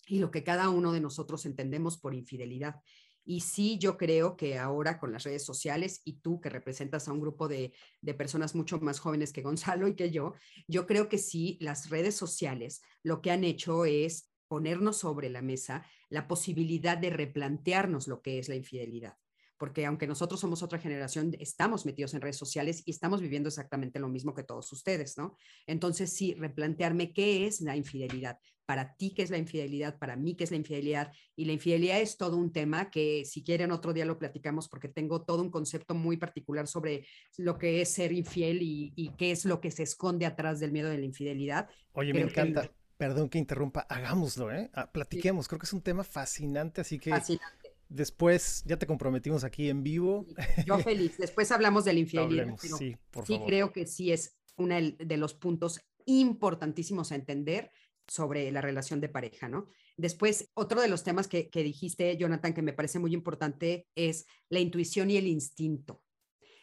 y 0.06 0.18
lo 0.18 0.30
que 0.30 0.44
cada 0.44 0.68
uno 0.68 0.92
de 0.92 1.00
nosotros 1.00 1.46
entendemos 1.46 1.98
por 1.98 2.14
infidelidad. 2.14 2.76
Y 3.24 3.40
sí, 3.40 3.78
yo 3.78 3.96
creo 3.96 4.36
que 4.36 4.58
ahora 4.58 4.98
con 4.98 5.12
las 5.12 5.24
redes 5.24 5.44
sociales 5.44 6.00
y 6.04 6.14
tú 6.20 6.40
que 6.40 6.48
representas 6.48 7.06
a 7.06 7.12
un 7.12 7.20
grupo 7.20 7.48
de, 7.48 7.72
personas 8.16 8.54
mucho 8.54 8.78
más 8.80 8.98
jóvenes 8.98 9.32
que 9.32 9.42
Gonzalo 9.42 9.88
y 9.88 9.94
que 9.94 10.10
yo, 10.10 10.34
yo 10.66 10.86
creo 10.86 11.08
que 11.08 11.18
sí, 11.18 11.58
las 11.60 11.90
redes 11.90 12.16
sociales 12.16 12.82
lo 13.02 13.22
que 13.22 13.30
han 13.30 13.44
hecho 13.44 13.84
es 13.84 14.30
ponernos 14.48 14.98
sobre 14.98 15.30
la 15.30 15.40
mesa 15.42 15.86
la 16.10 16.28
posibilidad 16.28 16.98
de 16.98 17.10
replantearnos 17.10 18.06
lo 18.06 18.20
que 18.20 18.38
es 18.38 18.48
la 18.48 18.54
infidelidad 18.54 19.16
porque 19.62 19.86
aunque 19.86 20.08
nosotros 20.08 20.40
somos 20.40 20.64
otra 20.64 20.80
generación, 20.80 21.36
estamos 21.38 21.86
metidos 21.86 22.14
en 22.14 22.20
redes 22.20 22.36
sociales 22.36 22.82
y 22.84 22.90
estamos 22.90 23.20
viviendo 23.20 23.46
exactamente 23.46 24.00
lo 24.00 24.08
mismo 24.08 24.34
que 24.34 24.42
todos 24.42 24.72
ustedes, 24.72 25.16
¿no? 25.16 25.36
Entonces, 25.68 26.12
sí, 26.12 26.34
replantearme 26.34 27.12
qué 27.12 27.46
es 27.46 27.60
la 27.60 27.76
infidelidad. 27.76 28.40
Para 28.66 28.94
ti, 28.94 29.12
¿qué 29.14 29.22
es 29.22 29.30
la 29.30 29.38
infidelidad? 29.38 29.98
Para 29.98 30.16
mí, 30.16 30.36
¿qué 30.36 30.44
es 30.44 30.50
la 30.50 30.56
infidelidad? 30.56 31.12
Y 31.36 31.44
la 31.44 31.52
infidelidad 31.52 32.00
es 32.00 32.16
todo 32.16 32.36
un 32.36 32.52
tema 32.52 32.90
que 32.90 33.24
si 33.24 33.42
quieren 33.42 33.72
otro 33.72 33.92
día 33.92 34.04
lo 34.04 34.18
platicamos 34.18 34.68
porque 34.68 34.88
tengo 34.88 35.22
todo 35.22 35.42
un 35.42 35.50
concepto 35.50 35.94
muy 35.94 36.16
particular 36.16 36.66
sobre 36.66 37.06
lo 37.38 37.58
que 37.58 37.80
es 37.80 37.90
ser 37.90 38.12
infiel 38.12 38.58
y, 38.62 39.12
qué 39.18 39.32
es 39.32 39.44
lo 39.44 39.60
que 39.60 39.70
se 39.70 39.82
esconde 39.82 40.26
atrás 40.26 40.60
del 40.60 40.72
miedo 40.72 40.88
de 40.88 40.98
la 40.98 41.04
infidelidad. 41.04 41.68
Oye, 41.92 42.12
me 42.14 42.20
encanta. 42.20 42.70
Perdón 42.96 43.28
que 43.28 43.38
interrumpa, 43.38 43.80
hagámoslo, 43.80 44.52
¿eh? 44.52 44.70
Ah, 44.74 44.90
platiquemos, 44.90 45.48
creo 45.48 45.58
que 45.58 45.66
es 45.66 45.72
un 45.72 45.82
tema 45.82 46.04
fascinante, 46.04 46.82
así 46.82 47.00
que 47.00 47.10
fascinante 47.10 47.72
Después 47.92 48.62
ya 48.64 48.78
te 48.78 48.86
comprometimos 48.86 49.44
aquí 49.44 49.68
en 49.68 49.82
vivo. 49.82 50.26
Yo 50.66 50.78
feliz. 50.78 51.18
Después 51.18 51.52
hablamos 51.52 51.84
de 51.84 51.92
la 51.92 51.98
infidelidad. 51.98 52.56
sí, 52.56 52.96
por 53.10 53.26
sí 53.26 53.38
creo 53.46 53.72
que 53.72 53.86
sí 53.86 54.12
es 54.12 54.38
uno 54.56 54.76
de 54.98 55.16
los 55.18 55.34
puntos 55.34 55.80
importantísimos 56.06 57.12
a 57.12 57.16
entender 57.16 57.70
sobre 58.12 58.50
la 58.52 58.60
relación 58.60 59.00
de 59.00 59.08
pareja, 59.08 59.48
¿no? 59.48 59.68
Después, 59.96 60.50
otro 60.54 60.80
de 60.80 60.88
los 60.88 61.02
temas 61.02 61.28
que, 61.28 61.48
que 61.48 61.62
dijiste, 61.62 62.16
Jonathan, 62.16 62.52
que 62.52 62.62
me 62.62 62.74
parece 62.74 62.98
muy 62.98 63.14
importante 63.14 63.86
es 63.94 64.26
la 64.50 64.60
intuición 64.60 65.10
y 65.10 65.16
el 65.16 65.26
instinto. 65.26 66.02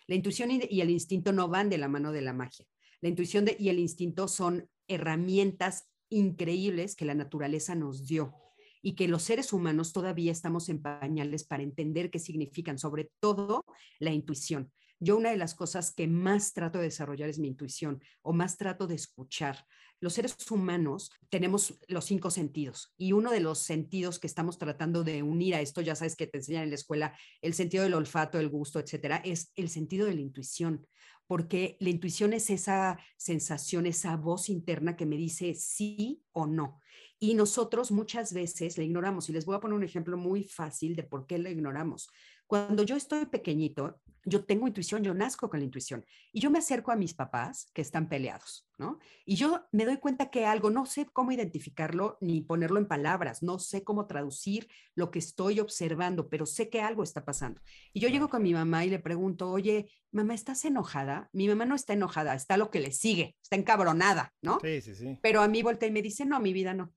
La 0.06 0.16
intuición 0.16 0.50
y 0.52 0.82
el 0.82 0.90
instinto 0.90 1.32
no 1.34 1.48
van 1.48 1.70
de 1.70 1.78
la 1.78 1.88
mano 1.88 2.12
de 2.12 2.22
la 2.22 2.34
magia. 2.34 2.66
La 3.02 3.10
intuición 3.10 3.46
y 3.58 3.70
el 3.70 3.80
instinto 3.80 4.28
son 4.28 4.70
herramientas 4.88 5.90
increíbles 6.10 6.96
que 6.96 7.06
la 7.06 7.16
naturaleza 7.16 7.76
nos 7.76 8.08
dio 8.08 8.36
y 8.82 8.96
que 8.96 9.08
los 9.08 9.24
seres 9.24 9.54
humanos 9.54 9.94
todavía 9.94 10.32
estamos 10.32 10.70
en 10.70 10.82
pañales 10.82 11.44
para 11.44 11.64
entender 11.64 12.10
qué 12.10 12.20
significan, 12.20 12.78
sobre 12.78 13.12
todo 13.20 13.66
la 14.00 14.12
intuición. 14.12 14.72
Yo 15.00 15.18
una 15.18 15.32
de 15.32 15.38
las 15.38 15.56
cosas 15.56 15.94
que 15.94 16.08
más 16.08 16.54
trato 16.54 16.80
de 16.80 16.86
desarrollar 16.86 17.30
es 17.30 17.40
mi 17.40 17.48
intuición 17.48 18.02
o 18.22 18.34
más 18.34 18.58
trato 18.58 18.86
de 18.86 18.96
escuchar. 18.96 19.66
Los 20.02 20.14
seres 20.14 20.36
humanos 20.50 21.12
tenemos 21.30 21.80
los 21.88 22.06
cinco 22.06 22.32
sentidos 22.32 22.94
y 22.98 23.12
uno 23.12 23.32
de 23.32 23.42
los 23.42 23.60
sentidos 23.60 24.20
que 24.20 24.28
estamos 24.28 24.58
tratando 24.58 25.04
de 25.04 25.24
unir 25.24 25.56
a 25.56 25.62
esto, 25.62 25.82
ya 25.82 25.96
sabes 25.96 26.16
que 26.16 26.28
te 26.28 26.38
enseñan 26.38 26.64
en 26.64 26.70
la 26.70 26.76
escuela, 26.76 27.18
el 27.42 27.54
sentido 27.54 27.84
del 27.84 27.94
olfato, 27.94 28.40
el 28.40 28.50
gusto, 28.50 28.80
etcétera, 28.80 29.22
es 29.26 29.52
el 29.56 29.70
sentido 29.70 30.06
de 30.06 30.14
la 30.14 30.22
intuición, 30.22 30.88
porque 31.28 31.78
la 31.80 31.90
intuición 31.90 32.34
es 32.34 32.50
esa 32.50 32.98
sensación, 33.18 33.86
esa 33.86 34.16
voz 34.16 34.50
interna 34.50 34.96
que 34.96 35.06
me 35.06 35.18
dice 35.18 35.54
sí 35.54 36.24
o 36.32 36.48
no. 36.48 36.80
Y 37.20 37.34
nosotros 37.34 37.92
muchas 37.92 38.34
veces 38.34 38.78
la 38.78 38.86
ignoramos. 38.86 39.30
Y 39.30 39.34
les 39.34 39.46
voy 39.46 39.56
a 39.56 39.60
poner 39.60 39.76
un 39.76 39.84
ejemplo 39.84 40.18
muy 40.18 40.44
fácil 40.44 40.96
de 40.96 41.04
por 41.04 41.28
qué 41.28 41.38
la 41.38 41.50
ignoramos. 41.50 42.10
Cuando 42.50 42.82
yo 42.82 42.96
estoy 42.96 43.28
pequeñito, 43.28 44.02
yo 44.26 44.44
tengo 44.44 44.68
intuición, 44.68 45.04
yo 45.04 45.14
nazco 45.14 45.52
con 45.52 45.60
la 45.60 45.66
intuición. 45.66 46.04
Y 46.34 46.40
yo 46.40 46.50
me 46.50 46.58
acerco 46.58 46.92
a 46.92 46.96
mis 46.96 47.14
papás 47.14 47.70
que 47.76 47.84
están 47.84 48.10
peleados, 48.10 48.68
¿no? 48.80 48.98
Y 49.24 49.36
yo 49.36 49.68
me 49.72 49.86
doy 49.86 49.98
cuenta 49.98 50.32
que 50.32 50.48
algo, 50.48 50.72
no 50.72 50.88
sé 50.88 51.06
cómo 51.06 51.32
identificarlo 51.32 52.18
ni 52.22 52.42
ponerlo 52.42 52.80
en 52.80 52.88
palabras, 52.88 53.44
no 53.44 53.60
sé 53.60 53.84
cómo 53.84 54.08
traducir 54.08 54.68
lo 54.96 55.12
que 55.12 55.20
estoy 55.20 55.60
observando, 55.60 56.28
pero 56.28 56.48
sé 56.48 56.72
que 56.72 56.82
algo 56.82 57.04
está 57.04 57.24
pasando. 57.24 57.62
Y 57.94 58.00
yo 58.00 58.10
llego 58.10 58.30
con 58.30 58.42
mi 58.42 58.56
mamá 58.56 58.84
y 58.84 58.90
le 58.90 58.98
pregunto, 58.98 59.52
oye, 59.52 59.92
mamá, 60.12 60.34
¿estás 60.34 60.66
enojada? 60.66 61.30
Mi 61.32 61.48
mamá 61.48 61.66
no 61.66 61.76
está 61.76 61.94
enojada, 61.94 62.34
está 62.34 62.58
lo 62.58 62.72
que 62.72 62.80
le 62.80 62.92
sigue, 62.92 63.38
está 63.44 63.58
encabronada, 63.58 64.34
¿no? 64.42 64.58
Sí, 64.60 64.82
sí, 64.82 64.96
sí. 64.96 65.20
Pero 65.22 65.42
a 65.42 65.48
mí 65.48 65.62
voltea 65.62 65.90
y 65.90 65.92
me 65.92 66.02
dice, 66.02 66.26
no, 66.26 66.40
mi 66.40 66.52
vida 66.52 66.74
no. 66.74 66.92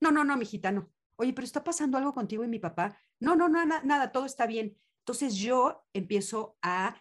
No, 0.00 0.10
no, 0.10 0.24
no, 0.24 0.34
mijita, 0.38 0.72
no. 0.72 0.90
Oye, 1.16 1.34
pero 1.34 1.44
está 1.44 1.62
pasando 1.62 1.98
algo 1.98 2.14
contigo 2.14 2.42
y 2.42 2.48
mi 2.48 2.58
papá. 2.58 2.98
No, 3.20 3.34
no, 3.36 3.48
no, 3.48 3.64
nada, 3.64 4.12
todo 4.12 4.26
está 4.26 4.46
bien. 4.46 4.76
Entonces 5.00 5.36
yo 5.36 5.84
empiezo 5.92 6.56
a 6.62 7.00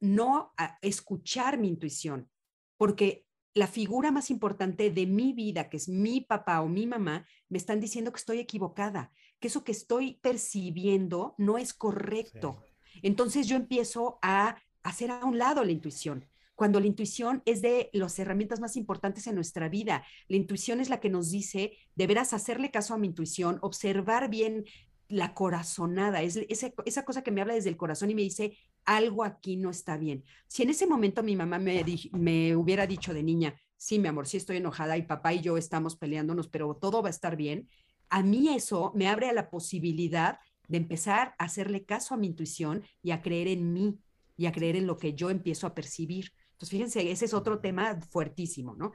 no 0.00 0.52
a 0.56 0.78
escuchar 0.82 1.58
mi 1.58 1.68
intuición, 1.68 2.28
porque 2.76 3.26
la 3.54 3.66
figura 3.66 4.10
más 4.10 4.30
importante 4.30 4.90
de 4.90 5.06
mi 5.06 5.32
vida, 5.32 5.68
que 5.68 5.76
es 5.76 5.88
mi 5.88 6.22
papá 6.22 6.62
o 6.62 6.68
mi 6.68 6.86
mamá, 6.86 7.26
me 7.48 7.58
están 7.58 7.80
diciendo 7.80 8.10
que 8.12 8.18
estoy 8.18 8.38
equivocada, 8.38 9.12
que 9.38 9.48
eso 9.48 9.62
que 9.62 9.72
estoy 9.72 10.18
percibiendo 10.22 11.34
no 11.38 11.58
es 11.58 11.74
correcto. 11.74 12.64
Entonces 13.02 13.46
yo 13.46 13.56
empiezo 13.56 14.18
a 14.22 14.56
hacer 14.82 15.10
a 15.10 15.24
un 15.24 15.38
lado 15.38 15.64
la 15.64 15.72
intuición 15.72 16.26
cuando 16.54 16.80
la 16.80 16.86
intuición 16.86 17.42
es 17.44 17.62
de 17.62 17.90
las 17.92 18.18
herramientas 18.18 18.60
más 18.60 18.76
importantes 18.76 19.26
en 19.26 19.34
nuestra 19.34 19.68
vida. 19.68 20.04
La 20.28 20.36
intuición 20.36 20.80
es 20.80 20.90
la 20.90 21.00
que 21.00 21.08
nos 21.08 21.30
dice, 21.30 21.72
deberás 21.96 22.32
hacerle 22.34 22.70
caso 22.70 22.94
a 22.94 22.98
mi 22.98 23.08
intuición, 23.08 23.58
observar 23.62 24.28
bien 24.30 24.64
la 25.12 25.34
corazonada, 25.34 26.22
es 26.22 26.36
esa, 26.48 27.04
cosa 27.04 27.22
que 27.22 27.30
me 27.30 27.42
habla 27.42 27.54
desde 27.54 27.68
el 27.68 27.76
corazón 27.76 28.10
y 28.10 28.14
me 28.14 28.22
dice, 28.22 28.56
algo 28.86 29.24
aquí 29.24 29.56
no 29.56 29.68
está 29.68 29.98
bien. 29.98 30.24
Si 30.48 30.62
en 30.62 30.70
ese 30.70 30.86
momento 30.86 31.22
mi 31.22 31.36
mamá 31.36 31.58
me, 31.58 31.84
me 32.12 32.56
hubiera 32.56 32.86
dicho 32.86 33.12
de 33.12 33.22
niña, 33.22 33.54
sí, 33.76 33.98
mi 33.98 34.08
amor, 34.08 34.26
sí 34.26 34.38
estoy 34.38 34.56
enojada 34.56 34.96
y 34.96 35.02
papá 35.02 35.34
y 35.34 35.42
yo 35.42 35.58
estamos 35.58 35.96
peleándonos, 35.96 36.48
pero 36.48 36.74
todo 36.76 37.02
va 37.02 37.08
a 37.08 37.10
estar 37.10 37.36
bien, 37.36 37.68
a 38.08 38.22
mí 38.22 38.48
eso 38.54 38.90
me 38.94 39.06
abre 39.06 39.28
a 39.28 39.34
la 39.34 39.50
posibilidad 39.50 40.38
de 40.66 40.78
empezar 40.78 41.34
a 41.38 41.44
hacerle 41.44 41.84
caso 41.84 42.14
a 42.14 42.16
mi 42.16 42.28
intuición 42.28 42.82
y 43.02 43.10
a 43.10 43.20
creer 43.20 43.48
en 43.48 43.72
mí 43.74 43.98
y 44.38 44.46
a 44.46 44.52
creer 44.52 44.76
en 44.76 44.86
lo 44.86 44.96
que 44.96 45.12
yo 45.12 45.28
empiezo 45.28 45.66
a 45.66 45.74
percibir. 45.74 46.32
Entonces, 46.52 46.70
fíjense, 46.70 47.10
ese 47.10 47.26
es 47.26 47.34
otro 47.34 47.60
tema 47.60 48.00
fuertísimo, 48.00 48.74
¿no? 48.74 48.92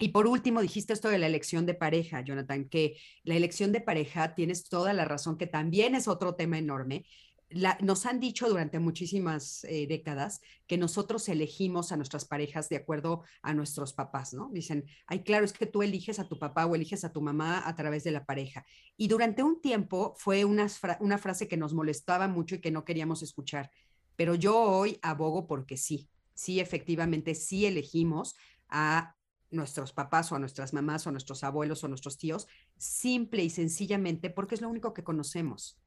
Y 0.00 0.08
por 0.08 0.26
último, 0.26 0.62
dijiste 0.62 0.94
esto 0.94 1.10
de 1.10 1.18
la 1.18 1.26
elección 1.26 1.66
de 1.66 1.74
pareja, 1.74 2.22
Jonathan, 2.22 2.70
que 2.70 2.96
la 3.22 3.34
elección 3.34 3.70
de 3.70 3.82
pareja, 3.82 4.34
tienes 4.34 4.64
toda 4.64 4.94
la 4.94 5.04
razón, 5.04 5.36
que 5.36 5.46
también 5.46 5.94
es 5.94 6.08
otro 6.08 6.34
tema 6.36 6.56
enorme. 6.56 7.04
nos 7.80 8.06
han 8.06 8.18
dicho 8.18 8.48
durante 8.48 8.78
muchísimas 8.78 9.64
eh, 9.64 9.86
décadas 9.86 10.40
que 10.66 10.78
nosotros 10.78 11.28
elegimos 11.28 11.92
a 11.92 11.96
nuestras 11.96 12.24
parejas 12.24 12.70
de 12.70 12.76
acuerdo 12.76 13.24
a 13.42 13.52
nuestros 13.52 13.92
papás, 13.92 14.32
¿no? 14.32 14.48
Dicen, 14.50 14.86
ay, 15.06 15.22
claro, 15.22 15.44
es 15.44 15.52
que 15.52 15.66
tú 15.66 15.82
eliges 15.82 16.18
a 16.18 16.28
tu 16.28 16.38
papá 16.38 16.64
o 16.64 16.74
eliges 16.74 17.04
a 17.04 17.12
tu 17.12 17.20
mamá 17.20 17.68
a 17.68 17.74
través 17.74 18.02
de 18.02 18.12
la 18.12 18.24
pareja. 18.24 18.64
Y 18.96 19.08
durante 19.08 19.42
un 19.42 19.60
tiempo 19.60 20.14
fue 20.16 20.46
una, 20.46 20.66
una 21.00 21.18
frase 21.18 21.46
que 21.46 21.58
nos 21.58 21.74
molestaba 21.74 22.26
mucho 22.26 22.54
y 22.54 22.60
que 22.62 22.70
no 22.70 22.86
queríamos 22.86 23.22
escuchar. 23.22 23.70
Pero 24.16 24.34
yo 24.34 24.58
hoy 24.58 24.98
abogo 25.02 25.46
porque 25.46 25.76
sí 25.76 26.08
sí, 26.40 26.58
efectivamente, 26.58 27.34
sí 27.34 27.66
elegimos 27.66 28.34
a 28.68 29.14
nuestros 29.50 29.92
papás 29.92 30.30
o 30.32 30.36
a 30.36 30.38
nuestras 30.38 30.72
mamás 30.72 31.06
o 31.06 31.08
a 31.08 31.12
nuestros 31.12 31.44
abuelos 31.44 31.82
o 31.82 31.86
a 31.86 31.88
nuestros 31.88 32.16
tíos, 32.18 32.46
simple 32.76 33.42
y 33.42 33.50
sencillamente 33.50 34.30
porque 34.30 34.54
es 34.54 34.60
lo 34.60 34.68
único 34.68 34.94
que 34.94 35.04
conocemos, 35.04 35.78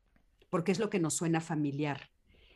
porque 0.50 0.72
es 0.72 0.80
lo 0.80 0.90
que 0.90 1.00
nos 1.00 1.14
suena 1.14 1.42
familiar. 1.42 2.10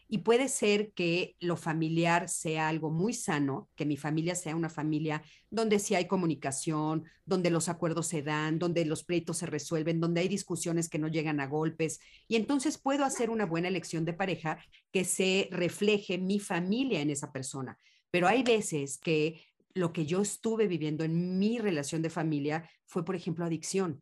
Y 0.10 0.20
puede 0.20 0.48
ser 0.48 0.94
que 0.94 1.36
lo 1.42 1.58
familiar 1.58 2.30
sea 2.30 2.70
algo 2.70 2.90
muy 2.90 3.14
sano, 3.14 3.70
que 3.76 3.86
mi 3.86 3.98
familia 3.98 4.36
sea 4.36 4.56
una 4.56 4.70
familia 4.70 5.22
donde 5.50 5.80
sí 5.80 5.96
hay 5.96 6.08
comunicación, 6.08 7.04
donde 7.26 7.50
los 7.50 7.68
acuerdos 7.68 8.08
se 8.08 8.22
dan, 8.22 8.58
donde 8.58 8.86
los 8.86 9.04
pleitos 9.04 9.38
se 9.38 9.48
resuelven, 9.48 10.00
donde 10.00 10.22
hay 10.22 10.30
discusiones 10.30 10.88
que 10.88 10.98
no 10.98 11.10
llegan 11.10 11.42
a 11.42 11.48
golpes. 11.48 12.00
Y 12.30 12.38
entonces 12.38 12.78
puedo 12.78 13.04
hacer 13.04 13.30
una 13.30 13.46
buena 13.46 13.68
elección 13.68 14.06
de 14.06 14.14
pareja 14.14 14.60
que 14.94 15.04
se 15.04 15.50
refleje 15.52 16.18
mi 16.18 16.40
familia 16.40 17.02
en 17.02 17.10
esa 17.10 17.34
persona. 17.34 17.78
Pero 18.10 18.30
hay 18.30 18.44
veces 18.44 18.98
que 18.98 19.42
lo 19.78 19.94
que 19.94 20.06
yo 20.06 20.22
estuve 20.22 20.68
viviendo 20.68 21.04
en 21.04 21.38
mi 21.40 21.60
relación 21.60 22.02
de 22.02 22.10
familia 22.10 22.70
fue, 22.86 23.06
por 23.06 23.16
ejemplo, 23.16 23.46
adicción 23.46 24.02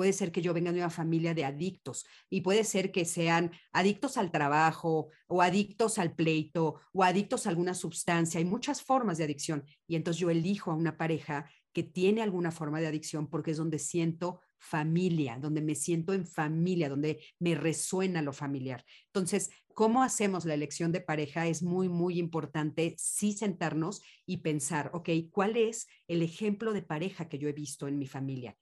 Puede 0.00 0.14
ser 0.14 0.32
que 0.32 0.40
yo 0.40 0.54
venga 0.54 0.72
de 0.72 0.78
una 0.78 0.88
familia 0.88 1.34
de 1.34 1.44
adictos 1.44 2.06
y 2.30 2.40
puede 2.40 2.64
ser 2.64 2.90
que 2.90 3.04
sean 3.04 3.52
adictos 3.70 4.16
al 4.16 4.30
trabajo 4.30 5.08
o 5.26 5.42
adictos 5.42 5.98
al 5.98 6.14
pleito 6.14 6.80
o 6.94 7.04
adictos 7.04 7.44
a 7.44 7.50
alguna 7.50 7.74
sustancia. 7.74 8.38
Hay 8.38 8.46
muchas 8.46 8.80
formas 8.80 9.18
de 9.18 9.24
adicción 9.24 9.62
y 9.86 9.96
entonces 9.96 10.18
yo 10.18 10.30
elijo 10.30 10.70
a 10.70 10.74
una 10.74 10.96
pareja 10.96 11.50
que 11.72 11.82
tiene 11.82 12.22
alguna 12.22 12.50
forma 12.50 12.80
de 12.80 12.86
adicción 12.86 13.28
porque 13.28 13.52
es 13.52 13.56
donde 13.56 13.78
siento 13.78 14.40
familia, 14.58 15.38
donde 15.40 15.62
me 15.62 15.74
siento 15.74 16.12
en 16.12 16.26
familia, 16.26 16.88
donde 16.88 17.20
me 17.38 17.54
resuena 17.54 18.22
lo 18.22 18.32
familiar. 18.32 18.84
Entonces, 19.06 19.50
¿cómo 19.74 20.02
hacemos 20.02 20.44
la 20.44 20.54
elección 20.54 20.92
de 20.92 21.00
pareja? 21.00 21.46
Es 21.46 21.62
muy, 21.62 21.88
muy 21.88 22.18
importante 22.18 22.94
sí 22.98 23.32
sentarnos 23.32 24.02
y 24.26 24.38
pensar, 24.38 24.90
ok, 24.92 25.08
¿cuál 25.30 25.56
es 25.56 25.88
el 26.08 26.22
ejemplo 26.22 26.72
de 26.72 26.82
pareja 26.82 27.28
que 27.28 27.38
yo 27.38 27.48
he 27.48 27.52
visto 27.52 27.88
en 27.88 27.98
mi 27.98 28.06
familia? 28.06 28.56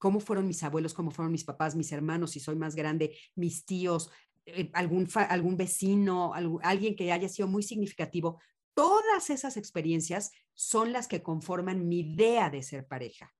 cómo 0.00 0.18
fueron 0.18 0.48
mis 0.48 0.62
abuelos, 0.62 0.94
cómo 0.94 1.10
fueron 1.10 1.30
mis 1.30 1.44
papás, 1.44 1.76
mis 1.76 1.92
hermanos, 1.92 2.30
si 2.30 2.40
soy 2.40 2.56
más 2.56 2.74
grande, 2.74 3.14
mis 3.36 3.66
tíos, 3.66 4.10
eh, 4.46 4.70
algún, 4.72 5.06
algún 5.14 5.58
vecino, 5.58 6.32
alguien 6.62 6.96
que 6.96 7.12
haya 7.12 7.28
sido 7.28 7.46
muy 7.46 7.62
significativo. 7.62 8.40
Todas 8.80 9.28
esas 9.28 9.58
experiencias 9.58 10.32
son 10.54 10.92
las 10.92 11.06
que 11.06 11.22
conforman 11.22 11.86
mi 11.86 12.00
idea 12.00 12.48
de 12.48 12.62
ser 12.62 12.86
pareja. 12.86 13.34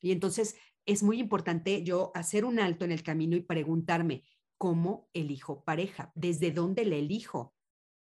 Y 0.00 0.10
entonces 0.10 0.56
es 0.86 1.04
muy 1.04 1.20
importante 1.20 1.84
yo 1.84 2.10
hacer 2.16 2.44
un 2.44 2.58
alto 2.58 2.84
en 2.84 2.90
el 2.90 3.04
camino 3.04 3.36
y 3.36 3.42
preguntarme, 3.42 4.24
¿cómo 4.58 5.08
elijo 5.12 5.62
pareja? 5.62 6.10
¿Desde 6.16 6.50
dónde 6.50 6.84
le 6.84 6.98
elijo? 6.98 7.54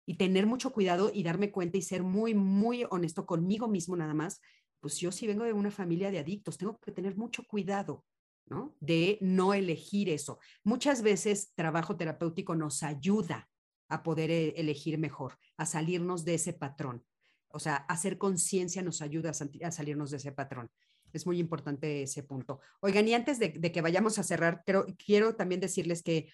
Y 0.07 0.15
tener 0.17 0.47
mucho 0.47 0.73
cuidado 0.73 1.11
y 1.13 1.23
darme 1.23 1.53
cuenta 1.53 1.77
y 1.77 1.83
ser 1.83 2.03
muy, 2.03 2.33
muy 2.33 2.87
honesto 2.89 3.27
conmigo 3.27 3.69
mismo 3.69 3.95
nada 3.95 4.15
más 4.15 4.41
pues 4.81 4.97
yo 4.97 5.13
sí 5.13 5.27
vengo 5.27 5.45
de 5.45 5.53
una 5.53 5.71
familia 5.71 6.11
de 6.11 6.19
adictos, 6.19 6.57
tengo 6.57 6.79
que 6.79 6.91
tener 6.91 7.17
mucho 7.17 7.45
cuidado, 7.45 8.07
¿no? 8.47 8.75
De 8.81 9.19
no 9.21 9.53
elegir 9.53 10.09
eso. 10.09 10.39
Muchas 10.65 11.03
veces 11.03 11.53
trabajo 11.55 11.97
terapéutico 11.97 12.55
nos 12.55 12.83
ayuda 12.83 13.50
a 13.91 14.03
poder 14.03 14.31
eh, 14.31 14.55
elegir 14.57 14.99
mejor, 14.99 15.39
a 15.57 15.67
salirnos 15.67 16.25
de 16.25 16.35
ese 16.35 16.53
patrón. 16.53 17.05
O 17.49 17.59
sea, 17.59 17.77
hacer 17.77 18.17
conciencia 18.17 18.83
nos 18.83 19.03
ayuda 19.03 19.31
a, 19.31 19.71
salirnos 19.71 20.11
de 20.11 20.17
ese 20.17 20.33
patrón. 20.33 20.71
Es 21.13 21.27
muy 21.27 21.39
importante 21.39 22.05
ese 22.05 22.23
punto. 22.23 22.61
Oigan, 22.81 23.07
y 23.09 23.15
antes 23.15 23.39
de, 23.39 23.53
que 23.53 23.81
vayamos 23.81 24.19
a 24.19 24.23
cerrar, 24.23 24.63
quiero 25.05 25.35
también 25.35 25.61
decirles 25.61 26.03
que 26.03 26.33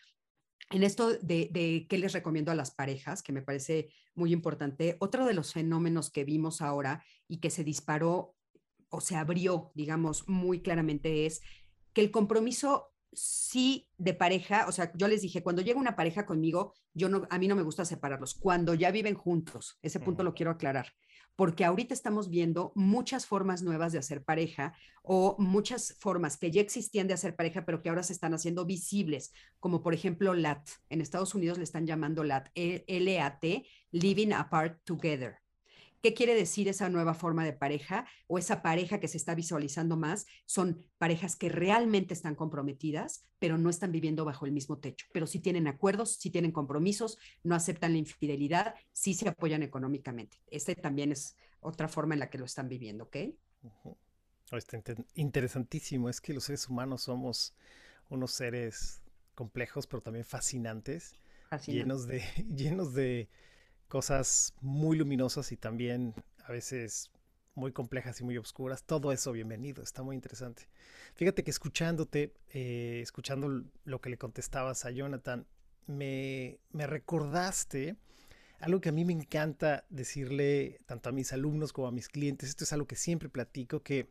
en 0.70 0.82
esto 0.82 1.12
de, 1.12 1.48
de, 1.50 1.86
qué 1.88 1.96
les 1.96 2.12
recomiendo 2.12 2.52
a 2.52 2.54
las 2.54 2.74
parejas, 2.74 3.22
que 3.22 3.32
me 3.32 3.42
parece 3.42 3.88
muy 4.14 4.32
importante, 4.32 4.96
otro 5.00 5.24
de 5.24 5.34
los 5.34 5.52
fenómenos 5.52 6.10
que 6.10 6.24
vimos 6.24 6.60
ahora 6.60 7.02
y 7.28 7.38
que 7.38 7.50
se 7.50 7.64
disparó 7.64 8.34
o 8.90 9.00
se 9.00 9.16
abrió, 9.16 9.72
digamos, 9.74 10.28
muy 10.28 10.60
claramente 10.60 11.26
es 11.26 11.40
que 11.92 12.02
el 12.02 12.10
compromiso 12.10 12.92
sí 13.16 13.88
de 13.96 14.14
pareja, 14.14 14.66
o 14.68 14.72
sea, 14.72 14.92
yo 14.94 15.08
les 15.08 15.22
dije, 15.22 15.42
cuando 15.42 15.62
llega 15.62 15.80
una 15.80 15.96
pareja 15.96 16.26
conmigo, 16.26 16.74
yo 16.94 17.08
no, 17.08 17.26
a 17.30 17.38
mí 17.38 17.48
no 17.48 17.56
me 17.56 17.62
gusta 17.62 17.84
separarlos, 17.84 18.34
cuando 18.34 18.74
ya 18.74 18.90
viven 18.90 19.14
juntos, 19.14 19.78
ese 19.82 19.98
punto 19.98 20.22
lo 20.22 20.34
quiero 20.34 20.52
aclarar, 20.52 20.92
porque 21.34 21.64
ahorita 21.64 21.94
estamos 21.94 22.28
viendo 22.28 22.72
muchas 22.74 23.26
formas 23.26 23.62
nuevas 23.62 23.92
de 23.92 23.98
hacer 23.98 24.22
pareja 24.22 24.74
o 25.02 25.36
muchas 25.38 25.96
formas 25.98 26.36
que 26.36 26.50
ya 26.50 26.60
existían 26.60 27.08
de 27.08 27.14
hacer 27.14 27.34
pareja, 27.34 27.64
pero 27.64 27.82
que 27.82 27.88
ahora 27.88 28.02
se 28.02 28.12
están 28.12 28.34
haciendo 28.34 28.66
visibles, 28.66 29.32
como 29.58 29.82
por 29.82 29.94
ejemplo 29.94 30.34
LAT, 30.34 30.68
en 30.90 31.00
Estados 31.00 31.34
Unidos 31.34 31.58
le 31.58 31.64
están 31.64 31.86
llamando 31.86 32.22
LAT, 32.24 32.48
L-A-T, 32.54 33.66
Living 33.92 34.32
Apart 34.32 34.82
Together. 34.84 35.38
¿Qué 36.02 36.14
quiere 36.14 36.34
decir 36.34 36.68
esa 36.68 36.88
nueva 36.88 37.14
forma 37.14 37.44
de 37.44 37.52
pareja 37.52 38.06
o 38.26 38.38
esa 38.38 38.62
pareja 38.62 39.00
que 39.00 39.08
se 39.08 39.16
está 39.16 39.34
visualizando 39.34 39.96
más? 39.96 40.26
Son 40.44 40.84
parejas 40.98 41.36
que 41.36 41.48
realmente 41.48 42.14
están 42.14 42.34
comprometidas, 42.34 43.24
pero 43.38 43.58
no 43.58 43.70
están 43.70 43.92
viviendo 43.92 44.24
bajo 44.24 44.46
el 44.46 44.52
mismo 44.52 44.78
techo, 44.78 45.06
pero 45.12 45.26
sí 45.26 45.40
tienen 45.40 45.66
acuerdos, 45.66 46.16
sí 46.16 46.30
tienen 46.30 46.52
compromisos, 46.52 47.18
no 47.42 47.54
aceptan 47.54 47.92
la 47.92 47.98
infidelidad, 47.98 48.74
sí 48.92 49.14
se 49.14 49.28
apoyan 49.28 49.62
económicamente. 49.62 50.38
Este 50.46 50.74
también 50.74 51.12
es 51.12 51.36
otra 51.60 51.88
forma 51.88 52.14
en 52.14 52.20
la 52.20 52.30
que 52.30 52.38
lo 52.38 52.44
están 52.44 52.68
viviendo, 52.68 53.04
¿ok? 53.04 53.16
Está 54.52 54.80
interesantísimo, 55.14 56.08
es 56.08 56.20
que 56.20 56.32
los 56.32 56.44
seres 56.44 56.68
humanos 56.68 57.02
somos 57.02 57.54
unos 58.08 58.30
seres 58.32 59.02
complejos, 59.34 59.86
pero 59.86 60.02
también 60.02 60.24
fascinantes, 60.24 61.14
llenos 61.66 62.06
de, 62.06 62.22
llenos 62.54 62.94
de 62.94 63.28
cosas 63.88 64.54
muy 64.60 64.96
luminosas 64.96 65.52
y 65.52 65.56
también 65.56 66.14
a 66.44 66.52
veces 66.52 67.10
muy 67.54 67.72
complejas 67.72 68.20
y 68.20 68.24
muy 68.24 68.36
oscuras. 68.38 68.84
Todo 68.84 69.12
eso 69.12 69.32
bienvenido, 69.32 69.82
está 69.82 70.02
muy 70.02 70.14
interesante. 70.14 70.68
Fíjate 71.14 71.42
que 71.42 71.50
escuchándote, 71.50 72.34
eh, 72.50 73.00
escuchando 73.02 73.64
lo 73.84 74.00
que 74.00 74.10
le 74.10 74.18
contestabas 74.18 74.84
a 74.84 74.90
Jonathan, 74.90 75.46
me, 75.86 76.58
me 76.72 76.86
recordaste 76.86 77.96
algo 78.60 78.80
que 78.80 78.88
a 78.88 78.92
mí 78.92 79.04
me 79.04 79.12
encanta 79.12 79.84
decirle 79.90 80.80
tanto 80.86 81.08
a 81.08 81.12
mis 81.12 81.32
alumnos 81.32 81.72
como 81.72 81.88
a 81.88 81.92
mis 81.92 82.08
clientes. 82.08 82.48
Esto 82.48 82.64
es 82.64 82.72
algo 82.72 82.86
que 82.86 82.96
siempre 82.96 83.28
platico, 83.28 83.82
que 83.82 84.08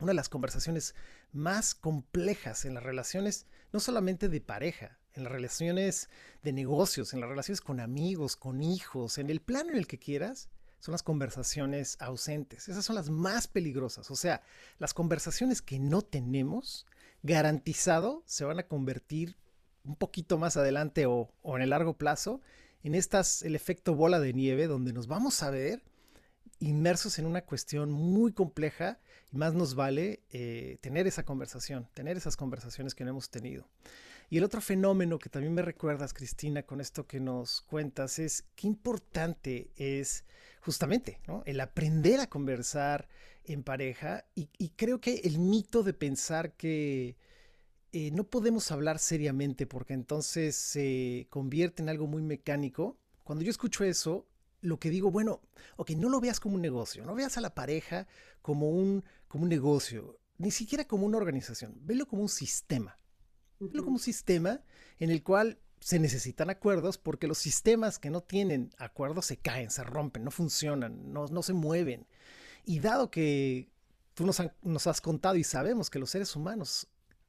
una 0.00 0.10
de 0.10 0.16
las 0.16 0.28
conversaciones 0.28 0.94
más 1.32 1.74
complejas 1.74 2.64
en 2.64 2.74
las 2.74 2.82
relaciones, 2.82 3.46
no 3.72 3.80
solamente 3.80 4.28
de 4.28 4.40
pareja, 4.40 4.98
en 5.16 5.24
las 5.24 5.32
relaciones 5.32 6.08
de 6.42 6.52
negocios, 6.52 7.12
en 7.12 7.20
las 7.20 7.28
relaciones 7.28 7.60
con 7.60 7.80
amigos, 7.80 8.36
con 8.36 8.62
hijos, 8.62 9.18
en 9.18 9.30
el 9.30 9.40
plano 9.40 9.70
en 9.70 9.78
el 9.78 9.86
que 9.86 9.98
quieras, 9.98 10.48
son 10.78 10.92
las 10.92 11.02
conversaciones 11.02 11.96
ausentes. 12.00 12.68
Esas 12.68 12.84
son 12.84 12.96
las 12.96 13.10
más 13.10 13.48
peligrosas. 13.48 14.10
O 14.10 14.16
sea, 14.16 14.42
las 14.78 14.94
conversaciones 14.94 15.62
que 15.62 15.78
no 15.78 16.02
tenemos, 16.02 16.86
garantizado, 17.22 18.22
se 18.26 18.44
van 18.44 18.58
a 18.58 18.66
convertir 18.66 19.36
un 19.84 19.96
poquito 19.96 20.38
más 20.38 20.56
adelante 20.56 21.06
o, 21.06 21.32
en 21.44 21.62
el 21.62 21.70
largo 21.70 21.96
plazo 21.96 22.40
en 22.82 22.94
estas, 22.94 23.42
el 23.42 23.56
efecto 23.56 23.94
bola 23.94 24.20
de 24.20 24.32
nieve, 24.32 24.68
donde 24.68 24.92
nos 24.92 25.08
vamos 25.08 25.42
a 25.42 25.50
ver 25.50 25.82
inmersos 26.60 27.18
en 27.18 27.26
una 27.26 27.42
cuestión 27.42 27.90
muy 27.90 28.32
compleja 28.32 29.00
y 29.32 29.36
más 29.36 29.54
nos 29.54 29.74
vale 29.74 30.22
eh, 30.30 30.78
tener 30.80 31.06
esa 31.06 31.24
conversación, 31.24 31.88
tener 31.94 32.16
esas 32.16 32.36
conversaciones 32.36 32.94
que 32.94 33.04
no 33.04 33.10
hemos 33.10 33.28
tenido. 33.28 33.68
Y 34.28 34.38
el 34.38 34.44
otro 34.44 34.60
fenómeno 34.60 35.18
que 35.18 35.28
también 35.28 35.54
me 35.54 35.62
recuerdas, 35.62 36.12
Cristina, 36.12 36.64
con 36.64 36.80
esto 36.80 37.06
que 37.06 37.20
nos 37.20 37.60
cuentas, 37.60 38.18
es 38.18 38.44
qué 38.56 38.66
importante 38.66 39.70
es 39.76 40.24
justamente 40.60 41.20
el 41.44 41.60
aprender 41.60 42.18
a 42.18 42.28
conversar 42.28 43.08
en 43.44 43.62
pareja. 43.62 44.24
Y, 44.34 44.70
creo 44.70 45.00
que 45.00 45.20
el 45.24 45.38
mito 45.38 45.84
de 45.84 45.94
pensar 45.94 46.54
que 46.54 47.16
eh, 47.92 48.10
no 48.10 48.24
podemos 48.24 48.72
hablar 48.72 48.98
seriamente 48.98 49.64
porque 49.64 49.94
entonces 49.94 50.56
se 50.56 51.28
convierte 51.30 51.82
en 51.82 51.88
algo 51.88 52.08
muy 52.08 52.22
mecánico. 52.22 52.98
Cuando 53.22 53.44
yo 53.44 53.50
escucho 53.50 53.84
eso, 53.84 54.26
lo 54.60 54.80
que 54.80 54.90
digo, 54.90 55.12
bueno, 55.12 55.40
ok, 55.76 55.90
no 55.92 56.08
lo 56.08 56.20
veas 56.20 56.40
como 56.40 56.56
un 56.56 56.62
negocio, 56.62 57.04
no 57.04 57.14
veas 57.14 57.38
a 57.38 57.40
la 57.40 57.54
pareja 57.54 58.08
como 58.42 58.70
un, 58.70 59.04
como 59.28 59.44
un 59.44 59.50
negocio, 59.50 60.18
ni 60.38 60.50
siquiera 60.50 60.84
como 60.84 61.06
una 61.06 61.18
organización, 61.18 61.76
velo 61.82 62.06
como 62.08 62.22
un 62.22 62.28
sistema 62.28 62.98
como 63.58 63.92
un 63.92 63.98
sistema 63.98 64.60
en 64.98 65.10
el 65.10 65.22
cual 65.22 65.58
se 65.80 65.98
necesitan 65.98 66.50
acuerdos 66.50 66.98
porque 66.98 67.28
los 67.28 67.38
sistemas 67.38 67.98
que 67.98 68.10
no 68.10 68.22
tienen 68.22 68.70
acuerdos 68.78 69.26
se 69.26 69.36
caen, 69.36 69.70
se 69.70 69.84
rompen, 69.84 70.24
no 70.24 70.30
funcionan, 70.30 71.12
no, 71.12 71.26
no 71.26 71.42
se 71.42 71.52
mueven. 71.52 72.06
Y 72.64 72.80
dado 72.80 73.10
que 73.10 73.68
tú 74.14 74.26
nos, 74.26 74.42
nos, 74.62 74.86
has 74.86 75.00
contado 75.00 75.36
y 75.36 75.44
sabemos 75.44 75.90
que 75.90 75.98
los 75.98 76.10
seres 76.10 76.34
humanos, 76.34 76.88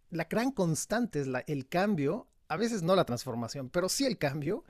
la 0.10 0.24
gran 0.24 0.52
constante 0.52 1.20
es 1.22 1.28
la, 1.28 1.40
el 1.42 1.68
cambio, 1.68 2.28
a 2.48 2.58
veces 2.58 2.82
no 2.82 2.96
la 2.96 3.06
transformación, 3.06 3.70
pero 3.70 3.90
sí 3.90 4.06
el 4.06 4.18
cambio, 4.18 4.64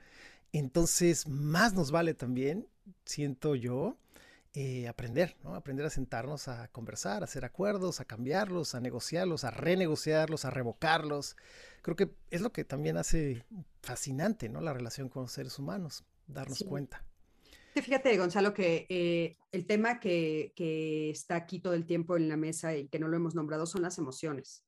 entonces 0.52 1.28
más 1.28 1.74
nos 1.74 1.92
vale 1.92 2.14
también, 2.14 2.68
siento 3.06 3.56
yo, 3.56 3.98
eh, 4.54 4.88
aprender, 4.88 5.36
¿no? 5.44 5.56
Aprender 5.56 5.86
a 5.86 5.90
sentarnos 5.90 6.48
a 6.48 6.68
conversar, 6.70 7.22
a 7.22 7.26
hacer 7.26 7.46
acuerdos, 7.46 8.00
a 8.00 8.06
cambiarlos, 8.06 8.76
a 8.76 8.80
negociarlos, 8.80 9.44
a 9.44 9.52
renegociarlos, 9.52 10.46
a 10.46 10.50
revocarlos. 10.50 11.36
Creo 11.82 11.96
que 11.96 12.12
es 12.32 12.42
lo 12.42 12.52
que 12.52 12.64
también 12.64 12.98
hace 12.98 13.46
fascinante, 13.82 14.50
¿no? 14.50 14.62
La 14.62 14.74
relación 14.74 15.10
con 15.10 15.24
los 15.24 15.32
seres 15.32 15.60
humanos, 15.60 16.04
darnos 16.28 16.64
cuenta. 16.68 17.04
Fíjate, 17.76 18.18
Gonzalo, 18.18 18.54
que 18.54 18.88
eh, 18.90 19.38
el 19.52 19.68
tema 19.68 20.00
que, 20.00 20.54
que 20.56 21.12
está 21.12 21.36
aquí 21.36 21.60
todo 21.60 21.74
el 21.74 21.86
tiempo 21.86 22.18
en 22.18 22.28
la 22.28 22.38
mesa 22.38 22.76
y 22.76 22.88
que 22.88 22.98
no 22.98 23.08
lo 23.08 23.18
hemos 23.18 23.36
nombrado 23.36 23.68
son 23.68 23.84
las 23.84 24.00
emociones. 24.00 24.64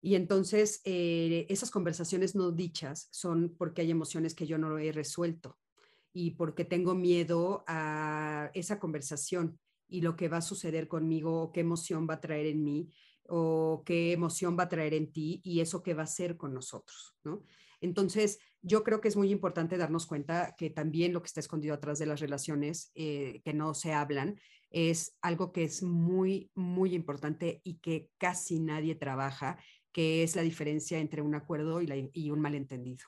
Y 0.00 0.14
entonces 0.14 0.80
eh, 0.84 1.46
esas 1.48 1.70
conversaciones 1.70 2.34
no 2.34 2.52
dichas 2.52 3.08
son 3.10 3.54
porque 3.56 3.82
hay 3.82 3.90
emociones 3.90 4.34
que 4.34 4.46
yo 4.46 4.56
no 4.56 4.78
he 4.78 4.92
resuelto 4.92 5.58
y 6.12 6.32
porque 6.32 6.64
tengo 6.64 6.94
miedo 6.94 7.64
a 7.66 8.50
esa 8.54 8.78
conversación 8.78 9.58
y 9.88 10.00
lo 10.02 10.16
que 10.16 10.28
va 10.28 10.38
a 10.38 10.42
suceder 10.42 10.88
conmigo 10.88 11.50
qué 11.52 11.60
emoción 11.60 12.06
va 12.08 12.14
a 12.14 12.20
traer 12.20 12.46
en 12.46 12.62
mí 12.62 12.88
o 13.28 13.82
qué 13.84 14.12
emoción 14.12 14.58
va 14.58 14.64
a 14.64 14.68
traer 14.68 14.94
en 14.94 15.12
ti 15.12 15.40
y 15.44 15.60
eso 15.60 15.82
qué 15.82 15.94
va 15.94 16.02
a 16.02 16.04
hacer 16.04 16.36
con 16.36 16.54
nosotros, 16.54 17.16
¿no? 17.24 17.44
Entonces, 17.80 18.38
yo 18.60 18.82
creo 18.82 19.00
que 19.00 19.08
es 19.08 19.16
muy 19.16 19.30
importante 19.30 19.76
darnos 19.76 20.06
cuenta 20.06 20.54
que 20.58 20.70
también 20.70 21.12
lo 21.12 21.22
que 21.22 21.26
está 21.26 21.40
escondido 21.40 21.74
atrás 21.74 21.98
de 21.98 22.06
las 22.06 22.20
relaciones 22.20 22.90
eh, 22.94 23.40
que 23.44 23.52
no 23.52 23.74
se 23.74 23.92
hablan 23.92 24.40
es 24.70 25.16
algo 25.22 25.52
que 25.52 25.64
es 25.64 25.82
muy, 25.82 26.50
muy 26.54 26.94
importante 26.94 27.60
y 27.64 27.78
que 27.78 28.10
casi 28.18 28.58
nadie 28.58 28.94
trabaja, 28.94 29.58
que 29.92 30.22
es 30.22 30.36
la 30.36 30.42
diferencia 30.42 30.98
entre 30.98 31.22
un 31.22 31.34
acuerdo 31.34 31.80
y, 31.80 32.10
y 32.12 32.30
un 32.30 32.40
malentendido. 32.40 33.06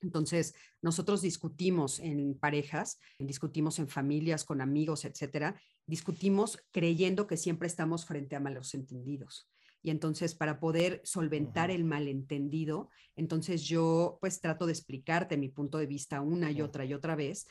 Entonces, 0.00 0.54
nosotros 0.80 1.22
discutimos 1.22 1.98
en 1.98 2.34
parejas, 2.38 3.00
discutimos 3.18 3.78
en 3.78 3.88
familias, 3.88 4.44
con 4.44 4.60
amigos, 4.60 5.04
etcétera, 5.04 5.60
discutimos 5.86 6.58
creyendo 6.70 7.26
que 7.26 7.36
siempre 7.36 7.66
estamos 7.66 8.06
frente 8.06 8.36
a 8.36 8.40
malos 8.40 8.74
entendidos. 8.74 9.48
Y 9.82 9.90
entonces, 9.90 10.34
para 10.34 10.60
poder 10.60 11.00
solventar 11.04 11.70
el 11.70 11.84
malentendido, 11.84 12.90
entonces 13.16 13.62
yo 13.62 14.18
pues 14.20 14.40
trato 14.40 14.66
de 14.66 14.72
explicarte 14.72 15.36
mi 15.36 15.48
punto 15.48 15.78
de 15.78 15.86
vista 15.86 16.20
una 16.20 16.50
y 16.50 16.62
otra 16.62 16.84
y 16.84 16.94
otra 16.94 17.16
vez 17.16 17.46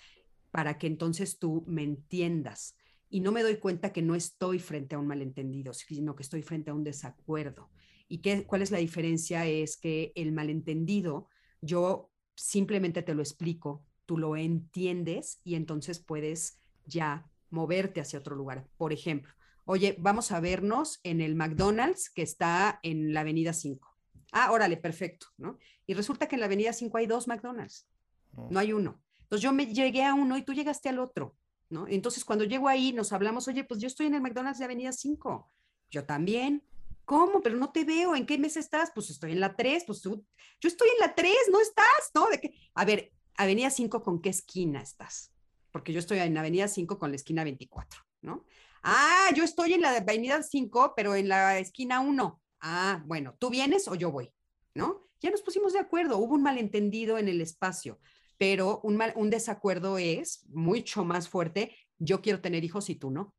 para 0.51 0.77
que 0.77 0.87
entonces 0.87 1.39
tú 1.39 1.63
me 1.67 1.83
entiendas. 1.83 2.75
Y 3.09 3.21
no 3.21 3.31
me 3.31 3.43
doy 3.43 3.57
cuenta 3.57 3.93
que 3.93 4.01
no 4.01 4.15
estoy 4.15 4.59
frente 4.59 4.95
a 4.95 4.99
un 4.99 5.07
malentendido, 5.07 5.73
sino 5.73 6.15
que 6.15 6.23
estoy 6.23 6.41
frente 6.41 6.71
a 6.71 6.73
un 6.73 6.83
desacuerdo. 6.83 7.69
¿Y 8.09 8.19
qué, 8.19 8.45
cuál 8.45 8.61
es 8.61 8.71
la 8.71 8.77
diferencia? 8.79 9.45
Es 9.45 9.77
que 9.77 10.11
el 10.15 10.31
malentendido, 10.31 11.27
yo 11.61 12.11
simplemente 12.37 13.01
te 13.01 13.13
lo 13.13 13.21
explico, 13.21 13.83
tú 14.05 14.17
lo 14.17 14.37
entiendes 14.37 15.41
y 15.43 15.55
entonces 15.55 15.99
puedes 15.99 16.59
ya 16.85 17.29
moverte 17.49 17.99
hacia 17.99 18.19
otro 18.19 18.35
lugar. 18.35 18.67
Por 18.77 18.93
ejemplo, 18.93 19.33
oye, 19.65 19.95
vamos 19.99 20.31
a 20.31 20.39
vernos 20.39 20.99
en 21.03 21.19
el 21.19 21.35
McDonald's 21.35 22.09
que 22.09 22.21
está 22.21 22.79
en 22.83 23.13
la 23.13 23.21
Avenida 23.21 23.53
5. 23.53 23.95
Ah, 24.31 24.51
órale, 24.51 24.77
perfecto, 24.77 25.27
¿no? 25.37 25.57
Y 25.85 25.93
resulta 25.93 26.27
que 26.27 26.35
en 26.35 26.41
la 26.41 26.45
Avenida 26.45 26.73
5 26.73 26.97
hay 26.97 27.07
dos 27.07 27.27
McDonald's, 27.27 27.87
oh. 28.35 28.47
no 28.51 28.59
hay 28.59 28.73
uno. 28.73 29.01
Entonces 29.23 29.43
yo 29.43 29.51
me 29.51 29.65
llegué 29.65 30.03
a 30.03 30.13
uno 30.13 30.37
y 30.37 30.43
tú 30.43 30.53
llegaste 30.53 30.89
al 30.89 30.99
otro, 30.99 31.35
¿no? 31.69 31.87
Entonces 31.87 32.23
cuando 32.23 32.45
llego 32.45 32.67
ahí 32.67 32.93
nos 32.93 33.11
hablamos, 33.13 33.47
oye, 33.47 33.63
pues 33.63 33.79
yo 33.79 33.87
estoy 33.87 34.07
en 34.07 34.13
el 34.13 34.21
McDonald's 34.21 34.59
de 34.59 34.65
Avenida 34.65 34.91
5. 34.91 35.51
Yo 35.89 36.05
también. 36.05 36.63
¿Cómo? 37.07 37.41
Pero 37.41 37.55
no 37.55 37.71
te 37.71 37.85
veo. 37.85 38.15
¿En 38.17 38.25
qué 38.25 38.37
mes 38.37 38.57
estás? 38.57 38.91
Pues 38.93 39.09
estoy 39.09 39.31
en 39.31 39.39
la 39.39 39.55
3. 39.55 39.85
Pues 39.87 40.01
tú, 40.01 40.25
yo 40.59 40.67
estoy 40.67 40.89
en 40.89 40.99
la 40.99 41.15
3, 41.15 41.33
no 41.49 41.61
estás, 41.61 42.11
¿no? 42.13 42.27
¿De 42.27 42.41
qué? 42.41 42.53
A 42.75 42.83
ver, 42.83 43.13
Avenida 43.37 43.69
5, 43.69 44.03
¿con 44.03 44.21
qué 44.21 44.27
esquina 44.27 44.81
estás? 44.81 45.31
Porque 45.71 45.93
yo 45.93 45.99
estoy 45.99 46.19
en 46.19 46.37
Avenida 46.37 46.67
5 46.67 46.99
con 46.99 47.11
la 47.11 47.15
esquina 47.15 47.45
24, 47.45 48.01
¿no? 48.23 48.43
Ah, 48.83 49.29
yo 49.33 49.45
estoy 49.45 49.71
en 49.71 49.83
la 49.83 49.95
Avenida 49.95 50.43
5, 50.43 50.95
pero 50.97 51.15
en 51.15 51.29
la 51.29 51.57
esquina 51.59 52.01
1. 52.01 52.41
Ah, 52.59 53.01
bueno, 53.05 53.37
¿tú 53.39 53.49
vienes 53.49 53.87
o 53.87 53.95
yo 53.95 54.11
voy? 54.11 54.33
¿No? 54.75 55.07
Ya 55.21 55.29
nos 55.31 55.43
pusimos 55.43 55.71
de 55.71 55.79
acuerdo, 55.79 56.17
hubo 56.17 56.33
un 56.33 56.43
malentendido 56.43 57.17
en 57.17 57.29
el 57.29 57.39
espacio, 57.39 58.01
pero 58.37 58.81
un, 58.83 58.97
mal, 58.97 59.13
un 59.15 59.29
desacuerdo 59.29 59.97
es 59.97 60.45
mucho 60.49 61.05
más 61.05 61.29
fuerte. 61.29 61.73
Yo 61.99 62.21
quiero 62.21 62.41
tener 62.41 62.65
hijos 62.65 62.89
y 62.89 62.95
tú 62.95 63.11
no. 63.11 63.33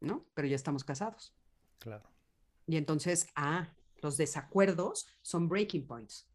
¿No? 0.00 0.26
Pero 0.32 0.48
ya 0.48 0.56
estamos 0.56 0.84
casados. 0.84 1.36
Claro. 1.78 2.08
Y 2.70 2.76
entonces, 2.76 3.26
ah, 3.34 3.74
los 4.00 4.16
desacuerdos 4.16 5.08
son 5.22 5.48
breaking 5.48 5.88
points. 5.88 6.28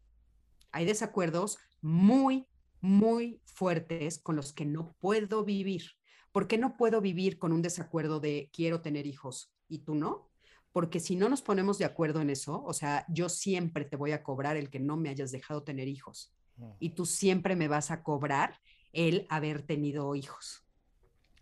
Hay 0.70 0.84
desacuerdos 0.84 1.56
muy, 1.80 2.46
muy 2.82 3.40
fuertes 3.46 4.18
con 4.18 4.36
los 4.36 4.52
que 4.52 4.66
no 4.66 4.94
puedo 5.00 5.44
vivir. 5.46 5.92
¿Por 6.32 6.46
qué 6.46 6.58
no 6.58 6.76
puedo 6.76 7.00
vivir 7.00 7.38
con 7.38 7.52
un 7.52 7.62
desacuerdo 7.62 8.20
de 8.20 8.50
quiero 8.52 8.82
tener 8.82 9.06
hijos 9.06 9.50
y 9.66 9.78
tú 9.78 9.94
no? 9.94 10.28
Porque 10.72 11.00
si 11.00 11.16
no 11.16 11.30
nos 11.30 11.40
ponemos 11.40 11.78
de 11.78 11.86
acuerdo 11.86 12.20
en 12.20 12.28
eso, 12.28 12.62
o 12.62 12.74
sea, 12.74 13.06
yo 13.08 13.30
siempre 13.30 13.86
te 13.86 13.96
voy 13.96 14.12
a 14.12 14.22
cobrar 14.22 14.58
el 14.58 14.68
que 14.68 14.78
no 14.78 14.98
me 14.98 15.08
hayas 15.08 15.32
dejado 15.32 15.62
tener 15.62 15.88
hijos 15.88 16.34
y 16.78 16.90
tú 16.90 17.06
siempre 17.06 17.56
me 17.56 17.66
vas 17.66 17.90
a 17.90 18.02
cobrar 18.02 18.60
el 18.92 19.26
haber 19.30 19.62
tenido 19.62 20.14
hijos. 20.14 20.66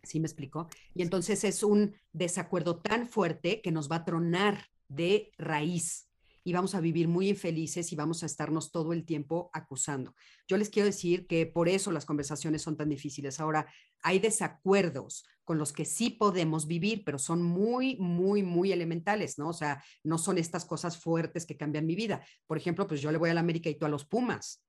¿Sí 0.05 0.21
me 0.21 0.27
explico? 0.27 0.69
Y 0.95 1.03
entonces 1.03 1.43
es 1.43 1.65
un 1.65 1.97
desacuerdo 2.13 2.77
tan 2.81 3.09
fuerte 3.09 3.61
que 3.61 3.73
nos 3.73 3.91
va 3.91 3.97
a 3.97 4.05
tronar 4.05 4.69
de 4.95 5.33
raíz 5.39 6.09
y 6.45 6.53
vamos 6.53 6.75
a 6.75 6.81
vivir 6.81 7.09
muy 7.09 7.31
infelices 7.31 7.91
y 7.91 7.97
vamos 7.97 8.23
a 8.23 8.27
estarnos 8.27 8.71
todo 8.71 8.93
el 8.93 9.07
tiempo 9.07 9.51
acusando. 9.55 10.15
Yo 10.47 10.59
les 10.59 10.69
quiero 10.69 10.87
decir 10.87 11.27
que 11.27 11.47
por 11.47 11.71
eso 11.71 11.91
las 11.91 12.05
conversaciones 12.05 12.61
son 12.61 12.77
tan 12.77 12.91
difíciles. 12.91 13.41
Ahora, 13.41 13.67
hay 14.03 14.19
desacuerdos 14.19 15.25
con 15.45 15.59
los 15.59 15.73
que 15.73 15.87
sí 15.87 16.11
podemos 16.11 16.67
vivir, 16.67 17.03
pero 17.05 17.19
son 17.19 17.43
muy, 17.43 17.97
muy, 17.97 18.43
muy 18.43 18.73
elementales, 18.73 19.39
¿no? 19.39 19.49
O 19.49 19.53
sea, 19.55 19.83
no 20.03 20.19
son 20.19 20.37
estas 20.37 20.67
cosas 20.67 20.99
fuertes 20.99 21.47
que 21.47 21.57
cambian 21.57 21.87
mi 21.87 21.95
vida. 21.95 22.25
Por 22.47 22.59
ejemplo, 22.59 22.87
pues 22.87 23.01
yo 23.01 23.11
le 23.11 23.19
voy 23.19 23.31
a 23.31 23.35
la 23.35 23.41
América 23.41 23.71
y 23.71 23.75
tú 23.77 23.87
a 23.87 23.91
los 23.91 24.05
Pumas, 24.05 24.63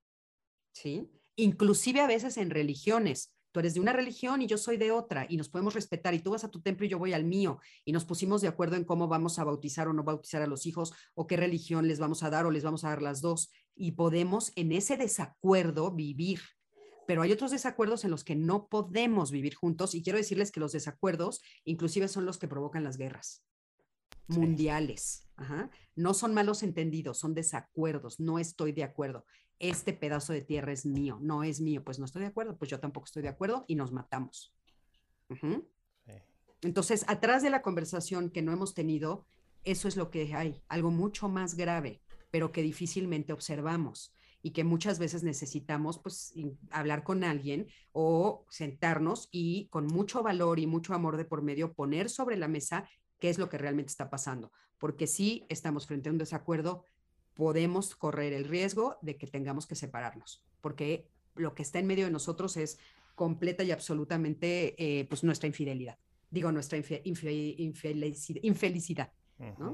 ¿sí? 0.73 1.09
Inclusive 1.35 1.99
a 1.99 2.07
veces 2.07 2.37
en 2.37 2.49
religiones 2.49 3.35
tú 3.55 3.59
eres 3.59 3.73
de 3.73 3.79
una 3.79 3.93
religión 3.93 4.41
y 4.41 4.47
yo 4.47 4.57
soy 4.57 4.75
de 4.75 4.91
otra 4.91 5.27
y 5.29 5.37
nos 5.37 5.47
podemos 5.47 5.73
respetar 5.73 6.13
y 6.13 6.19
tú 6.19 6.31
vas 6.31 6.43
a 6.43 6.51
tu 6.51 6.59
templo 6.59 6.85
y 6.85 6.89
yo 6.89 6.99
voy 6.99 7.13
al 7.13 7.23
mío 7.23 7.61
y 7.85 7.93
nos 7.93 8.03
pusimos 8.03 8.41
de 8.41 8.49
acuerdo 8.49 8.75
en 8.75 8.83
cómo 8.83 9.07
vamos 9.07 9.39
a 9.39 9.45
bautizar 9.45 9.87
o 9.87 9.93
no 9.93 10.03
bautizar 10.03 10.41
a 10.41 10.45
los 10.45 10.65
hijos 10.65 10.91
o 11.13 11.25
qué 11.25 11.37
religión 11.37 11.87
les 11.87 11.97
vamos 11.97 12.21
a 12.23 12.29
dar 12.29 12.45
o 12.45 12.51
les 12.51 12.65
vamos 12.65 12.83
a 12.83 12.89
dar 12.89 13.01
las 13.01 13.21
dos 13.21 13.53
y 13.73 13.93
podemos 13.93 14.51
en 14.57 14.73
ese 14.73 14.97
desacuerdo 14.97 15.89
vivir. 15.95 16.41
Pero 17.07 17.21
hay 17.21 17.31
otros 17.31 17.51
desacuerdos 17.51 18.03
en 18.03 18.11
los 18.11 18.25
que 18.25 18.35
no 18.35 18.67
podemos 18.67 19.31
vivir 19.31 19.55
juntos 19.55 19.95
y 19.95 20.03
quiero 20.03 20.17
decirles 20.17 20.51
que 20.51 20.59
los 20.59 20.73
desacuerdos 20.73 21.41
inclusive 21.63 22.09
son 22.09 22.25
los 22.25 22.37
que 22.37 22.49
provocan 22.49 22.83
las 22.83 22.97
guerras 22.97 23.45
mundiales. 24.27 25.29
No 25.95 26.13
son 26.13 26.33
malos 26.33 26.61
entendidos, 26.61 27.19
son 27.19 27.33
desacuerdos, 27.33 28.19
no 28.19 28.37
estoy 28.37 28.73
de 28.73 28.83
acuerdo 28.83 29.23
este 29.59 29.93
pedazo 29.93 30.33
de 30.33 30.41
tierra 30.41 30.71
es 30.71 30.85
mío, 30.85 31.17
no 31.21 31.43
es 31.43 31.61
mío, 31.61 31.83
pues 31.83 31.99
no 31.99 32.05
estoy 32.05 32.21
de 32.21 32.27
acuerdo, 32.27 32.57
pues 32.57 32.69
yo 32.69 32.79
tampoco 32.79 33.05
estoy 33.05 33.23
de 33.23 33.29
acuerdo 33.29 33.65
y 33.67 33.75
nos 33.75 33.91
matamos. 33.91 34.53
Entonces, 36.61 37.05
atrás 37.07 37.43
de 37.43 37.49
la 37.49 37.61
conversación 37.61 38.29
que 38.29 38.41
no 38.41 38.51
hemos 38.51 38.73
tenido, 38.73 39.25
eso 39.63 39.87
es 39.87 39.97
lo 39.97 40.09
que 40.09 40.33
hay, 40.35 40.61
algo 40.67 40.91
mucho 40.91 41.29
más 41.29 41.55
grave, 41.55 42.01
pero 42.31 42.51
que 42.51 42.61
difícilmente 42.61 43.33
observamos 43.33 44.13
y 44.41 44.51
que 44.51 44.63
muchas 44.63 44.99
veces 44.99 45.23
necesitamos 45.23 45.97
pues 45.97 46.33
hablar 46.69 47.03
con 47.03 47.23
alguien 47.23 47.67
o 47.93 48.45
sentarnos 48.49 49.27
y 49.31 49.67
con 49.69 49.87
mucho 49.87 50.21
valor 50.21 50.59
y 50.59 50.67
mucho 50.67 50.93
amor 50.93 51.17
de 51.17 51.25
por 51.25 51.41
medio 51.41 51.73
poner 51.73 52.09
sobre 52.09 52.37
la 52.37 52.47
mesa 52.47 52.87
qué 53.19 53.29
es 53.29 53.39
lo 53.39 53.49
que 53.49 53.57
realmente 53.57 53.89
está 53.89 54.09
pasando, 54.09 54.51
porque 54.77 55.07
si 55.07 55.45
estamos 55.49 55.87
frente 55.87 56.09
a 56.09 56.11
un 56.11 56.19
desacuerdo, 56.19 56.83
podemos 57.35 57.95
correr 57.95 58.33
el 58.33 58.45
riesgo 58.45 58.97
de 59.01 59.17
que 59.17 59.27
tengamos 59.27 59.67
que 59.67 59.75
separarnos, 59.75 60.43
porque 60.61 61.07
lo 61.35 61.53
que 61.53 61.63
está 61.63 61.79
en 61.79 61.87
medio 61.87 62.05
de 62.05 62.11
nosotros 62.11 62.57
es 62.57 62.79
completa 63.13 63.63
y 63.63 63.71
absolutamente 63.71 64.75
eh, 64.77 65.05
pues 65.05 65.23
nuestra 65.23 65.47
infidelidad, 65.47 65.97
digo 66.29 66.51
nuestra 66.51 66.77
infelicidad, 66.77 69.11
¿no? 69.59 69.73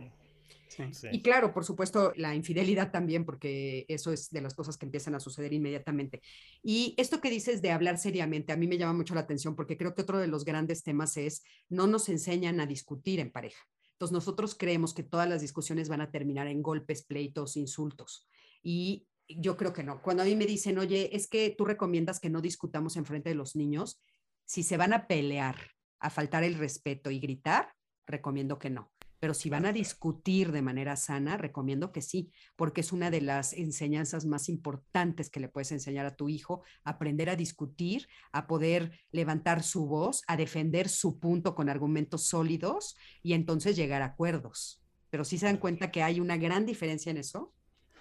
Y 1.12 1.22
claro, 1.22 1.54
por 1.54 1.66
supuesto, 1.66 2.14
la 2.16 2.34
infidelidad 2.34 2.92
también, 2.92 3.26
porque 3.26 3.86
eso 3.90 4.14
es 4.14 4.32
de 4.32 4.42
las 4.42 4.54
cosas 4.54 4.78
que 4.78 4.86
empiezan 4.86 5.16
a 5.16 5.20
suceder 5.20 5.54
inmediatamente. 5.54 6.22
Y 6.64 6.96
esto 6.98 7.20
que 7.20 7.30
dices 7.30 7.62
de 7.62 7.72
hablar 7.72 7.98
seriamente, 7.98 8.54
a 8.54 8.58
mí 8.58 8.68
me 8.68 8.78
llama 8.78 8.94
mucho 8.94 9.14
la 9.14 9.22
atención, 9.22 9.56
porque 9.56 9.78
creo 9.78 9.94
que 9.94 10.02
otro 10.02 10.20
de 10.20 10.28
los 10.28 10.46
grandes 10.46 10.84
temas 10.84 11.18
es, 11.18 11.44
no 11.70 11.88
nos 11.88 12.10
enseñan 12.10 12.60
a 12.60 12.66
discutir 12.66 13.20
en 13.20 13.32
pareja. 13.32 13.62
Entonces 14.02 14.16
nosotros 14.16 14.56
creemos 14.56 14.96
que 14.96 15.04
todas 15.04 15.30
las 15.30 15.42
discusiones 15.42 15.88
van 15.88 16.02
a 16.02 16.10
terminar 16.10 16.48
en 16.48 16.64
golpes, 16.64 17.04
pleitos, 17.04 17.56
insultos. 17.56 18.28
Y 18.64 19.06
yo 19.28 19.56
creo 19.56 19.74
que 19.74 19.84
no. 19.84 20.02
Cuando 20.02 20.24
a 20.24 20.26
mí 20.26 20.36
me 20.36 20.48
dicen, 20.48 20.80
oye, 20.80 21.16
es 21.16 21.28
que 21.28 21.54
tú 21.56 21.66
recomiendas 21.66 22.20
que 22.20 22.32
no 22.32 22.42
discutamos 22.42 22.98
en 22.98 23.06
frente 23.06 23.30
de 23.30 23.36
los 23.36 23.56
niños, 23.56 24.02
si 24.44 24.64
se 24.64 24.76
van 24.76 24.94
a 24.94 25.06
pelear, 25.06 25.56
a 26.00 26.10
faltar 26.10 26.44
el 26.44 26.56
respeto 26.56 27.12
y 27.12 27.20
gritar, 27.20 27.76
recomiendo 28.08 28.58
que 28.58 28.72
no. 28.72 28.91
Pero 29.22 29.36
si 29.36 29.52
van 29.52 29.68
a 29.68 29.72
discutir 29.72 30.52
de 30.52 30.64
manera 30.64 30.96
sana, 30.96 31.38
recomiendo 31.38 31.92
que 31.92 32.02
sí, 32.02 32.32
porque 32.56 32.82
es 32.82 32.92
una 32.92 33.12
de 33.12 33.22
las 33.22 33.54
enseñanzas 33.54 34.26
más 34.26 34.50
importantes 34.50 35.30
que 35.30 35.40
le 35.40 35.48
puedes 35.48 35.72
enseñar 35.72 36.08
a 36.08 36.16
tu 36.16 36.28
hijo, 36.28 36.64
aprender 36.84 37.30
a 37.30 37.36
discutir, 37.36 38.08
a 38.32 38.48
poder 38.48 39.00
levantar 39.12 39.62
su 39.62 39.86
voz, 39.86 40.24
a 40.26 40.38
defender 40.38 40.90
su 40.90 41.20
punto 41.20 41.54
con 41.54 41.70
argumentos 41.70 42.26
sólidos 42.26 42.98
y 43.22 43.34
entonces 43.34 43.76
llegar 43.76 44.02
a 44.02 44.06
acuerdos. 44.06 44.84
Pero 45.12 45.24
sí 45.24 45.38
se 45.38 45.46
dan 45.46 45.58
cuenta 45.58 45.92
que 45.92 46.02
hay 46.02 46.20
una 46.20 46.38
gran 46.38 46.66
diferencia 46.66 47.12
en 47.12 47.18
eso. 47.18 47.54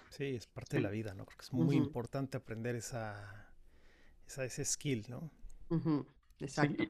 Sí, 0.09 0.25
es 0.25 0.47
parte 0.47 0.77
de 0.77 0.81
la 0.81 0.89
vida, 0.89 1.13
¿no? 1.13 1.27
Creo 1.27 1.37
que 1.37 1.45
es 1.45 1.53
muy 1.53 1.75
importante 1.75 2.37
aprender 2.37 2.75
esa, 2.75 3.53
ese 4.25 4.65
skill, 4.65 5.05
¿no? 5.07 5.31
Exacto. 6.39 6.83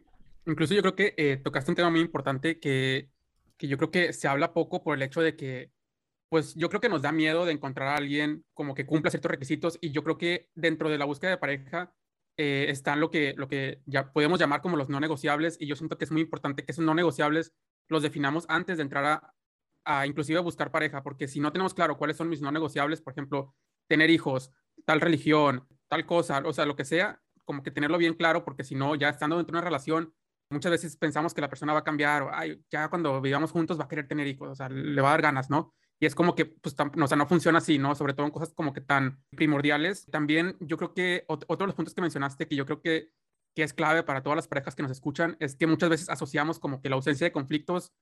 Incluso 0.46 0.74
yo 0.74 0.82
creo 0.82 0.96
que 0.96 1.16
eh, 1.18 1.36
tocaste 1.36 1.70
un 1.70 1.76
tema 1.76 1.90
muy 1.90 2.00
importante 2.00 2.62
que 2.62 3.12
que 3.62 3.68
yo 3.68 3.78
creo 3.78 3.92
que 3.92 4.12
se 4.12 4.28
habla 4.28 4.54
poco 4.54 4.84
por 4.84 4.96
el 4.96 5.04
hecho 5.04 5.22
de 5.22 5.36
que 5.36 5.72
pues 6.32 6.56
yo 6.56 6.68
creo 6.68 6.82
que 6.82 6.90
nos 6.90 7.04
da 7.04 7.12
miedo 7.12 7.46
de 7.46 7.52
encontrar 7.52 7.90
a 7.90 7.96
alguien 7.96 8.44
como 8.56 8.74
que 8.74 8.88
cumpla 8.88 9.12
ciertos 9.12 9.30
requisitos 9.30 9.78
y 9.82 9.92
yo 9.92 10.04
creo 10.04 10.18
que 10.18 10.50
dentro 10.56 10.90
de 10.90 10.98
la 10.98 11.06
búsqueda 11.06 11.30
de 11.30 11.38
pareja 11.38 11.94
eh, 12.38 12.66
están 12.70 13.00
lo 13.00 13.12
que, 13.12 13.36
lo 13.38 13.48
que 13.48 13.84
ya 13.86 14.12
podemos 14.14 14.40
llamar 14.40 14.64
como 14.64 14.78
los 14.78 14.90
no 14.90 15.00
negociables 15.00 15.58
y 15.60 15.68
yo 15.68 15.76
siento 15.76 16.00
que 16.00 16.06
es 16.06 16.12
muy 16.12 16.22
importante 16.22 16.66
que 16.66 16.72
esos 16.72 16.84
no 16.84 16.96
negociables 16.96 17.54
los 17.88 18.02
definamos 18.02 18.46
antes 18.50 18.78
de 18.78 18.84
entrar 18.84 19.06
a, 19.06 19.36
a 19.86 20.08
inclusive 20.08 20.40
buscar 20.40 20.72
pareja, 20.72 21.04
porque 21.04 21.28
si 21.28 21.40
no 21.40 21.52
tenemos 21.52 21.76
claro 21.76 22.00
cuáles 22.00 22.18
son 22.18 22.30
mis 22.30 22.42
no 22.42 22.52
negociables, 22.52 23.00
por 23.00 23.14
ejemplo, 23.14 23.54
tener 23.88 24.10
hijos, 24.10 24.50
tal 24.86 25.02
religión, 25.02 25.68
tal 25.88 26.08
cosa, 26.08 26.42
o 26.44 26.54
sea, 26.54 26.66
lo 26.66 26.76
que 26.76 26.86
sea, 26.86 27.22
como 27.46 27.62
que 27.62 27.70
tenerlo 27.70 28.00
bien 28.00 28.16
claro, 28.16 28.44
porque 28.44 28.64
si 28.64 28.74
no, 28.74 28.96
ya 28.96 29.10
estando 29.10 29.38
dentro 29.38 29.54
de 29.54 29.60
una 29.60 29.66
relación, 29.66 30.16
muchas 30.52 30.72
veces 30.72 30.98
pensamos 30.98 31.34
que 31.34 31.42
la 31.42 31.50
persona 31.50 31.74
va 31.74 31.80
a 31.80 31.84
cambiar, 31.84 32.24
o 32.24 32.30
Ay, 32.34 32.62
ya 32.70 32.90
cuando 32.90 33.20
vivamos 33.22 33.52
juntos 33.52 33.80
va 33.80 33.86
a 33.86 33.88
querer 33.88 34.08
tener 34.08 34.28
hijos, 34.28 34.50
o 34.50 34.56
sea, 34.56 34.70
le 34.70 35.02
va 35.02 35.10
a 35.10 35.12
dar 35.12 35.22
ganas, 35.22 35.50
¿no? 35.50 35.74
Y 36.00 36.08
es 36.08 36.16
como 36.16 36.34
que, 36.34 36.46
pues, 36.46 36.76
no, 36.96 37.06
o 37.06 37.08
sea, 37.08 37.16
no 37.16 37.28
funciona 37.28 37.60
así, 37.60 37.78
¿no? 37.78 37.94
Sobre 37.94 38.14
todo 38.14 38.26
en 38.26 38.32
cosas 38.32 38.54
como 38.56 38.74
que 38.74 38.82
tan 38.82 39.24
primordiales. 39.36 40.08
También 40.08 40.58
yo 40.60 40.76
creo 40.76 40.96
que 40.96 41.26
otro 41.28 41.58
de 41.58 41.68
los 41.68 41.76
puntos 41.76 41.94
que 41.94 42.02
mencionaste, 42.02 42.48
que 42.48 42.56
yo 42.56 42.66
creo 42.66 42.82
que, 42.82 43.12
que 43.56 43.62
es 43.62 43.74
clave 43.74 44.02
para 44.02 44.24
todas 44.24 44.36
las 44.36 44.48
parejas 44.48 44.76
que 44.76 44.82
nos 44.82 44.92
escuchan, 44.92 45.38
es 45.40 45.56
que 45.56 45.68
muchas 45.68 45.92
veces 45.92 46.10
asociamos 46.10 46.58
como 46.58 46.82
que 46.82 46.90
la 46.90 46.96
ausencia 46.96 47.26
de 47.26 47.32
conflictos 47.32 47.94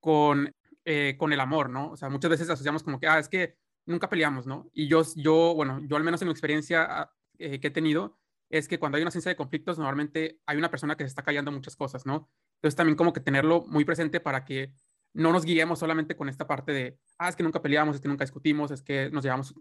con, 0.00 0.54
eh, 0.84 1.16
con 1.18 1.32
el 1.32 1.40
amor, 1.40 1.70
¿no? 1.70 1.90
O 1.90 1.96
sea, 1.96 2.08
muchas 2.08 2.30
veces 2.30 2.48
asociamos 2.48 2.84
como 2.84 3.00
que, 3.00 3.08
ah, 3.08 3.18
es 3.18 3.28
que 3.28 3.56
nunca 3.84 4.08
peleamos, 4.08 4.46
¿no? 4.46 4.70
Y 4.72 4.86
yo, 4.86 5.02
yo 5.16 5.52
bueno, 5.54 5.80
yo 5.88 5.96
al 5.96 6.04
menos 6.04 6.22
en 6.22 6.28
mi 6.28 6.32
experiencia 6.32 6.86
ah, 6.88 7.12
eh, 7.38 7.58
que 7.58 7.66
he 7.66 7.70
tenido, 7.72 8.19
es 8.50 8.68
que 8.68 8.78
cuando 8.78 8.96
hay 8.96 9.02
una 9.02 9.08
ausencia 9.08 9.30
de 9.30 9.36
conflictos, 9.36 9.78
normalmente 9.78 10.40
hay 10.44 10.58
una 10.58 10.70
persona 10.70 10.96
que 10.96 11.04
se 11.04 11.08
está 11.08 11.22
callando 11.22 11.52
muchas 11.52 11.76
cosas, 11.76 12.04
¿no? 12.04 12.28
Entonces 12.56 12.76
también 12.76 12.96
como 12.96 13.12
que 13.12 13.20
tenerlo 13.20 13.64
muy 13.68 13.84
presente 13.84 14.20
para 14.20 14.44
que 14.44 14.72
no 15.14 15.32
nos 15.32 15.44
guiemos 15.44 15.78
solamente 15.78 16.16
con 16.16 16.28
esta 16.28 16.46
parte 16.46 16.72
de, 16.72 16.98
ah, 17.18 17.28
es 17.28 17.36
que 17.36 17.42
nunca 17.42 17.62
peleamos, 17.62 17.96
es 17.96 18.02
que 18.02 18.08
nunca 18.08 18.24
discutimos, 18.24 18.70
es 18.70 18.82
que 18.82 19.08
nos 19.10 19.24
llevamos 19.24 19.54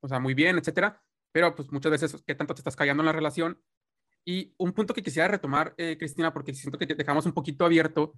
o 0.00 0.08
sea, 0.08 0.20
muy 0.20 0.34
bien, 0.34 0.58
etcétera. 0.58 1.02
Pero 1.32 1.54
pues 1.54 1.70
muchas 1.72 1.90
veces, 1.90 2.22
¿qué 2.26 2.34
tanto 2.34 2.54
te 2.54 2.60
estás 2.60 2.76
callando 2.76 3.02
en 3.02 3.06
la 3.06 3.12
relación? 3.12 3.60
Y 4.24 4.54
un 4.58 4.72
punto 4.72 4.94
que 4.94 5.02
quisiera 5.02 5.28
retomar, 5.28 5.74
eh, 5.76 5.96
Cristina, 5.98 6.32
porque 6.32 6.54
siento 6.54 6.78
que 6.78 6.86
dejamos 6.86 7.26
un 7.26 7.32
poquito 7.32 7.64
abierto, 7.64 8.14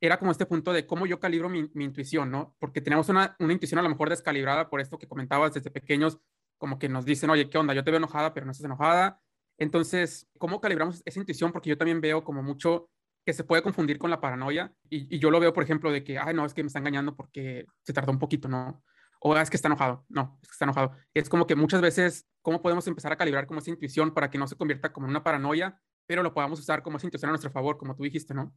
era 0.00 0.18
como 0.18 0.30
este 0.30 0.46
punto 0.46 0.72
de 0.72 0.86
cómo 0.86 1.06
yo 1.06 1.20
calibro 1.20 1.48
mi, 1.48 1.70
intuición, 1.74 2.30
¿no? 2.30 2.54
Porque 2.58 2.80
tenemos 2.80 3.08
una, 3.08 3.36
una, 3.38 3.52
intuición 3.52 3.78
a 3.78 3.82
lo 3.82 3.88
mejor 3.88 4.10
descalibrada 4.10 4.68
por 4.68 4.80
esto 4.80 4.98
que 4.98 5.08
comentabas 5.08 5.54
desde 5.54 5.70
pequeños, 5.70 6.18
como 6.58 6.78
que 6.78 6.88
nos 6.88 7.04
dicen, 7.04 7.30
oye, 7.30 7.48
¿qué 7.48 7.56
onda? 7.56 7.72
Yo 7.72 7.84
te 7.84 7.90
veo 7.90 7.98
enojada, 7.98 8.34
pero 8.34 8.44
no 8.44 8.52
estás 8.52 8.66
enojada. 8.66 9.22
Entonces, 9.58 10.28
¿cómo 10.38 10.60
calibramos 10.60 11.02
esa 11.04 11.18
intuición? 11.18 11.52
Porque 11.52 11.70
yo 11.70 11.78
también 11.78 12.00
veo 12.00 12.24
como 12.24 12.42
mucho 12.42 12.90
que 13.24 13.32
se 13.32 13.44
puede 13.44 13.62
confundir 13.62 13.98
con 13.98 14.10
la 14.10 14.20
paranoia. 14.20 14.72
Y, 14.88 15.18
yo 15.18 15.30
lo 15.30 15.40
veo, 15.40 15.52
por 15.52 15.64
ejemplo, 15.64 15.90
de 15.90 16.04
que, 16.04 16.18
ay, 16.18 16.34
no, 16.34 16.44
es 16.44 16.54
que 16.54 16.62
me 16.62 16.68
está 16.68 16.78
engañando 16.78 17.16
porque 17.16 17.66
se 17.82 17.92
tardó 17.92 18.12
un 18.12 18.18
poquito, 18.18 18.48
¿no? 18.48 18.84
O 19.20 19.34
ah, 19.34 19.42
es 19.42 19.50
que 19.50 19.56
está 19.56 19.68
enojado. 19.68 20.04
No, 20.08 20.38
es 20.42 20.48
que 20.48 20.52
está 20.52 20.64
enojado. 20.64 20.92
Es 21.12 21.28
como 21.28 21.46
que 21.46 21.56
muchas 21.56 21.80
veces, 21.80 22.26
¿cómo 22.42 22.62
podemos 22.62 22.86
empezar 22.86 23.12
a 23.12 23.16
calibrar 23.16 23.46
como 23.46 23.58
esa 23.58 23.70
intuición 23.70 24.14
para 24.14 24.30
que 24.30 24.38
no 24.38 24.46
se 24.46 24.56
convierta 24.56 24.92
como 24.92 25.06
en 25.06 25.10
una 25.10 25.24
paranoia, 25.24 25.80
pero 26.06 26.22
lo 26.22 26.32
podamos 26.32 26.60
usar 26.60 26.82
como 26.82 26.98
esa 26.98 27.06
intuición 27.06 27.30
a 27.30 27.32
nuestro 27.32 27.50
favor, 27.50 27.76
como 27.78 27.96
tú 27.96 28.04
dijiste, 28.04 28.32
¿no? 28.32 28.54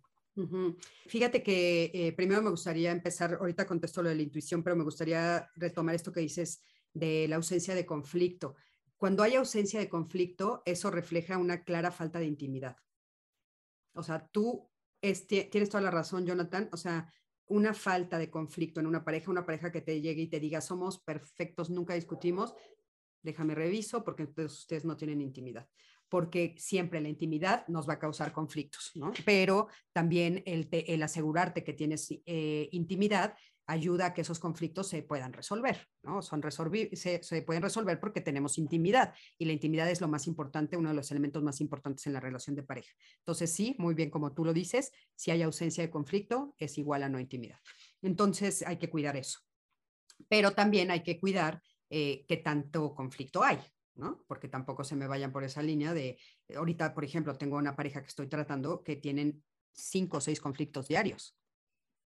Fíjate 1.07 1.41
que 1.41 1.91
eh, 1.93 2.13
primero 2.13 2.41
me 2.41 2.51
gustaría 2.51 2.91
empezar, 2.91 3.33
ahorita 3.39 3.65
contesto 3.65 4.03
lo 4.03 4.09
de 4.09 4.15
la 4.15 4.21
intuición, 4.21 4.63
pero 4.63 4.75
me 4.75 4.83
gustaría 4.83 5.49
retomar 5.55 5.95
esto 5.95 6.11
que 6.11 6.21
dices 6.21 6.61
de 6.93 7.27
la 7.27 7.37
ausencia 7.37 7.75
de 7.75 7.85
conflicto. 7.85 8.55
Cuando 8.99 9.23
hay 9.23 9.35
ausencia 9.35 9.79
de 9.79 9.87
conflicto, 9.87 10.61
eso 10.65 10.91
refleja 10.91 11.37
una 11.37 11.63
clara 11.63 11.89
falta 11.89 12.19
de 12.19 12.25
intimidad. 12.25 12.75
O 13.93 14.03
sea, 14.03 14.27
tú 14.27 14.69
este, 15.01 15.45
tienes 15.45 15.69
toda 15.69 15.81
la 15.81 15.89
razón, 15.89 16.25
Jonathan. 16.25 16.67
O 16.73 16.77
sea, 16.77 17.09
una 17.45 17.73
falta 17.73 18.17
de 18.17 18.29
conflicto 18.29 18.81
en 18.81 18.87
una 18.87 19.05
pareja, 19.05 19.31
una 19.31 19.45
pareja 19.45 19.71
que 19.71 19.79
te 19.79 20.01
llegue 20.01 20.23
y 20.23 20.27
te 20.27 20.41
diga, 20.41 20.59
somos 20.59 20.99
perfectos, 20.99 21.69
nunca 21.69 21.93
discutimos, 21.93 22.53
déjame 23.21 23.55
reviso 23.55 24.03
porque 24.03 24.23
entonces 24.23 24.59
ustedes 24.59 24.83
no 24.83 24.97
tienen 24.97 25.21
intimidad. 25.21 25.69
Porque 26.09 26.55
siempre 26.57 26.99
la 26.99 27.07
intimidad 27.07 27.65
nos 27.69 27.87
va 27.87 27.93
a 27.93 27.99
causar 27.99 28.33
conflictos, 28.33 28.91
¿no? 28.95 29.13
Pero 29.25 29.69
también 29.93 30.43
el, 30.45 30.67
el 30.71 31.03
asegurarte 31.03 31.63
que 31.63 31.71
tienes 31.71 32.11
eh, 32.25 32.67
intimidad 32.73 33.33
ayuda 33.69 34.07
a 34.07 34.13
que 34.13 34.21
esos 34.21 34.39
conflictos 34.39 34.87
se 34.87 35.03
puedan 35.03 35.31
resolver, 35.31 35.87
¿no? 36.01 36.23
Son 36.23 36.41
se, 36.41 37.23
se, 37.23 37.41
pueden 37.43 37.61
resolver 37.61 37.99
porque 37.99 38.19
tenemos 38.19 38.57
intimidad 38.57 39.13
y 39.37 39.45
la 39.45 39.53
intimidad 39.53 39.89
es 39.89 40.01
lo 40.01 40.07
más 40.07 40.25
importante, 40.25 40.75
uno 40.75 40.89
de 40.89 40.95
los 40.95 41.11
elementos 41.11 41.43
más 41.43 41.61
importantes 41.61 42.07
en 42.07 42.13
la 42.13 42.19
relación 42.19 42.55
de 42.55 42.63
pareja. 42.63 42.91
Entonces, 43.19 43.53
sí, 43.53 43.75
muy 43.77 43.93
bien 43.93 44.09
como 44.09 44.33
tú 44.33 44.43
lo 44.43 44.53
dices, 44.53 44.91
si 45.15 45.29
hay 45.29 45.43
ausencia 45.43 45.83
de 45.83 45.91
conflicto 45.91 46.55
es 46.57 46.79
igual 46.79 47.03
a 47.03 47.09
no 47.09 47.19
intimidad. 47.19 47.59
Entonces, 48.01 48.63
hay 48.65 48.77
que 48.77 48.89
cuidar 48.89 49.15
eso. 49.15 49.39
Pero 50.27 50.51
también 50.51 50.89
hay 50.89 51.03
que 51.03 51.19
cuidar 51.19 51.61
eh, 51.91 52.25
qué 52.27 52.37
tanto 52.37 52.95
conflicto 52.95 53.43
hay, 53.43 53.59
¿no? 53.93 54.23
Porque 54.27 54.47
tampoco 54.47 54.83
se 54.83 54.95
me 54.95 55.05
vayan 55.05 55.31
por 55.31 55.43
esa 55.43 55.61
línea 55.61 55.93
de, 55.93 56.17
ahorita, 56.55 56.95
por 56.95 57.05
ejemplo, 57.05 57.37
tengo 57.37 57.57
una 57.57 57.75
pareja 57.75 58.01
que 58.01 58.07
estoy 58.07 58.27
tratando 58.27 58.83
que 58.83 58.95
tienen 58.95 59.43
cinco 59.71 60.17
o 60.17 60.21
seis 60.21 60.41
conflictos 60.41 60.87
diarios. 60.87 61.38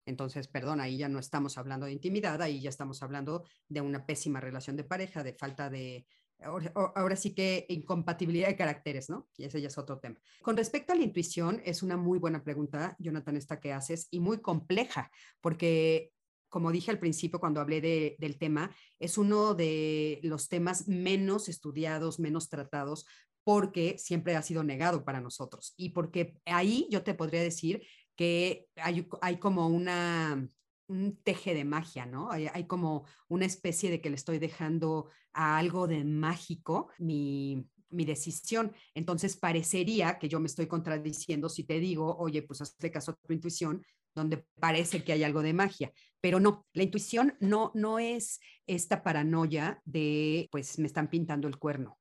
Entonces, 0.06 0.48
perdón, 0.48 0.80
ahí 0.80 0.98
ya 0.98 1.08
no 1.08 1.18
estamos 1.18 1.58
hablando 1.58 1.86
de 1.86 1.92
intimidad, 1.92 2.40
ahí 2.42 2.60
ya 2.60 2.70
estamos 2.70 3.02
hablando 3.02 3.44
de 3.68 3.80
una 3.80 4.04
pésima 4.04 4.40
relación 4.40 4.76
de 4.76 4.84
pareja, 4.84 5.22
de 5.22 5.34
falta 5.34 5.70
de, 5.70 6.06
ahora, 6.42 7.16
sí 7.16 7.34
que 7.34 7.66
incompatibilidad 7.68 8.48
de 8.48 8.56
caracteres, 8.56 9.08
¿no? 9.08 9.28
Y 9.36 9.44
ese 9.44 9.60
ya 9.60 9.68
es 9.68 9.78
otro 9.78 9.98
tema. 9.98 10.20
Con 10.42 10.56
respecto 10.56 10.92
a 10.92 10.96
la 10.96 11.04
intuición, 11.04 11.60
es 11.64 11.82
una 11.82 11.96
muy 11.96 12.18
buena 12.18 12.42
pregunta, 12.42 12.96
Jonathan, 12.98 13.36
esta 13.36 13.60
que 13.60 13.72
haces, 13.72 14.08
y 14.10 14.20
muy 14.20 14.40
compleja, 14.40 15.10
porque 15.40 16.12
como 16.48 16.70
dije 16.70 16.90
al 16.90 16.98
principio 16.98 17.40
cuando 17.40 17.62
hablé 17.62 17.80
del 18.18 18.36
tema, 18.36 18.76
es 18.98 19.16
uno 19.16 19.54
de 19.54 20.20
los 20.22 20.50
temas 20.50 20.86
menos 20.86 21.48
estudiados, 21.48 22.20
menos 22.20 22.50
tratados, 22.50 23.06
porque 23.42 23.96
siempre 23.98 24.36
ha 24.36 24.42
sido 24.42 24.62
negado 24.62 25.02
para 25.02 25.22
nosotros. 25.22 25.72
Y 25.78 25.90
porque 25.90 26.34
ahí 26.44 26.86
yo 26.90 27.02
te 27.02 27.14
podría 27.14 27.42
decir 27.42 27.82
que 28.16 28.68
hay, 28.76 29.08
hay 29.20 29.38
como 29.38 29.68
una, 29.68 30.48
un 30.88 31.16
teje 31.22 31.54
de 31.54 31.64
magia, 31.64 32.06
¿no? 32.06 32.30
Hay, 32.30 32.48
hay, 32.52 32.66
como 32.66 33.06
una 33.28 33.46
especie 33.46 33.90
de 33.90 34.00
que 34.00 34.10
le 34.10 34.16
estoy 34.16 34.38
dejando 34.38 35.08
a 35.32 35.58
algo 35.58 35.86
de 35.86 36.04
mágico 36.04 36.88
mi, 36.98 37.66
mi 37.92 38.04
decisión. 38.04 38.72
Entonces 38.94 39.36
parecería 39.36 40.18
que 40.18 40.28
yo 40.28 40.40
me 40.40 40.46
estoy 40.46 40.66
contradiciendo 40.66 41.48
si 41.48 41.64
te 41.64 41.78
digo, 41.78 42.16
oye, 42.18 42.42
pues 42.42 42.60
hazle 42.60 42.90
caso 42.90 43.12
a 43.12 43.16
tu 43.26 43.32
intuición, 43.32 43.84
donde 44.14 44.44
parece 44.60 45.04
que 45.04 45.12
hay 45.12 45.24
algo 45.24 45.42
de 45.42 45.54
magia. 45.54 45.92
Pero 46.20 46.40
no, 46.40 46.66
la 46.72 46.82
intuición 46.82 47.36
no, 47.40 47.70
no 47.74 47.98
es 47.98 48.40
esta 48.66 49.02
paranoia 49.02 49.80
de, 49.84 50.48
pues 50.50 50.78
me 50.78 50.86
están 50.86 51.08
pintando 51.08 51.48
el 51.48 51.58
cuerno. 51.58 51.98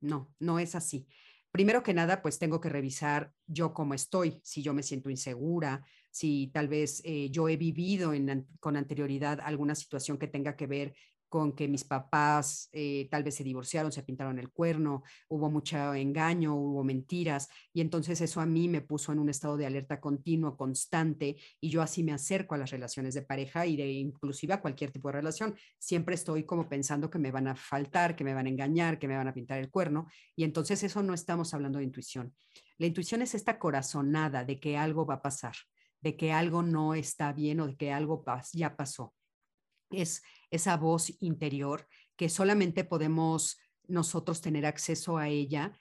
No, 0.00 0.34
no 0.38 0.58
es 0.58 0.74
así. 0.74 1.06
Primero 1.56 1.82
que 1.82 1.94
nada, 1.94 2.20
pues 2.20 2.38
tengo 2.38 2.60
que 2.60 2.68
revisar 2.68 3.32
yo 3.46 3.72
cómo 3.72 3.94
estoy, 3.94 4.38
si 4.42 4.62
yo 4.62 4.74
me 4.74 4.82
siento 4.82 5.08
insegura, 5.08 5.82
si 6.10 6.50
tal 6.52 6.68
vez 6.68 7.00
eh, 7.02 7.30
yo 7.30 7.48
he 7.48 7.56
vivido 7.56 8.12
con 8.60 8.76
anterioridad 8.76 9.40
alguna 9.40 9.74
situación 9.74 10.18
que 10.18 10.28
tenga 10.28 10.54
que 10.54 10.66
ver 10.66 10.94
con 11.36 11.52
que 11.52 11.68
mis 11.68 11.84
papás 11.84 12.70
eh, 12.72 13.08
tal 13.10 13.22
vez 13.22 13.34
se 13.34 13.44
divorciaron, 13.44 13.92
se 13.92 14.02
pintaron 14.02 14.38
el 14.38 14.48
cuerno, 14.48 15.02
hubo 15.28 15.50
mucho 15.50 15.92
engaño, 15.92 16.54
hubo 16.54 16.82
mentiras, 16.82 17.50
y 17.74 17.82
entonces 17.82 18.22
eso 18.22 18.40
a 18.40 18.46
mí 18.46 18.70
me 18.70 18.80
puso 18.80 19.12
en 19.12 19.18
un 19.18 19.28
estado 19.28 19.58
de 19.58 19.66
alerta 19.66 20.00
continuo, 20.00 20.56
constante, 20.56 21.36
y 21.60 21.68
yo 21.68 21.82
así 21.82 22.02
me 22.02 22.14
acerco 22.14 22.54
a 22.54 22.58
las 22.58 22.70
relaciones 22.70 23.12
de 23.12 23.20
pareja 23.20 23.66
y 23.66 23.76
de 23.76 23.86
inclusive 23.86 24.54
a 24.54 24.62
cualquier 24.62 24.92
tipo 24.92 25.08
de 25.08 25.12
relación. 25.12 25.54
Siempre 25.78 26.14
estoy 26.14 26.44
como 26.44 26.70
pensando 26.70 27.10
que 27.10 27.18
me 27.18 27.30
van 27.30 27.48
a 27.48 27.54
faltar, 27.54 28.16
que 28.16 28.24
me 28.24 28.32
van 28.32 28.46
a 28.46 28.48
engañar, 28.48 28.98
que 28.98 29.06
me 29.06 29.18
van 29.18 29.28
a 29.28 29.34
pintar 29.34 29.58
el 29.58 29.68
cuerno, 29.68 30.06
y 30.34 30.44
entonces 30.44 30.82
eso 30.84 31.02
no 31.02 31.12
estamos 31.12 31.52
hablando 31.52 31.80
de 31.80 31.84
intuición. 31.84 32.34
La 32.78 32.86
intuición 32.86 33.20
es 33.20 33.34
esta 33.34 33.58
corazonada 33.58 34.42
de 34.42 34.58
que 34.58 34.78
algo 34.78 35.04
va 35.04 35.16
a 35.16 35.22
pasar, 35.22 35.56
de 36.00 36.16
que 36.16 36.32
algo 36.32 36.62
no 36.62 36.94
está 36.94 37.34
bien 37.34 37.60
o 37.60 37.66
de 37.66 37.76
que 37.76 37.92
algo 37.92 38.24
ya 38.54 38.74
pasó 38.74 39.12
es 39.90 40.22
esa 40.50 40.76
voz 40.76 41.12
interior 41.20 41.86
que 42.16 42.28
solamente 42.28 42.84
podemos 42.84 43.58
nosotros 43.86 44.40
tener 44.40 44.66
acceso 44.66 45.18
a 45.18 45.28
ella 45.28 45.72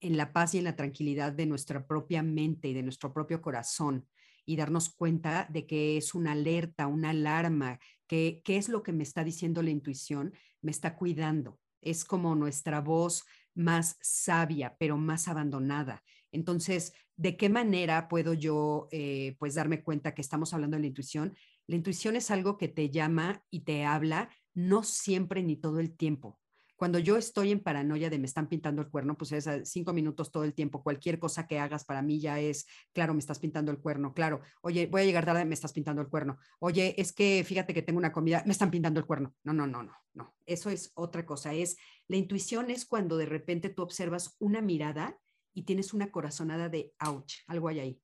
en 0.00 0.16
la 0.16 0.32
paz 0.32 0.54
y 0.54 0.58
en 0.58 0.64
la 0.64 0.76
tranquilidad 0.76 1.32
de 1.32 1.46
nuestra 1.46 1.86
propia 1.86 2.22
mente 2.22 2.68
y 2.68 2.74
de 2.74 2.82
nuestro 2.82 3.12
propio 3.12 3.42
corazón 3.42 4.06
y 4.44 4.56
darnos 4.56 4.88
cuenta 4.88 5.46
de 5.50 5.66
que 5.66 5.96
es 5.96 6.14
una 6.14 6.32
alerta, 6.32 6.86
una 6.86 7.10
alarma, 7.10 7.78
que 8.06 8.40
qué 8.44 8.56
es 8.56 8.68
lo 8.68 8.82
que 8.82 8.92
me 8.92 9.02
está 9.02 9.22
diciendo 9.22 9.62
la 9.62 9.70
intuición, 9.70 10.32
me 10.62 10.70
está 10.70 10.96
cuidando. 10.96 11.58
Es 11.82 12.04
como 12.04 12.34
nuestra 12.34 12.80
voz 12.80 13.24
más 13.54 13.98
sabia, 14.00 14.76
pero 14.78 14.96
más 14.96 15.28
abandonada. 15.28 16.02
Entonces, 16.32 16.94
¿de 17.16 17.36
qué 17.36 17.48
manera 17.48 18.08
puedo 18.08 18.32
yo 18.32 18.88
eh, 18.90 19.36
pues 19.38 19.54
darme 19.54 19.82
cuenta 19.82 20.14
que 20.14 20.22
estamos 20.22 20.54
hablando 20.54 20.76
de 20.76 20.82
la 20.82 20.86
intuición? 20.86 21.36
La 21.68 21.76
intuición 21.76 22.16
es 22.16 22.30
algo 22.30 22.56
que 22.56 22.66
te 22.68 22.88
llama 22.88 23.44
y 23.50 23.60
te 23.60 23.84
habla, 23.84 24.30
no 24.54 24.82
siempre 24.82 25.42
ni 25.42 25.54
todo 25.54 25.80
el 25.80 25.94
tiempo. 25.94 26.40
Cuando 26.76 26.98
yo 26.98 27.18
estoy 27.18 27.52
en 27.52 27.60
paranoia 27.60 28.08
de 28.08 28.18
me 28.18 28.26
están 28.26 28.48
pintando 28.48 28.80
el 28.80 28.88
cuerno, 28.88 29.18
pues 29.18 29.32
es 29.32 29.48
cinco 29.64 29.92
minutos 29.92 30.32
todo 30.32 30.44
el 30.44 30.54
tiempo. 30.54 30.82
Cualquier 30.82 31.18
cosa 31.18 31.46
que 31.46 31.58
hagas 31.58 31.84
para 31.84 32.00
mí 32.00 32.20
ya 32.20 32.40
es, 32.40 32.66
claro, 32.94 33.12
me 33.12 33.18
estás 33.18 33.38
pintando 33.38 33.70
el 33.70 33.80
cuerno. 33.80 34.14
Claro, 34.14 34.40
oye, 34.62 34.86
voy 34.86 35.02
a 35.02 35.04
llegar 35.04 35.26
tarde, 35.26 35.44
me 35.44 35.54
estás 35.54 35.74
pintando 35.74 36.00
el 36.00 36.08
cuerno. 36.08 36.38
Oye, 36.58 36.94
es 36.96 37.12
que 37.12 37.44
fíjate 37.44 37.74
que 37.74 37.82
tengo 37.82 37.98
una 37.98 38.12
comida, 38.12 38.42
me 38.46 38.52
están 38.52 38.70
pintando 38.70 38.98
el 38.98 39.06
cuerno. 39.06 39.34
No, 39.44 39.52
no, 39.52 39.66
no, 39.66 39.82
no, 39.82 39.92
no. 40.14 40.36
Eso 40.46 40.70
es 40.70 40.92
otra 40.94 41.26
cosa. 41.26 41.52
Es 41.52 41.76
la 42.06 42.16
intuición 42.16 42.70
es 42.70 42.86
cuando 42.86 43.18
de 43.18 43.26
repente 43.26 43.68
tú 43.68 43.82
observas 43.82 44.36
una 44.38 44.62
mirada 44.62 45.18
y 45.52 45.64
tienes 45.64 45.92
una 45.92 46.10
corazonada 46.10 46.70
de 46.70 46.94
ouch, 47.00 47.40
algo 47.46 47.68
hay 47.68 47.80
ahí. 47.80 48.02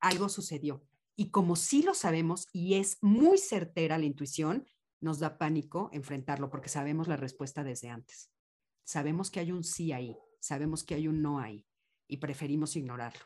Algo 0.00 0.28
sucedió. 0.28 0.84
Y 1.16 1.30
como 1.30 1.56
sí 1.56 1.82
lo 1.82 1.94
sabemos 1.94 2.48
y 2.52 2.74
es 2.74 2.98
muy 3.00 3.38
certera 3.38 3.98
la 3.98 4.04
intuición, 4.04 4.66
nos 5.00 5.18
da 5.18 5.38
pánico 5.38 5.90
enfrentarlo 5.92 6.50
porque 6.50 6.68
sabemos 6.68 7.08
la 7.08 7.16
respuesta 7.16 7.62
desde 7.62 7.90
antes. 7.90 8.30
Sabemos 8.84 9.30
que 9.30 9.40
hay 9.40 9.52
un 9.52 9.64
sí 9.64 9.92
ahí, 9.92 10.16
sabemos 10.40 10.82
que 10.84 10.94
hay 10.94 11.08
un 11.08 11.22
no 11.22 11.38
ahí 11.38 11.66
y 12.08 12.16
preferimos 12.18 12.76
ignorarlo 12.76 13.24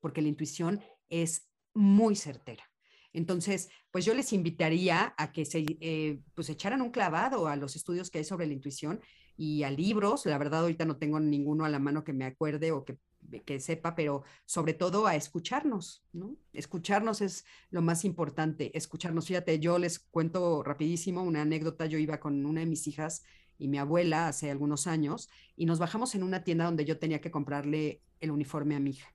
porque 0.00 0.22
la 0.22 0.28
intuición 0.28 0.80
es 1.08 1.48
muy 1.74 2.16
certera. 2.16 2.64
Entonces, 3.12 3.70
pues 3.90 4.04
yo 4.04 4.14
les 4.14 4.32
invitaría 4.32 5.14
a 5.16 5.32
que 5.32 5.44
se 5.44 5.64
eh, 5.80 6.20
pues 6.34 6.50
echaran 6.50 6.82
un 6.82 6.90
clavado 6.90 7.48
a 7.48 7.56
los 7.56 7.74
estudios 7.74 8.10
que 8.10 8.18
hay 8.18 8.24
sobre 8.24 8.46
la 8.46 8.52
intuición 8.52 9.00
y 9.36 9.62
a 9.62 9.70
libros. 9.70 10.26
La 10.26 10.38
verdad, 10.38 10.60
ahorita 10.60 10.84
no 10.84 10.98
tengo 10.98 11.18
ninguno 11.18 11.64
a 11.64 11.68
la 11.68 11.78
mano 11.78 12.04
que 12.04 12.12
me 12.12 12.26
acuerde 12.26 12.70
o 12.72 12.84
que 12.84 12.98
que 13.44 13.60
sepa, 13.60 13.94
pero 13.94 14.22
sobre 14.46 14.74
todo 14.74 15.06
a 15.06 15.14
escucharnos, 15.14 16.04
¿no? 16.12 16.36
Escucharnos 16.52 17.20
es 17.20 17.44
lo 17.70 17.82
más 17.82 18.04
importante, 18.04 18.76
escucharnos. 18.76 19.26
Fíjate, 19.26 19.58
yo 19.58 19.78
les 19.78 19.98
cuento 19.98 20.62
rapidísimo 20.62 21.22
una 21.22 21.42
anécdota, 21.42 21.86
yo 21.86 21.98
iba 21.98 22.20
con 22.20 22.44
una 22.46 22.60
de 22.60 22.66
mis 22.66 22.86
hijas 22.86 23.24
y 23.58 23.68
mi 23.68 23.78
abuela 23.78 24.28
hace 24.28 24.50
algunos 24.50 24.86
años 24.86 25.28
y 25.56 25.66
nos 25.66 25.78
bajamos 25.78 26.14
en 26.14 26.22
una 26.22 26.44
tienda 26.44 26.64
donde 26.64 26.84
yo 26.84 26.98
tenía 26.98 27.20
que 27.20 27.30
comprarle 27.30 28.02
el 28.20 28.30
uniforme 28.30 28.76
a 28.76 28.80
mi 28.80 28.90
hija. 28.90 29.12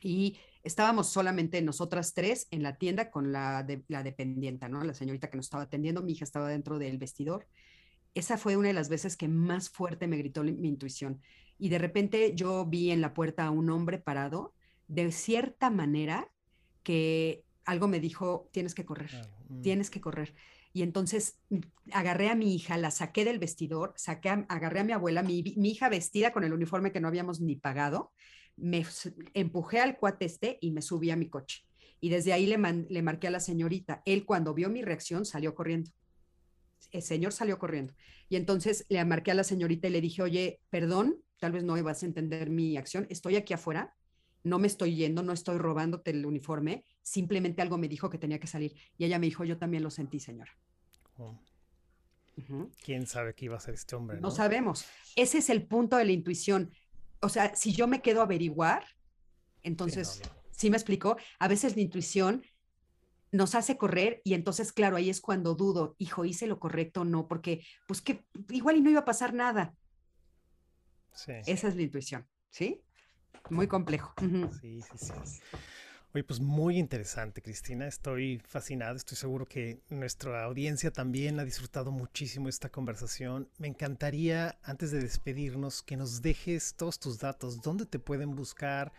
Y 0.00 0.38
estábamos 0.62 1.08
solamente 1.08 1.60
nosotras 1.62 2.14
tres 2.14 2.48
en 2.50 2.62
la 2.62 2.76
tienda 2.76 3.10
con 3.10 3.32
la, 3.32 3.62
de, 3.62 3.84
la 3.88 4.02
dependienta, 4.02 4.68
¿no? 4.68 4.82
La 4.82 4.94
señorita 4.94 5.30
que 5.30 5.36
nos 5.36 5.46
estaba 5.46 5.64
atendiendo, 5.64 6.02
mi 6.02 6.12
hija 6.12 6.24
estaba 6.24 6.48
dentro 6.48 6.78
del 6.78 6.98
vestidor. 6.98 7.46
Esa 8.14 8.38
fue 8.38 8.56
una 8.56 8.68
de 8.68 8.74
las 8.74 8.88
veces 8.88 9.16
que 9.16 9.28
más 9.28 9.68
fuerte 9.68 10.08
me 10.08 10.16
gritó 10.16 10.42
mi 10.42 10.68
intuición 10.68 11.20
y 11.58 11.68
de 11.68 11.78
repente 11.78 12.34
yo 12.34 12.64
vi 12.64 12.90
en 12.90 13.00
la 13.00 13.14
puerta 13.14 13.44
a 13.44 13.50
un 13.50 13.70
hombre 13.70 13.98
parado, 13.98 14.54
de 14.86 15.10
cierta 15.12 15.70
manera 15.70 16.30
que 16.82 17.44
algo 17.64 17.88
me 17.88 18.00
dijo, 18.00 18.48
tienes 18.52 18.74
que 18.74 18.86
correr, 18.86 19.10
mm. 19.48 19.60
tienes 19.60 19.90
que 19.90 20.00
correr. 20.00 20.34
Y 20.72 20.82
entonces 20.82 21.38
mm, 21.50 21.58
agarré 21.92 22.30
a 22.30 22.34
mi 22.34 22.54
hija, 22.54 22.78
la 22.78 22.90
saqué 22.90 23.24
del 23.24 23.38
vestidor, 23.38 23.92
saqué 23.96 24.28
agarré 24.48 24.80
a 24.80 24.84
mi 24.84 24.92
abuela, 24.92 25.22
mi, 25.22 25.40
hija 25.40 25.88
vestida 25.88 26.32
con 26.32 26.44
el 26.44 26.52
uniforme 26.52 26.92
que 26.92 27.00
no 27.00 27.08
habíamos 27.08 27.40
ni 27.40 27.56
pagado, 27.56 28.12
me 28.56 28.84
empujé 29.34 29.80
al 29.80 29.98
cuate 29.98 30.24
este 30.24 30.58
y 30.60 30.70
me 30.70 30.82
subí 30.82 31.10
a 31.10 31.16
mi 31.16 31.28
coche. 31.28 31.64
Y 32.00 32.10
desde 32.10 32.32
ahí 32.32 32.46
le, 32.46 32.56
le 32.88 33.02
marqué 33.02 33.26
a 33.26 33.30
la 33.30 33.40
señorita. 33.40 34.02
Él 34.04 34.24
cuando 34.24 34.54
vio 34.54 34.70
mi 34.70 34.82
reacción 34.82 35.24
salió 35.24 35.54
corriendo. 35.54 35.90
El 36.92 37.02
señor 37.02 37.32
salió 37.32 37.58
corriendo. 37.58 37.92
Y 38.28 38.36
entonces 38.36 38.86
le 38.88 39.04
marqué 39.04 39.32
a 39.32 39.34
la 39.34 39.44
señorita 39.44 39.88
y 39.88 39.90
le 39.90 40.00
dije, 40.00 40.22
oye, 40.22 40.60
perdón, 40.70 41.18
tal 41.38 41.52
vez 41.52 41.64
no 41.64 41.82
vas 41.82 42.02
a 42.02 42.06
entender 42.06 42.50
mi 42.50 42.76
acción, 42.76 43.06
estoy 43.10 43.36
aquí 43.36 43.54
afuera, 43.54 43.94
no 44.44 44.58
me 44.58 44.66
estoy 44.66 44.94
yendo, 44.94 45.22
no 45.22 45.32
estoy 45.32 45.58
robándote 45.58 46.10
el 46.10 46.24
uniforme, 46.24 46.84
simplemente 47.02 47.62
algo 47.62 47.78
me 47.78 47.88
dijo 47.88 48.08
que 48.10 48.18
tenía 48.18 48.38
que 48.38 48.46
salir. 48.46 48.74
Y 48.96 49.04
ella 49.04 49.18
me 49.18 49.26
dijo, 49.26 49.44
yo 49.44 49.58
también 49.58 49.82
lo 49.82 49.90
sentí, 49.90 50.20
señora. 50.20 50.52
Oh. 51.16 51.38
¿Quién 52.84 53.06
sabe 53.06 53.34
qué 53.34 53.46
iba 53.46 53.56
a 53.56 53.60
ser 53.60 53.74
este 53.74 53.96
hombre? 53.96 54.20
No? 54.20 54.30
sabemos. 54.30 54.86
Ese 55.16 55.38
es 55.38 55.50
el 55.50 55.66
punto 55.66 55.96
de 55.96 56.04
la 56.04 56.12
intuición. 56.12 56.70
O 57.20 57.28
sea, 57.28 57.54
si 57.56 57.72
yo 57.72 57.88
me 57.88 58.00
quedo 58.00 58.20
a 58.20 58.24
averiguar, 58.24 58.84
entonces, 59.62 60.22
sí, 60.52 60.70
me 60.70 60.76
explicó, 60.76 61.16
a 61.40 61.48
veces 61.48 61.74
la 61.74 61.82
intuición 61.82 62.44
nos 63.32 63.54
hace 63.54 63.76
correr 63.76 64.22
y 64.24 64.34
entonces, 64.34 64.72
claro, 64.72 64.96
ahí 64.96 65.10
es 65.10 65.20
cuando 65.20 65.54
dudo, 65.54 65.96
hijo, 65.98 66.24
hice 66.24 66.46
lo 66.46 66.58
correcto 66.58 67.02
o 67.02 67.04
no, 67.04 67.28
porque 67.28 67.64
pues 67.86 68.00
que 68.00 68.24
igual 68.50 68.76
y 68.76 68.80
no 68.80 68.90
iba 68.90 69.00
a 69.00 69.04
pasar 69.04 69.34
nada. 69.34 69.74
Esa 71.12 71.68
es 71.68 71.76
la 71.76 71.82
intuición, 71.82 72.26
¿sí? 72.50 72.80
Muy 73.50 73.66
complejo. 73.66 74.14
Sí, 74.60 74.80
sí, 74.82 74.98
sí. 74.98 75.12
Oye, 76.14 76.24
pues 76.24 76.40
muy 76.40 76.78
interesante, 76.78 77.42
Cristina. 77.42 77.86
Estoy 77.86 78.40
fascinado. 78.46 78.96
Estoy 78.96 79.16
seguro 79.16 79.46
que 79.46 79.80
nuestra 79.90 80.44
audiencia 80.44 80.90
también 80.90 81.38
ha 81.38 81.44
disfrutado 81.44 81.90
muchísimo 81.90 82.48
esta 82.48 82.70
conversación. 82.70 83.48
Me 83.58 83.68
encantaría, 83.68 84.58
antes 84.62 84.90
de 84.90 85.00
despedirnos, 85.00 85.82
que 85.82 85.98
nos 85.98 86.22
dejes 86.22 86.74
todos 86.74 86.98
tus 86.98 87.18
datos, 87.18 87.60
dónde 87.60 87.84
te 87.84 87.98
pueden 87.98 88.34
buscar, 88.34 88.92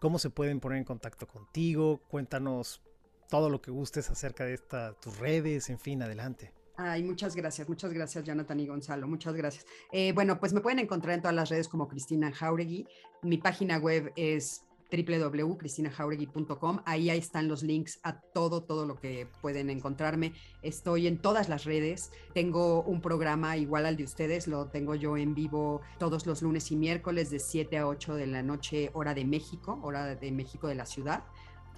cómo 0.00 0.20
se 0.20 0.30
pueden 0.30 0.60
poner 0.60 0.78
en 0.78 0.84
contacto 0.84 1.26
contigo. 1.26 1.98
Cuéntanos 2.08 2.80
todo 3.28 3.50
lo 3.50 3.60
que 3.60 3.72
gustes 3.72 4.08
acerca 4.10 4.44
de 4.44 4.54
esta, 4.54 4.92
tus 4.94 5.18
redes, 5.18 5.70
en 5.70 5.80
fin, 5.80 6.02
adelante. 6.02 6.52
Ay, 6.76 7.04
muchas 7.04 7.36
gracias, 7.36 7.68
muchas 7.68 7.92
gracias, 7.92 8.24
Jonathan 8.24 8.58
y 8.58 8.66
Gonzalo, 8.66 9.06
muchas 9.06 9.34
gracias. 9.34 9.64
Eh, 9.92 10.12
bueno, 10.12 10.40
pues 10.40 10.52
me 10.52 10.60
pueden 10.60 10.80
encontrar 10.80 11.14
en 11.14 11.20
todas 11.20 11.34
las 11.34 11.48
redes 11.48 11.68
como 11.68 11.86
Cristina 11.86 12.32
Jauregui. 12.32 12.88
Mi 13.22 13.38
página 13.38 13.78
web 13.78 14.12
es 14.16 14.64
www.cristinajauregui.com. 14.90 16.80
Ahí, 16.84 17.10
ahí 17.10 17.18
están 17.18 17.46
los 17.46 17.62
links 17.62 18.00
a 18.02 18.20
todo, 18.20 18.64
todo 18.64 18.86
lo 18.86 18.96
que 18.96 19.28
pueden 19.40 19.70
encontrarme. 19.70 20.32
Estoy 20.62 21.06
en 21.06 21.18
todas 21.18 21.48
las 21.48 21.64
redes. 21.64 22.10
Tengo 22.32 22.82
un 22.82 23.00
programa 23.00 23.56
igual 23.56 23.86
al 23.86 23.96
de 23.96 24.04
ustedes, 24.04 24.48
lo 24.48 24.66
tengo 24.66 24.96
yo 24.96 25.16
en 25.16 25.34
vivo 25.34 25.80
todos 25.98 26.26
los 26.26 26.42
lunes 26.42 26.72
y 26.72 26.76
miércoles 26.76 27.30
de 27.30 27.38
7 27.38 27.78
a 27.78 27.86
8 27.86 28.16
de 28.16 28.26
la 28.26 28.42
noche, 28.42 28.90
hora 28.94 29.14
de 29.14 29.24
México, 29.24 29.78
hora 29.82 30.16
de 30.16 30.32
México 30.32 30.66
de 30.66 30.74
la 30.74 30.86
ciudad 30.86 31.24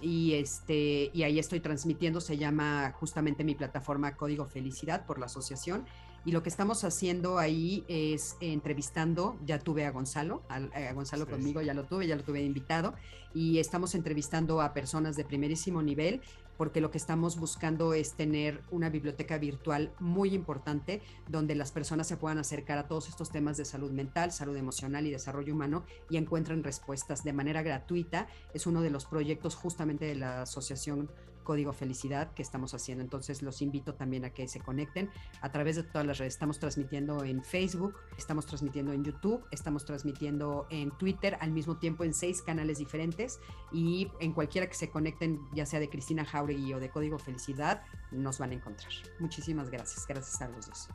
y 0.01 0.33
este 0.33 1.09
y 1.13 1.23
ahí 1.23 1.39
estoy 1.39 1.59
transmitiendo 1.59 2.21
se 2.21 2.37
llama 2.37 2.93
justamente 2.99 3.43
mi 3.43 3.55
plataforma 3.55 4.15
Código 4.15 4.45
Felicidad 4.45 5.05
por 5.05 5.19
la 5.19 5.25
asociación 5.25 5.85
y 6.25 6.31
lo 6.31 6.43
que 6.43 6.49
estamos 6.49 6.83
haciendo 6.83 7.37
ahí 7.39 7.83
es 7.87 8.37
entrevistando 8.39 9.37
ya 9.45 9.59
tuve 9.59 9.85
a 9.85 9.91
Gonzalo 9.91 10.43
a, 10.49 10.59
Gonzalo 10.93 11.27
conmigo 11.27 11.61
ya 11.61 11.73
lo 11.73 11.83
tuve 11.83 12.07
ya 12.07 12.15
lo 12.15 12.23
tuve 12.23 12.43
invitado 12.43 12.93
y 13.33 13.59
estamos 13.59 13.95
entrevistando 13.95 14.61
a 14.61 14.73
personas 14.73 15.15
de 15.15 15.25
primerísimo 15.25 15.81
nivel 15.81 16.21
porque 16.57 16.81
lo 16.81 16.91
que 16.91 16.97
estamos 16.97 17.39
buscando 17.39 17.93
es 17.93 18.13
tener 18.13 18.61
una 18.71 18.89
biblioteca 18.89 19.37
virtual 19.37 19.93
muy 19.99 20.33
importante 20.33 21.01
donde 21.27 21.55
las 21.55 21.71
personas 21.71 22.07
se 22.07 22.17
puedan 22.17 22.37
acercar 22.37 22.77
a 22.77 22.87
todos 22.87 23.09
estos 23.09 23.29
temas 23.29 23.57
de 23.57 23.65
salud 23.65 23.91
mental, 23.91 24.31
salud 24.31 24.57
emocional 24.57 25.05
y 25.05 25.11
desarrollo 25.11 25.53
humano 25.53 25.83
y 26.09 26.17
encuentren 26.17 26.63
respuestas 26.63 27.23
de 27.23 27.33
manera 27.33 27.61
gratuita. 27.61 28.27
Es 28.53 28.67
uno 28.67 28.81
de 28.81 28.89
los 28.89 29.05
proyectos 29.05 29.55
justamente 29.55 30.05
de 30.05 30.15
la 30.15 30.41
Asociación 30.41 31.09
Código 31.47 31.71
Felicidad 31.71 32.33
que 32.33 32.41
estamos 32.41 32.73
haciendo. 32.73 33.01
Entonces 33.01 33.41
los 33.41 33.61
invito 33.61 33.95
también 33.95 34.25
a 34.25 34.31
que 34.31 34.49
se 34.49 34.59
conecten 34.59 35.09
a 35.39 35.49
través 35.49 35.77
de 35.77 35.83
todas 35.83 36.05
las 36.05 36.17
redes. 36.17 36.33
Estamos 36.33 36.59
transmitiendo 36.59 37.23
en 37.23 37.41
Facebook, 37.41 37.95
estamos 38.17 38.45
transmitiendo 38.45 38.91
en 38.91 39.05
YouTube, 39.05 39.45
estamos 39.51 39.85
transmitiendo 39.85 40.67
en 40.69 40.91
Twitter 40.97 41.37
al 41.39 41.51
mismo 41.51 41.77
tiempo 41.77 42.03
en 42.03 42.13
seis 42.13 42.41
canales 42.41 42.79
diferentes 42.79 43.39
y 43.71 44.11
en 44.19 44.33
cualquiera 44.33 44.67
que 44.67 44.73
se 44.73 44.89
conecten, 44.89 45.39
ya 45.53 45.65
sea 45.65 45.79
de 45.79 45.89
Cristina 45.89 46.25
Jauregui 46.25 46.73
o 46.73 46.81
de 46.81 46.89
Código 46.89 47.17
Felicidad, 47.17 47.81
nos 48.11 48.39
van 48.39 48.51
a 48.51 48.55
encontrar. 48.55 48.91
Muchísimas 49.19 49.69
gracias. 49.69 50.05
Gracias 50.05 50.41
a 50.41 50.49
los 50.49 50.67
dos. 50.67 50.89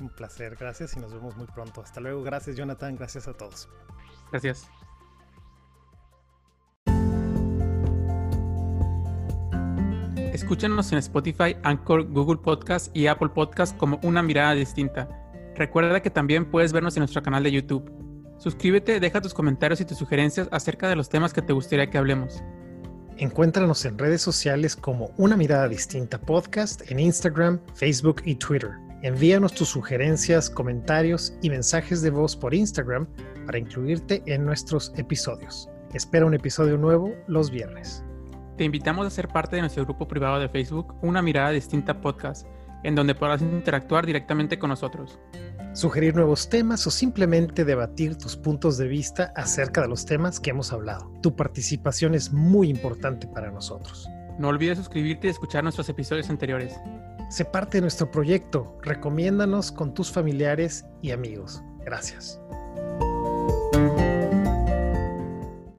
Un 0.00 0.08
placer, 0.08 0.56
gracias 0.56 0.96
y 0.96 1.00
nos 1.00 1.14
vemos 1.14 1.36
muy 1.36 1.46
pronto. 1.46 1.80
Hasta 1.80 2.00
luego. 2.00 2.24
Gracias 2.24 2.56
Jonathan, 2.56 2.96
gracias 2.96 3.28
a 3.28 3.34
todos. 3.34 3.68
Gracias. 4.32 4.68
Escúchanos 10.32 10.90
en 10.92 10.98
Spotify, 10.98 11.56
Anchor, 11.62 12.08
Google 12.10 12.38
Podcast 12.38 12.94
y 12.96 13.06
Apple 13.06 13.28
Podcast 13.28 13.76
como 13.76 14.00
una 14.02 14.22
mirada 14.22 14.54
distinta. 14.54 15.06
Recuerda 15.54 16.00
que 16.00 16.08
también 16.08 16.50
puedes 16.50 16.72
vernos 16.72 16.96
en 16.96 17.02
nuestro 17.02 17.22
canal 17.22 17.42
de 17.42 17.52
YouTube. 17.52 17.92
Suscríbete, 18.38 18.98
deja 18.98 19.20
tus 19.20 19.34
comentarios 19.34 19.82
y 19.82 19.84
tus 19.84 19.98
sugerencias 19.98 20.48
acerca 20.50 20.88
de 20.88 20.96
los 20.96 21.10
temas 21.10 21.34
que 21.34 21.42
te 21.42 21.52
gustaría 21.52 21.90
que 21.90 21.98
hablemos. 21.98 22.42
Encuéntranos 23.18 23.84
en 23.84 23.98
redes 23.98 24.22
sociales 24.22 24.74
como 24.74 25.10
Una 25.18 25.36
Mirada 25.36 25.68
Distinta 25.68 26.18
Podcast 26.18 26.90
en 26.90 26.98
Instagram, 26.98 27.60
Facebook 27.74 28.22
y 28.24 28.34
Twitter. 28.36 28.70
Envíanos 29.02 29.52
tus 29.52 29.68
sugerencias, 29.68 30.48
comentarios 30.48 31.34
y 31.42 31.50
mensajes 31.50 32.00
de 32.00 32.08
voz 32.08 32.34
por 32.34 32.54
Instagram 32.54 33.06
para 33.44 33.58
incluirte 33.58 34.22
en 34.24 34.46
nuestros 34.46 34.94
episodios. 34.96 35.68
Espera 35.92 36.24
un 36.24 36.32
episodio 36.32 36.78
nuevo 36.78 37.14
los 37.26 37.50
viernes. 37.50 38.02
Te 38.56 38.64
invitamos 38.64 39.06
a 39.06 39.10
ser 39.10 39.28
parte 39.28 39.56
de 39.56 39.62
nuestro 39.62 39.84
grupo 39.84 40.06
privado 40.06 40.38
de 40.38 40.48
Facebook, 40.48 40.94
Una 41.00 41.22
Mirada 41.22 41.50
Distinta 41.50 42.00
Podcast, 42.00 42.46
en 42.84 42.94
donde 42.94 43.14
podrás 43.14 43.40
interactuar 43.40 44.04
directamente 44.04 44.58
con 44.58 44.70
nosotros. 44.70 45.18
Sugerir 45.72 46.14
nuevos 46.14 46.50
temas 46.50 46.86
o 46.86 46.90
simplemente 46.90 47.64
debatir 47.64 48.18
tus 48.18 48.36
puntos 48.36 48.76
de 48.76 48.88
vista 48.88 49.32
acerca 49.36 49.80
de 49.80 49.88
los 49.88 50.04
temas 50.04 50.38
que 50.38 50.50
hemos 50.50 50.70
hablado. 50.70 51.10
Tu 51.22 51.34
participación 51.34 52.14
es 52.14 52.30
muy 52.30 52.68
importante 52.68 53.26
para 53.26 53.50
nosotros. 53.50 54.06
No 54.38 54.48
olvides 54.48 54.76
suscribirte 54.76 55.28
y 55.28 55.30
escuchar 55.30 55.62
nuestros 55.62 55.88
episodios 55.88 56.28
anteriores. 56.28 56.78
Sé 57.30 57.46
parte 57.46 57.78
de 57.78 57.82
nuestro 57.82 58.10
proyecto. 58.10 58.76
Recomiéndanos 58.82 59.72
con 59.72 59.94
tus 59.94 60.12
familiares 60.12 60.84
y 61.00 61.12
amigos. 61.12 61.62
Gracias. 61.86 62.38